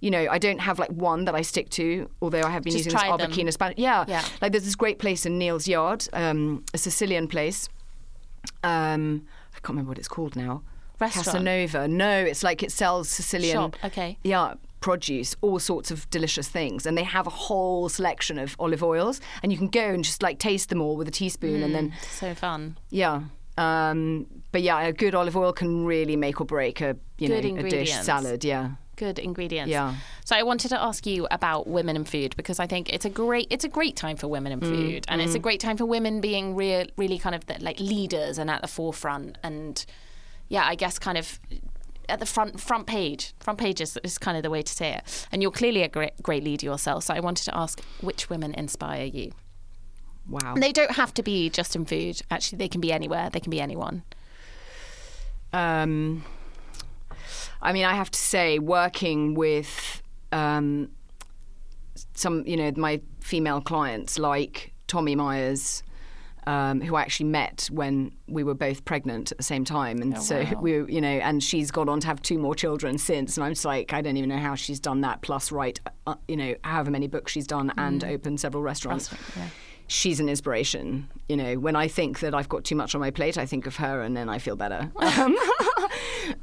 You 0.00 0.10
know, 0.10 0.26
I 0.28 0.38
don't 0.38 0.58
have 0.58 0.80
like 0.80 0.90
one 0.90 1.26
that 1.26 1.36
I 1.36 1.42
stick 1.42 1.70
to, 1.70 2.10
although 2.20 2.42
I 2.42 2.50
have 2.50 2.64
been 2.64 2.72
Just 2.72 2.86
using 2.86 2.98
this. 2.98 3.08
Arbequina 3.08 3.52
Spanish. 3.52 3.78
Yeah. 3.78 4.04
Yeah. 4.08 4.24
like 4.40 4.50
there's 4.50 4.64
this 4.64 4.74
great 4.74 4.98
place 4.98 5.24
in 5.26 5.38
Neal's 5.38 5.68
Yard, 5.68 6.08
um, 6.12 6.64
a 6.74 6.78
Sicilian 6.78 7.28
place. 7.28 7.68
Um, 8.64 9.26
can't 9.62 9.70
remember 9.70 9.90
what 9.90 9.98
it's 9.98 10.08
called 10.08 10.36
now. 10.36 10.62
Restaurant? 10.98 11.26
Casanova. 11.26 11.88
No, 11.88 12.18
it's 12.18 12.42
like 12.42 12.62
it 12.62 12.70
sells 12.72 13.08
Sicilian. 13.08 13.56
Shop, 13.56 13.76
okay. 13.84 14.18
Yeah, 14.22 14.54
produce, 14.80 15.34
all 15.40 15.58
sorts 15.58 15.90
of 15.90 16.08
delicious 16.10 16.48
things, 16.48 16.86
and 16.86 16.98
they 16.98 17.04
have 17.04 17.26
a 17.26 17.30
whole 17.30 17.88
selection 17.88 18.38
of 18.38 18.54
olive 18.58 18.82
oils, 18.82 19.20
and 19.42 19.50
you 19.52 19.58
can 19.58 19.68
go 19.68 19.88
and 19.88 20.04
just 20.04 20.22
like 20.22 20.38
taste 20.38 20.68
them 20.68 20.80
all 20.80 20.96
with 20.96 21.08
a 21.08 21.12
teaspoon, 21.12 21.62
and 21.62 21.74
then 21.74 21.94
so 22.10 22.34
fun. 22.34 22.76
yeah. 22.90 23.22
Um, 23.58 24.26
but 24.50 24.62
yeah, 24.62 24.80
a 24.80 24.92
good 24.92 25.14
olive 25.14 25.36
oil 25.36 25.52
can 25.52 25.84
really 25.84 26.16
make 26.16 26.40
or 26.40 26.44
break 26.44 26.80
a 26.80 26.96
you 27.18 27.28
Good 27.28 27.44
know 27.44 27.56
a 27.58 27.68
dish 27.68 27.92
salad. 27.92 28.44
Yeah. 28.44 28.72
Good 28.96 29.18
ingredients. 29.18 29.70
Yeah. 29.70 29.94
So 30.24 30.36
I 30.36 30.42
wanted 30.42 30.68
to 30.68 30.80
ask 30.80 31.06
you 31.06 31.26
about 31.30 31.66
women 31.66 31.96
and 31.96 32.08
food 32.08 32.36
because 32.36 32.60
I 32.60 32.66
think 32.66 32.92
it's 32.92 33.04
a 33.04 33.10
great 33.10 33.46
it's 33.50 33.64
a 33.64 33.68
great 33.68 33.96
time 33.96 34.16
for 34.16 34.28
women 34.28 34.52
in 34.52 34.60
Mm, 34.60 34.68
food, 34.68 35.04
and 35.08 35.20
it's 35.20 35.34
a 35.34 35.38
great 35.38 35.60
time 35.60 35.76
for 35.76 35.86
women 35.86 36.20
being 36.20 36.54
real, 36.54 36.86
really 36.96 37.18
kind 37.18 37.34
of 37.34 37.46
the, 37.46 37.56
like 37.60 37.80
leaders 37.80 38.38
and 38.38 38.50
at 38.50 38.62
the 38.62 38.68
forefront, 38.68 39.38
and 39.42 39.84
yeah, 40.48 40.64
I 40.66 40.74
guess 40.74 40.98
kind 40.98 41.18
of 41.18 41.40
at 42.08 42.20
the 42.20 42.26
front 42.26 42.60
front 42.60 42.86
page. 42.86 43.32
Front 43.40 43.58
page 43.58 43.80
is, 43.80 43.98
is 44.04 44.18
kind 44.18 44.36
of 44.36 44.42
the 44.42 44.50
way 44.50 44.62
to 44.62 44.72
say 44.72 44.94
it. 44.94 45.26
And 45.32 45.42
you're 45.42 45.50
clearly 45.50 45.82
a 45.82 45.88
great 45.88 46.22
great 46.22 46.44
leader 46.44 46.66
yourself. 46.66 47.04
So 47.04 47.14
I 47.14 47.20
wanted 47.20 47.44
to 47.44 47.56
ask 47.56 47.80
which 48.00 48.28
women 48.28 48.54
inspire 48.54 49.04
you. 49.04 49.32
Wow. 50.28 50.54
And 50.54 50.62
they 50.62 50.72
don't 50.72 50.92
have 50.92 51.12
to 51.14 51.22
be 51.22 51.50
just 51.50 51.74
in 51.74 51.84
food. 51.84 52.20
Actually, 52.30 52.58
they 52.58 52.68
can 52.68 52.80
be 52.80 52.92
anywhere. 52.92 53.30
They 53.30 53.40
can 53.40 53.50
be 53.50 53.60
anyone. 53.60 54.02
Um, 55.52 56.24
I 57.62 57.72
mean, 57.72 57.84
I 57.84 57.94
have 57.94 58.10
to 58.10 58.18
say, 58.18 58.58
working 58.58 59.34
with 59.34 60.02
um, 60.32 60.90
some, 62.14 62.44
you 62.46 62.56
know, 62.56 62.72
my 62.76 63.00
female 63.20 63.60
clients 63.60 64.18
like 64.18 64.74
Tommi 64.88 65.14
Miers, 65.16 65.82
um, 66.44 66.80
who 66.80 66.96
I 66.96 67.02
actually 67.02 67.28
met 67.30 67.68
when 67.70 68.10
we 68.26 68.42
were 68.42 68.54
both 68.54 68.84
pregnant 68.84 69.30
at 69.30 69.38
the 69.38 69.44
same 69.44 69.64
time, 69.64 70.02
and 70.02 70.20
so 70.20 70.44
we, 70.60 70.80
were, 70.80 70.90
you 70.90 71.00
know, 71.00 71.08
and 71.08 71.40
she's 71.40 71.70
gone 71.70 71.88
on 71.88 72.00
to 72.00 72.06
have 72.08 72.20
two 72.20 72.36
more 72.36 72.56
children 72.56 72.98
since, 72.98 73.36
and 73.36 73.44
I'm 73.44 73.52
just 73.52 73.64
like, 73.64 73.92
I 73.92 74.00
don't 74.00 74.16
even 74.16 74.28
know 74.28 74.38
how 74.38 74.56
she's 74.56 74.80
done 74.80 75.02
that. 75.02 75.22
Plus, 75.22 75.52
write, 75.52 75.80
uh, 76.08 76.16
you 76.26 76.36
know, 76.36 76.56
however 76.64 76.90
many 76.90 77.06
books 77.06 77.30
she's 77.30 77.46
done, 77.46 77.72
and 77.78 78.02
opened 78.02 78.40
several 78.40 78.62
restaurants. 78.64 79.12
Restaurant, 79.12 79.36
yeah. 79.36 79.48
She's 79.92 80.20
an 80.20 80.28
inspiration. 80.28 81.06
You 81.28 81.36
know, 81.36 81.54
when 81.58 81.76
I 81.76 81.86
think 81.86 82.20
that 82.20 82.34
I've 82.34 82.48
got 82.48 82.64
too 82.64 82.74
much 82.74 82.94
on 82.94 83.00
my 83.00 83.10
plate, 83.10 83.36
I 83.36 83.44
think 83.46 83.66
of 83.66 83.76
her, 83.76 84.00
and 84.00 84.16
then 84.16 84.28
I 84.28 84.38
feel 84.38 84.56
better. 84.56 84.90
Um, 85.02 85.36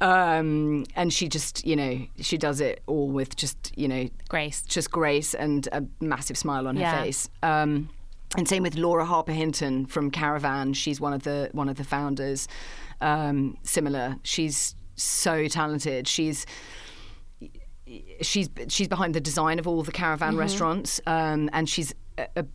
um, 0.00 0.84
and 0.94 1.12
she 1.12 1.26
just, 1.28 1.66
you 1.66 1.74
know, 1.74 1.98
she 2.20 2.36
does 2.38 2.60
it 2.60 2.82
all 2.86 3.08
with 3.08 3.34
just, 3.36 3.72
you 3.76 3.88
know, 3.88 4.08
Grace. 4.28 4.62
just 4.62 4.90
grace 4.90 5.34
and 5.34 5.68
a 5.72 5.82
massive 6.00 6.36
smile 6.38 6.68
on 6.68 6.76
her 6.76 6.82
Yeah. 6.82 7.02
face. 7.02 7.28
Um, 7.42 7.88
and 8.36 8.46
same 8.48 8.62
with 8.62 8.76
Laura 8.76 9.04
Harper 9.04 9.32
Hinton 9.32 9.86
from 9.86 10.10
Caravan. 10.10 10.72
She's 10.74 11.00
one 11.00 11.12
of 11.12 11.22
the 11.24 11.48
one 11.52 11.68
of 11.68 11.76
the 11.76 11.84
founders. 11.84 12.46
Um, 13.00 13.56
similar. 13.64 14.16
She's 14.22 14.76
so 14.96 15.48
talented. 15.48 16.06
She's 16.06 16.46
she's 18.20 18.48
she's 18.68 18.86
behind 18.88 19.14
the 19.14 19.20
design 19.20 19.58
of 19.58 19.66
all 19.66 19.82
the 19.82 19.92
caravan 19.92 20.30
Mm-hmm. 20.32 20.38
restaurants, 20.38 21.00
um, 21.06 21.50
and 21.52 21.68
she's 21.68 21.92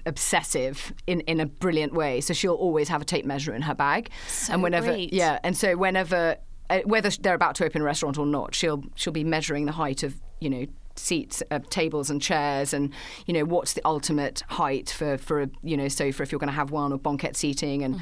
obsessive 0.05 0.93
in, 1.07 1.21
in 1.21 1.39
a 1.39 1.45
brilliant 1.45 1.93
way. 1.93 2.21
So 2.21 2.33
she'll 2.33 2.53
always 2.53 2.89
have 2.89 3.01
a 3.01 3.05
tape 3.05 3.25
measure 3.25 3.53
in 3.53 3.61
her 3.63 3.75
bag, 3.75 4.09
So 4.27 4.53
and 4.53 4.63
whenever 4.63 4.87
great. 4.87 5.13
yeah, 5.13 5.39
and 5.43 5.55
so 5.57 5.75
whenever 5.77 6.37
uh, 6.69 6.79
whether 6.85 7.09
they're 7.09 7.35
about 7.35 7.55
to 7.55 7.65
open 7.65 7.81
a 7.81 7.85
restaurant 7.85 8.17
or 8.17 8.25
not, 8.25 8.55
she'll 8.55 8.83
she'll 8.95 9.13
be 9.13 9.23
measuring 9.23 9.65
the 9.65 9.71
height 9.73 10.03
of 10.03 10.15
you 10.39 10.49
know 10.49 10.65
seats, 10.97 11.43
uh, 11.51 11.59
tables, 11.69 12.09
and 12.09 12.21
chairs, 12.21 12.73
and 12.73 12.91
you 13.25 13.33
know 13.33 13.43
what's 13.45 13.73
the 13.73 13.81
ultimate 13.85 14.43
height 14.49 14.89
for 14.89 15.17
for 15.17 15.41
a 15.41 15.49
you 15.61 15.77
know 15.77 15.87
sofa 15.87 16.23
if 16.23 16.31
you're 16.31 16.39
going 16.39 16.47
to 16.49 16.53
have 16.55 16.71
one 16.71 16.91
or 16.93 16.97
banquette 16.97 17.35
seating 17.35 17.83
and. 17.83 18.01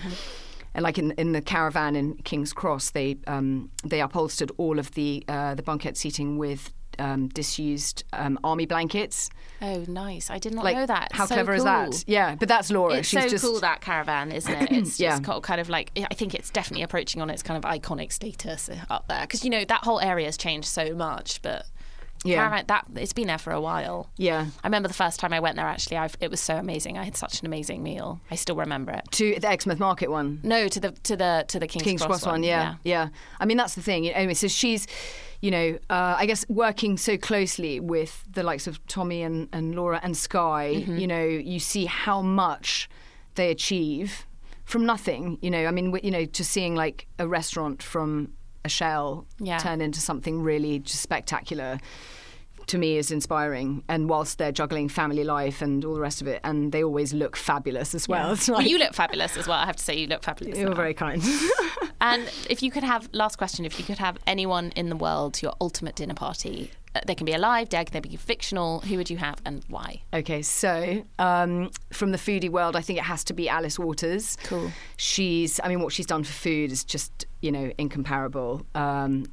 And 0.75 0.81
like 0.81 0.97
in, 0.97 1.11
in 1.19 1.33
the 1.33 1.41
caravan 1.41 1.95
in 1.95 2.15
King's 2.23 2.51
Cross, 2.51 2.89
they 2.91 3.17
um, 3.27 3.69
they 3.83 4.01
upholstered 4.01 4.51
all 4.57 4.79
of 4.79 4.89
the 4.93 5.23
uh, 5.27 5.53
the 5.53 5.61
banquette 5.61 5.95
seating 5.97 6.39
with 6.39 6.73
um, 6.99 7.27
disused 7.29 8.03
um, 8.13 8.39
army 8.43 8.65
blankets. 8.65 9.29
Oh, 9.61 9.85
nice. 9.87 10.29
I 10.29 10.39
did 10.39 10.53
not 10.53 10.65
Like 10.65 10.75
know 10.75 10.85
that. 10.85 11.11
how 11.13 11.25
So 11.25 11.35
clever 11.35 11.53
is 11.53 11.63
that? 11.63 12.03
Yeah, 12.07 12.35
but 12.35 12.47
that's 12.49 12.69
Laura. 12.71 12.95
It's 12.95 13.07
She's 13.07 13.23
so 13.23 13.29
just 13.29 13.43
cool 13.45 13.59
that 13.61 13.81
caravan, 13.81 14.31
isn't 14.31 14.53
it? 14.53 14.71
It's 14.71 14.99
Yeah. 14.99 15.19
just 15.19 15.43
kind 15.43 15.61
of 15.61 15.69
like 15.69 15.91
I 15.97 16.13
think 16.13 16.33
it's 16.35 16.49
definitely 16.49 16.83
approaching 16.83 17.21
on 17.21 17.29
its 17.29 17.41
kind 17.43 17.63
of 17.63 17.69
iconic 17.69 18.11
status 18.11 18.69
up 18.89 19.07
there 19.07 19.21
because 19.21 19.43
you 19.43 19.49
know 19.49 19.63
that 19.65 19.83
whole 19.83 19.99
area 19.99 20.25
has 20.25 20.37
changed 20.37 20.67
so 20.67 20.93
much, 20.93 21.41
but 21.41 21.65
Yeah. 22.25 22.37
caravan 22.37 22.65
that 22.67 22.85
it's 22.95 23.13
been 23.13 23.27
there 23.27 23.37
for 23.37 23.51
a 23.53 23.59
while. 23.61 24.09
yeah 24.17 24.47
I 24.63 24.67
remember 24.67 24.87
the 24.87 24.93
first 24.93 25.19
time 25.19 25.33
I 25.33 25.39
went 25.39 25.55
there. 25.57 25.65
Actually, 25.65 25.97
I've, 25.97 26.15
it 26.19 26.29
was 26.31 26.39
so 26.41 26.55
amazing. 26.55 26.97
I 26.97 27.03
had 27.03 27.15
such 27.17 27.39
an 27.39 27.45
amazing 27.45 27.83
meal. 27.83 28.19
I 28.31 28.35
still 28.35 28.55
remember 28.55 28.91
it. 28.91 29.03
to 29.11 29.39
the 29.39 29.49
Exmouth 29.49 29.79
Market 29.79 30.09
one. 30.11 30.39
No, 30.43 30.67
to 30.67 30.79
the 30.79 30.91
to 30.91 31.15
the 31.15 31.45
to 31.47 31.59
the 31.59 31.67
King's, 31.67 31.83
King's 31.83 32.05
Cross, 32.05 32.25
one, 32.25 32.43
yeah, 32.43 32.75
yeah, 32.83 33.09
I 33.39 33.45
mean, 33.45 33.57
that's 33.57 33.75
the 33.75 33.81
thing. 33.81 34.07
Anyway, 34.09 34.33
so 34.35 34.47
she's, 34.47 34.87
you 35.43 35.51
know, 35.51 35.67
uh, 35.89 36.15
I 36.17 36.25
guess 36.25 36.45
working 36.47 36.95
so 36.97 37.17
closely 37.17 37.79
with 37.81 38.23
the 38.31 38.43
likes 38.43 38.65
of 38.65 38.75
Tommi 38.87 39.21
and, 39.25 39.49
and 39.51 39.75
Laura 39.75 39.99
and 40.01 40.15
Skye, 40.15 40.73
Mm-hmm. 40.77 40.97
you 40.97 41.07
know, 41.13 41.25
you 41.25 41.59
see 41.59 41.85
how 41.85 42.21
much 42.21 42.89
they 43.35 43.51
achieve 43.51 44.25
from 44.63 44.85
nothing. 44.85 45.37
You 45.41 45.51
know, 45.51 45.65
I 45.65 45.71
mean, 45.71 45.93
you 46.01 46.11
know, 46.11 46.23
just 46.23 46.49
seeing 46.51 46.75
like 46.75 47.07
a 47.19 47.27
restaurant 47.27 47.83
from 47.83 48.31
a 48.63 48.69
shell 48.69 49.25
Yeah. 49.39 49.57
turn 49.57 49.81
into 49.81 49.99
something 49.99 50.41
really 50.41 50.79
just 50.79 51.01
spectacular. 51.01 51.77
To 52.67 52.77
me, 52.77 52.97
is 52.97 53.11
inspiring, 53.11 53.83
and 53.87 54.09
whilst 54.09 54.37
they're 54.37 54.51
juggling 54.51 54.89
family 54.89 55.23
life 55.23 55.61
and 55.61 55.83
all 55.85 55.93
the 55.93 55.99
rest 56.01 56.21
of 56.21 56.27
it, 56.27 56.39
and 56.43 56.71
they 56.71 56.83
always 56.83 57.13
look 57.13 57.35
fabulous 57.35 57.93
as 57.93 58.07
well. 58.07 58.33
It's 58.33 58.47
Well, 58.53 58.61
you 58.61 58.77
look 58.77 58.93
fabulous 58.93 59.37
as 59.37 59.47
well. 59.47 59.57
I 59.57 59.65
have 59.65 59.75
to 59.75 59.83
say, 59.83 59.97
you 59.97 60.07
look 60.07 60.23
fabulous. 60.23 60.57
You're 60.57 60.69
now. 60.69 60.75
very 60.75 60.93
kind. 60.93 61.21
And 62.03 62.29
if 62.49 62.61
you 62.61 62.69
could 62.69 62.83
have 62.83 63.07
last 63.13 63.37
question, 63.37 63.63
if 63.63 63.79
you 63.79 63.85
could 63.85 63.97
have 63.97 64.17
anyone 64.27 64.73
in 64.75 64.89
the 64.89 64.95
world 64.95 65.35
to 65.35 65.45
your 65.45 65.53
ultimate 65.61 65.95
dinner 65.95 66.13
party, 66.13 66.69
uh, 66.93 66.99
they 67.07 67.15
can 67.15 67.23
be 67.23 67.31
alive, 67.31 67.69
dead, 67.69 67.87
they 67.87 68.01
can 68.01 68.11
be 68.11 68.17
fictional. 68.17 68.81
Who 68.81 68.97
would 68.97 69.09
you 69.09 69.15
have 69.17 69.37
and 69.45 69.63
why? 69.69 70.01
Okay, 70.13 70.41
so 70.41 71.05
um, 71.17 71.71
from 71.93 72.11
the 72.11 72.17
foodie 72.17 72.49
world, 72.49 72.75
I 72.75 72.81
think 72.81 72.99
it 72.99 73.05
has 73.05 73.23
to 73.25 73.33
be 73.33 73.47
Alice 73.47 73.79
Waters. 73.79 74.37
Cool. 74.43 74.69
She's, 74.97 75.61
I 75.63 75.69
mean, 75.69 75.79
what 75.79 75.93
she's 75.93 76.05
done 76.05 76.25
for 76.25 76.33
food 76.33 76.73
is 76.73 76.83
just, 76.83 77.25
you 77.41 77.53
know, 77.53 77.71
incomparable. 77.77 78.65
Um, 78.75 79.25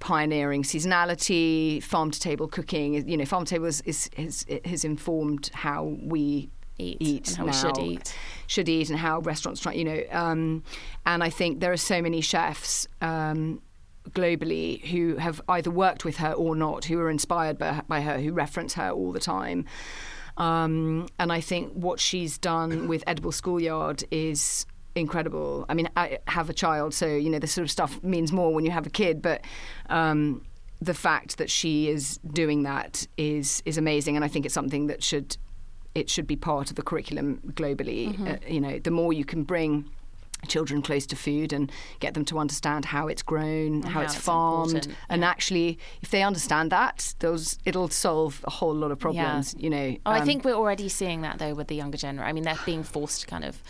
pioneering 0.00 0.64
seasonality, 0.64 1.82
farm 1.82 2.10
to 2.10 2.18
table 2.18 2.48
cooking. 2.48 3.08
You 3.08 3.16
know, 3.16 3.24
farm 3.24 3.44
to 3.44 3.50
table 3.54 3.66
is, 3.66 3.80
is, 3.82 4.10
is, 4.16 4.44
has 4.64 4.84
informed 4.84 5.50
how 5.54 5.96
we 6.02 6.50
Eat, 6.78 6.96
eat 7.00 7.28
and 7.28 7.36
how 7.36 7.44
we 7.44 7.50
now, 7.50 7.56
should 7.58 7.78
eat. 7.78 8.18
should 8.46 8.68
eat, 8.68 8.88
and 8.88 8.98
how 8.98 9.20
restaurants 9.20 9.60
try. 9.60 9.74
You 9.74 9.84
know, 9.84 10.02
um, 10.12 10.64
and 11.04 11.22
I 11.22 11.28
think 11.28 11.60
there 11.60 11.72
are 11.72 11.76
so 11.76 12.00
many 12.00 12.20
chefs. 12.20 12.88
Um, 13.00 13.60
globally 14.12 14.82
who 14.86 15.16
have 15.16 15.42
either 15.46 15.70
worked 15.70 16.06
with 16.06 16.16
her 16.16 16.32
or 16.32 16.56
not, 16.56 16.86
who 16.86 16.98
are 16.98 17.10
inspired 17.10 17.58
by, 17.58 17.82
by 17.86 18.00
her, 18.00 18.18
who 18.18 18.32
reference 18.32 18.72
her 18.74 18.90
all 18.90 19.12
the 19.12 19.20
time. 19.20 19.66
Um, 20.38 21.06
and 21.18 21.30
I 21.30 21.42
think 21.42 21.74
what 21.74 22.00
she's 22.00 22.38
done 22.38 22.88
with 22.88 23.04
Edible 23.06 23.30
Schoolyard 23.30 24.02
is 24.10 24.64
incredible. 24.94 25.66
I 25.68 25.74
mean, 25.74 25.88
I 25.96 26.18
have 26.26 26.50
a 26.50 26.54
child, 26.54 26.94
so 26.94 27.06
you 27.06 27.30
know 27.30 27.38
this 27.38 27.52
sort 27.52 27.64
of 27.64 27.70
stuff 27.70 28.02
means 28.02 28.32
more 28.32 28.52
when 28.52 28.64
you 28.64 28.70
have 28.70 28.86
a 28.86 28.90
kid, 28.90 29.22
but. 29.22 29.42
Um, 29.88 30.44
the 30.82 30.94
fact 30.94 31.36
that 31.36 31.50
she 31.50 31.90
is 31.90 32.18
doing 32.32 32.62
that 32.62 33.06
is 33.18 33.62
is 33.66 33.76
amazing, 33.76 34.16
and 34.16 34.24
I 34.24 34.28
think 34.28 34.46
it's 34.46 34.54
something 34.54 34.86
that 34.86 35.04
should 35.04 35.36
it 35.94 36.08
should 36.08 36.26
be 36.26 36.36
part 36.36 36.70
of 36.70 36.76
the 36.76 36.82
curriculum 36.82 37.40
globally. 37.54 38.18
Uh, 38.26 38.38
you 38.48 38.62
know, 38.62 38.78
the 38.78 38.90
more 38.90 39.12
you 39.12 39.26
can 39.26 39.42
bring 39.44 39.84
children 40.48 40.80
close 40.80 41.04
to 41.08 41.16
food 41.16 41.52
and 41.52 41.70
get 41.98 42.14
them 42.14 42.24
to 42.24 42.38
understand 42.38 42.86
how 42.86 43.08
it's 43.08 43.22
grown, 43.22 43.82
how, 43.82 43.90
how 43.90 44.00
it's 44.00 44.14
it's 44.14 44.24
farmed, 44.24 44.88
and 45.10 45.22
actually, 45.22 45.78
if 46.00 46.10
they 46.12 46.22
understand 46.22 46.72
that, 46.72 47.14
those 47.18 47.58
it'll 47.66 47.90
solve 47.90 48.40
a 48.44 48.50
whole 48.50 48.74
lot 48.74 48.90
of 48.90 48.98
problems. 48.98 49.54
You 49.58 49.68
know. 49.68 49.96
Oh, 50.06 50.12
I 50.12 50.20
Um, 50.20 50.24
think 50.24 50.46
we're 50.46 50.54
already 50.54 50.88
seeing 50.88 51.20
that 51.20 51.38
though 51.38 51.52
with 51.52 51.68
the 51.68 51.76
younger 51.76 51.98
generation. 51.98 52.26
I 52.26 52.32
mean, 52.32 52.44
they're 52.44 52.58
being 52.64 52.84
forced 52.84 53.20
to 53.20 53.26
kind 53.26 53.44
of 53.44 53.62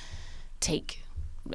take, 0.60 1.02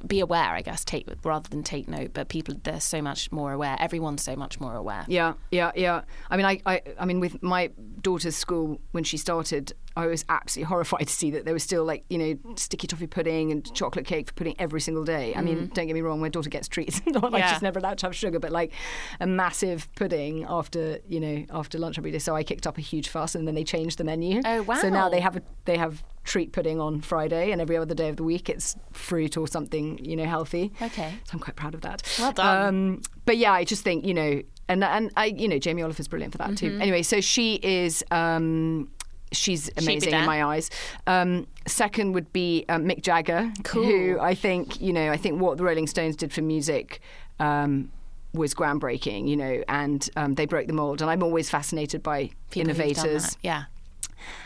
be 0.07 0.19
aware, 0.19 0.51
I 0.51 0.61
guess, 0.61 0.83
take 0.85 1.07
rather 1.23 1.49
than 1.49 1.63
take 1.63 1.87
note. 1.87 2.11
But 2.13 2.29
people, 2.29 2.55
they're 2.63 2.79
so 2.79 3.01
much 3.01 3.31
more 3.31 3.51
aware. 3.51 3.75
Everyone's 3.79 4.23
so 4.23 4.35
much 4.35 4.59
more 4.59 4.75
aware. 4.75 5.05
Yeah, 5.07 5.33
yeah, 5.51 5.71
yeah. 5.75 6.01
I 6.29 6.37
mean, 6.37 6.45
I, 6.45 6.61
I, 6.65 6.81
I 6.99 7.05
mean, 7.05 7.19
with 7.19 7.41
my 7.41 7.71
daughter's 8.01 8.35
school 8.35 8.79
when 8.91 9.03
she 9.03 9.17
started, 9.17 9.73
I 9.95 10.07
was 10.07 10.25
absolutely 10.29 10.67
horrified 10.69 11.07
to 11.07 11.13
see 11.13 11.31
that 11.31 11.45
there 11.45 11.53
was 11.53 11.63
still 11.63 11.83
like 11.85 12.03
you 12.09 12.17
know 12.17 12.35
sticky 12.55 12.87
toffee 12.87 13.07
pudding 13.07 13.51
and 13.51 13.73
chocolate 13.73 14.05
cake 14.05 14.27
for 14.27 14.33
pudding 14.33 14.55
every 14.59 14.81
single 14.81 15.03
day. 15.03 15.33
I 15.35 15.41
mean, 15.41 15.71
don't 15.73 15.87
get 15.87 15.93
me 15.93 16.01
wrong, 16.01 16.19
my 16.21 16.29
daughter 16.29 16.49
gets 16.49 16.67
treats, 16.67 17.01
not 17.07 17.31
like 17.31 17.41
Yeah. 17.41 17.53
she's 17.53 17.61
never 17.61 17.79
allowed 17.79 17.97
to 17.99 18.07
have 18.07 18.15
sugar, 18.15 18.39
but 18.39 18.51
like 18.51 18.71
a 19.19 19.27
massive 19.27 19.87
pudding 19.95 20.45
after 20.49 20.99
you 21.07 21.19
know 21.19 21.45
after 21.51 21.77
lunch 21.77 21.97
every 21.97 22.11
day. 22.11 22.19
So 22.19 22.35
I 22.35 22.43
kicked 22.43 22.67
up 22.67 22.77
a 22.77 22.81
huge 22.81 23.09
fuss, 23.09 23.35
and 23.35 23.47
then 23.47 23.55
they 23.55 23.63
changed 23.63 23.97
the 23.97 24.03
menu. 24.03 24.41
Oh, 24.45 24.63
wow! 24.63 24.75
So 24.75 24.89
now 24.89 25.09
they 25.09 25.19
have 25.21 25.37
a, 25.37 25.41
they 25.65 25.77
have 25.77 26.03
treat 26.23 26.51
pudding 26.53 26.79
on 26.81 27.01
Friday, 27.01 27.51
and 27.51 27.61
every 27.61 27.77
other 27.77 27.93
day 27.95 28.09
of 28.09 28.17
the 28.17 28.23
week 28.23 28.49
it's 28.49 28.75
fruit 28.91 29.37
or 29.37 29.47
something 29.47 30.03
you 30.03 30.15
know 30.15 30.25
healthy. 30.25 30.71
Okay. 30.81 31.13
So 31.25 31.31
I'm 31.33 31.39
quite 31.39 31.55
proud 31.55 31.73
of 31.73 31.81
that. 31.81 32.01
Well 32.19 32.31
done. 32.33 32.65
Um, 32.67 33.01
but 33.25 33.37
yeah, 33.37 33.51
I 33.53 33.63
just 33.63 33.83
think 33.83 34.05
you 34.05 34.13
know, 34.13 34.41
and 34.67 34.83
and 34.83 35.11
I, 35.15 35.25
you 35.25 35.47
know, 35.47 35.59
Jamie 35.59 35.83
Oliver's 35.83 36.07
brilliant 36.07 36.33
for 36.33 36.37
that 36.39 36.49
Mm-hmm. 36.49 36.77
too. 36.77 36.79
Anyway, 36.81 37.01
so 37.03 37.21
she 37.21 37.55
is. 37.63 38.03
Um, 38.11 38.89
She's 39.31 39.69
amazing 39.77 40.13
in 40.13 40.25
my 40.25 40.43
eyes. 40.43 40.69
Um, 41.07 41.47
second 41.67 42.13
would 42.13 42.31
be 42.31 42.65
um, 42.69 42.85
Mick 42.85 43.01
Jagger, 43.01 43.51
who 43.71 44.17
I 44.19 44.35
think 44.35 44.79
you 44.79 44.93
know. 44.93 45.11
I 45.11 45.17
think 45.17 45.41
what 45.41 45.57
the 45.57 45.63
Rolling 45.63 45.87
Stones 45.87 46.15
did 46.15 46.31
for 46.31 46.41
music 46.41 47.01
um, 47.39 47.91
was 48.33 48.53
groundbreaking, 48.53 49.27
you 49.27 49.35
know, 49.35 49.63
and 49.67 50.09
um, 50.15 50.35
they 50.35 50.45
broke 50.45 50.67
the 50.67 50.73
mold. 50.73 51.01
And 51.01 51.09
I'm 51.09 51.23
always 51.23 51.49
fascinated 51.49 52.01
by 52.03 52.29
People 52.51 52.69
innovators. 52.69 53.37
Yeah. 53.41 53.63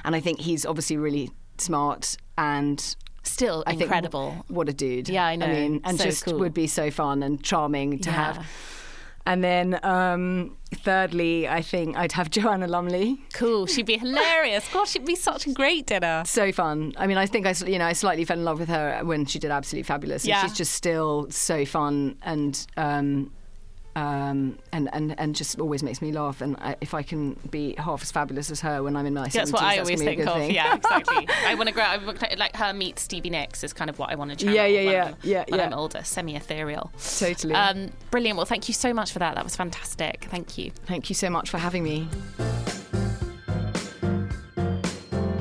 and 0.05 0.15
I 0.15 0.19
think 0.19 0.39
he's 0.41 0.65
obviously 0.65 0.97
really 0.97 1.30
smart 1.57 2.17
and 2.38 2.95
Still 3.23 3.63
I 3.67 3.73
incredible. 3.73 4.27
w- 4.30 4.43
what 4.47 4.69
a 4.69 4.73
dude. 4.73 5.09
Yeah, 5.09 5.25
I 5.25 5.36
know. 5.36 5.45
I 5.45 5.53
mean, 5.53 5.82
and 5.84 5.97
So 5.99 6.05
just 6.05 6.25
cool. 6.25 6.39
would 6.39 6.53
be 6.53 6.67
so 6.67 6.89
fun 6.89 7.21
and 7.21 7.43
charming 7.43 7.99
to 7.99 8.09
Yeah. 8.09 8.34
have. 8.34 8.47
And 9.30 9.43
then, 9.43 9.80
um, 9.84 10.57
thirdly, 10.73 11.47
I 11.47 11.61
think 11.61 11.95
I'd 11.95 12.13
have 12.13 12.30
Joanna 12.36 12.65
Lumley. 12.67 13.21
Cool. 13.34 13.67
She'd 13.67 13.86
be 13.86 13.97
hilarious. 13.99 14.67
Gosh, 14.73 14.95
it'd 14.95 15.05
be 15.07 15.15
such 15.15 15.45
a 15.45 15.53
great 15.53 15.86
dinner. 15.86 16.23
So 16.25 16.51
fun. 16.51 16.93
I 16.97 17.05
mean, 17.05 17.17
I 17.17 17.27
think 17.27 17.45
I, 17.45 17.53
you 17.67 17.77
know, 17.77 17.86
I 17.86 17.93
slightly 17.93 18.25
fell 18.25 18.39
in 18.39 18.43
love 18.43 18.57
with 18.59 18.69
her 18.69 19.01
when 19.03 19.27
she 19.27 19.38
did 19.38 19.51
Absolutely 19.51 19.84
Fabulous. 19.84 20.23
And 20.23 20.30
Yeah. 20.30 20.41
she's 20.41 20.57
just 20.57 20.73
still 20.73 21.27
so 21.30 21.63
fun 21.63 22.17
and, 22.23 22.65
um, 22.75 23.32
um, 23.95 24.57
and, 24.71 24.89
and, 24.93 25.19
and 25.19 25.35
just 25.35 25.59
always 25.59 25.83
makes 25.83 26.01
me 26.01 26.11
laugh. 26.11 26.41
And 26.41 26.55
I, 26.59 26.75
if 26.81 26.93
I 26.93 27.01
can 27.03 27.33
be 27.51 27.75
half 27.77 28.01
as 28.01 28.11
fabulous 28.11 28.49
as 28.51 28.61
her 28.61 28.81
when 28.83 28.95
I'm 28.95 29.05
in 29.05 29.13
my 29.13 29.27
70s, 29.27 29.31
That's 29.33 29.51
what 29.51 29.61
I 29.63 29.75
that's 29.77 29.89
always 29.89 30.01
think 30.01 30.21
of. 30.21 30.33
thing. 30.33 30.51
Yeah, 30.51 30.75
exactly. 30.75 31.27
I 31.45 31.55
want 31.55 31.67
to 31.67 31.73
grow. 31.73 31.83
I 31.83 31.97
want 31.97 32.37
like 32.37 32.55
her 32.55 32.73
meets 32.73 33.01
Stevie 33.01 33.29
Nicks 33.29 33.63
is 33.63 33.73
kind 33.73 33.89
of 33.89 33.99
what 33.99 34.09
I 34.11 34.15
want 34.15 34.31
to 34.31 34.37
channel. 34.37 34.53
Yeah, 34.55 34.65
yeah, 34.65 34.83
when 34.85 34.93
yeah, 34.93 35.03
I'm- 35.05 35.15
yeah, 35.23 35.45
When 35.49 35.59
yeah. 35.59 35.65
I'm 35.65 35.73
older, 35.73 36.03
semi-ethereal. 36.03 36.91
Totally. 37.19 37.53
Um, 37.53 37.89
brilliant. 38.11 38.37
Well, 38.37 38.45
thank 38.45 38.67
you 38.67 38.73
so 38.73 38.93
much 38.93 39.11
for 39.11 39.19
that. 39.19 39.35
That 39.35 39.43
was 39.43 39.55
fantastic. 39.55 40.25
Thank 40.29 40.57
you. 40.57 40.71
Thank 40.85 41.09
you 41.09 41.15
so 41.15 41.29
much 41.29 41.49
for 41.49 41.57
having 41.57 41.83
me. 41.83 42.07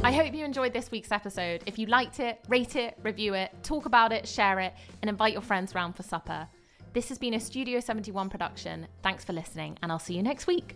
I 0.05 0.13
hope 0.13 0.33
you 0.35 0.45
enjoyed 0.45 0.73
this 0.73 0.91
week's 0.91 1.13
episode. 1.13 1.63
If 1.67 1.79
you 1.79 1.87
liked 1.87 2.19
it, 2.19 2.39
rate 2.49 2.77
it, 2.77 2.97
review 3.03 3.35
it, 3.35 3.53
talk 3.63 3.85
about 3.85 4.11
it, 4.11 4.27
share 4.27 4.59
it, 4.61 4.73
and 5.03 5.09
invite 5.11 5.33
your 5.35 5.43
friends 5.43 5.75
round 5.75 5.97
for 5.97 6.03
supper. 6.03 6.49
This 6.93 7.09
has 7.11 7.19
been 7.19 7.35
a 7.35 7.41
Studio 7.41 7.81
71 7.81 8.29
production. 8.29 8.87
Thanks 9.03 9.25
for 9.25 9.33
listening, 9.33 9.77
and 9.83 9.93
I'll 9.93 9.99
see 9.99 10.15
you 10.15 10.23
next 10.23 10.47
week. 10.47 10.75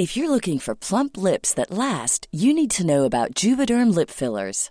If 0.00 0.16
you're 0.16 0.30
looking 0.30 0.58
for 0.58 0.74
plump 0.74 1.18
lips 1.18 1.52
that 1.52 1.70
last, 1.70 2.26
you 2.32 2.54
need 2.54 2.70
to 2.70 2.86
know 2.86 3.04
about 3.04 3.34
Juvederm 3.34 3.94
lip 3.94 4.08
fillers. 4.08 4.70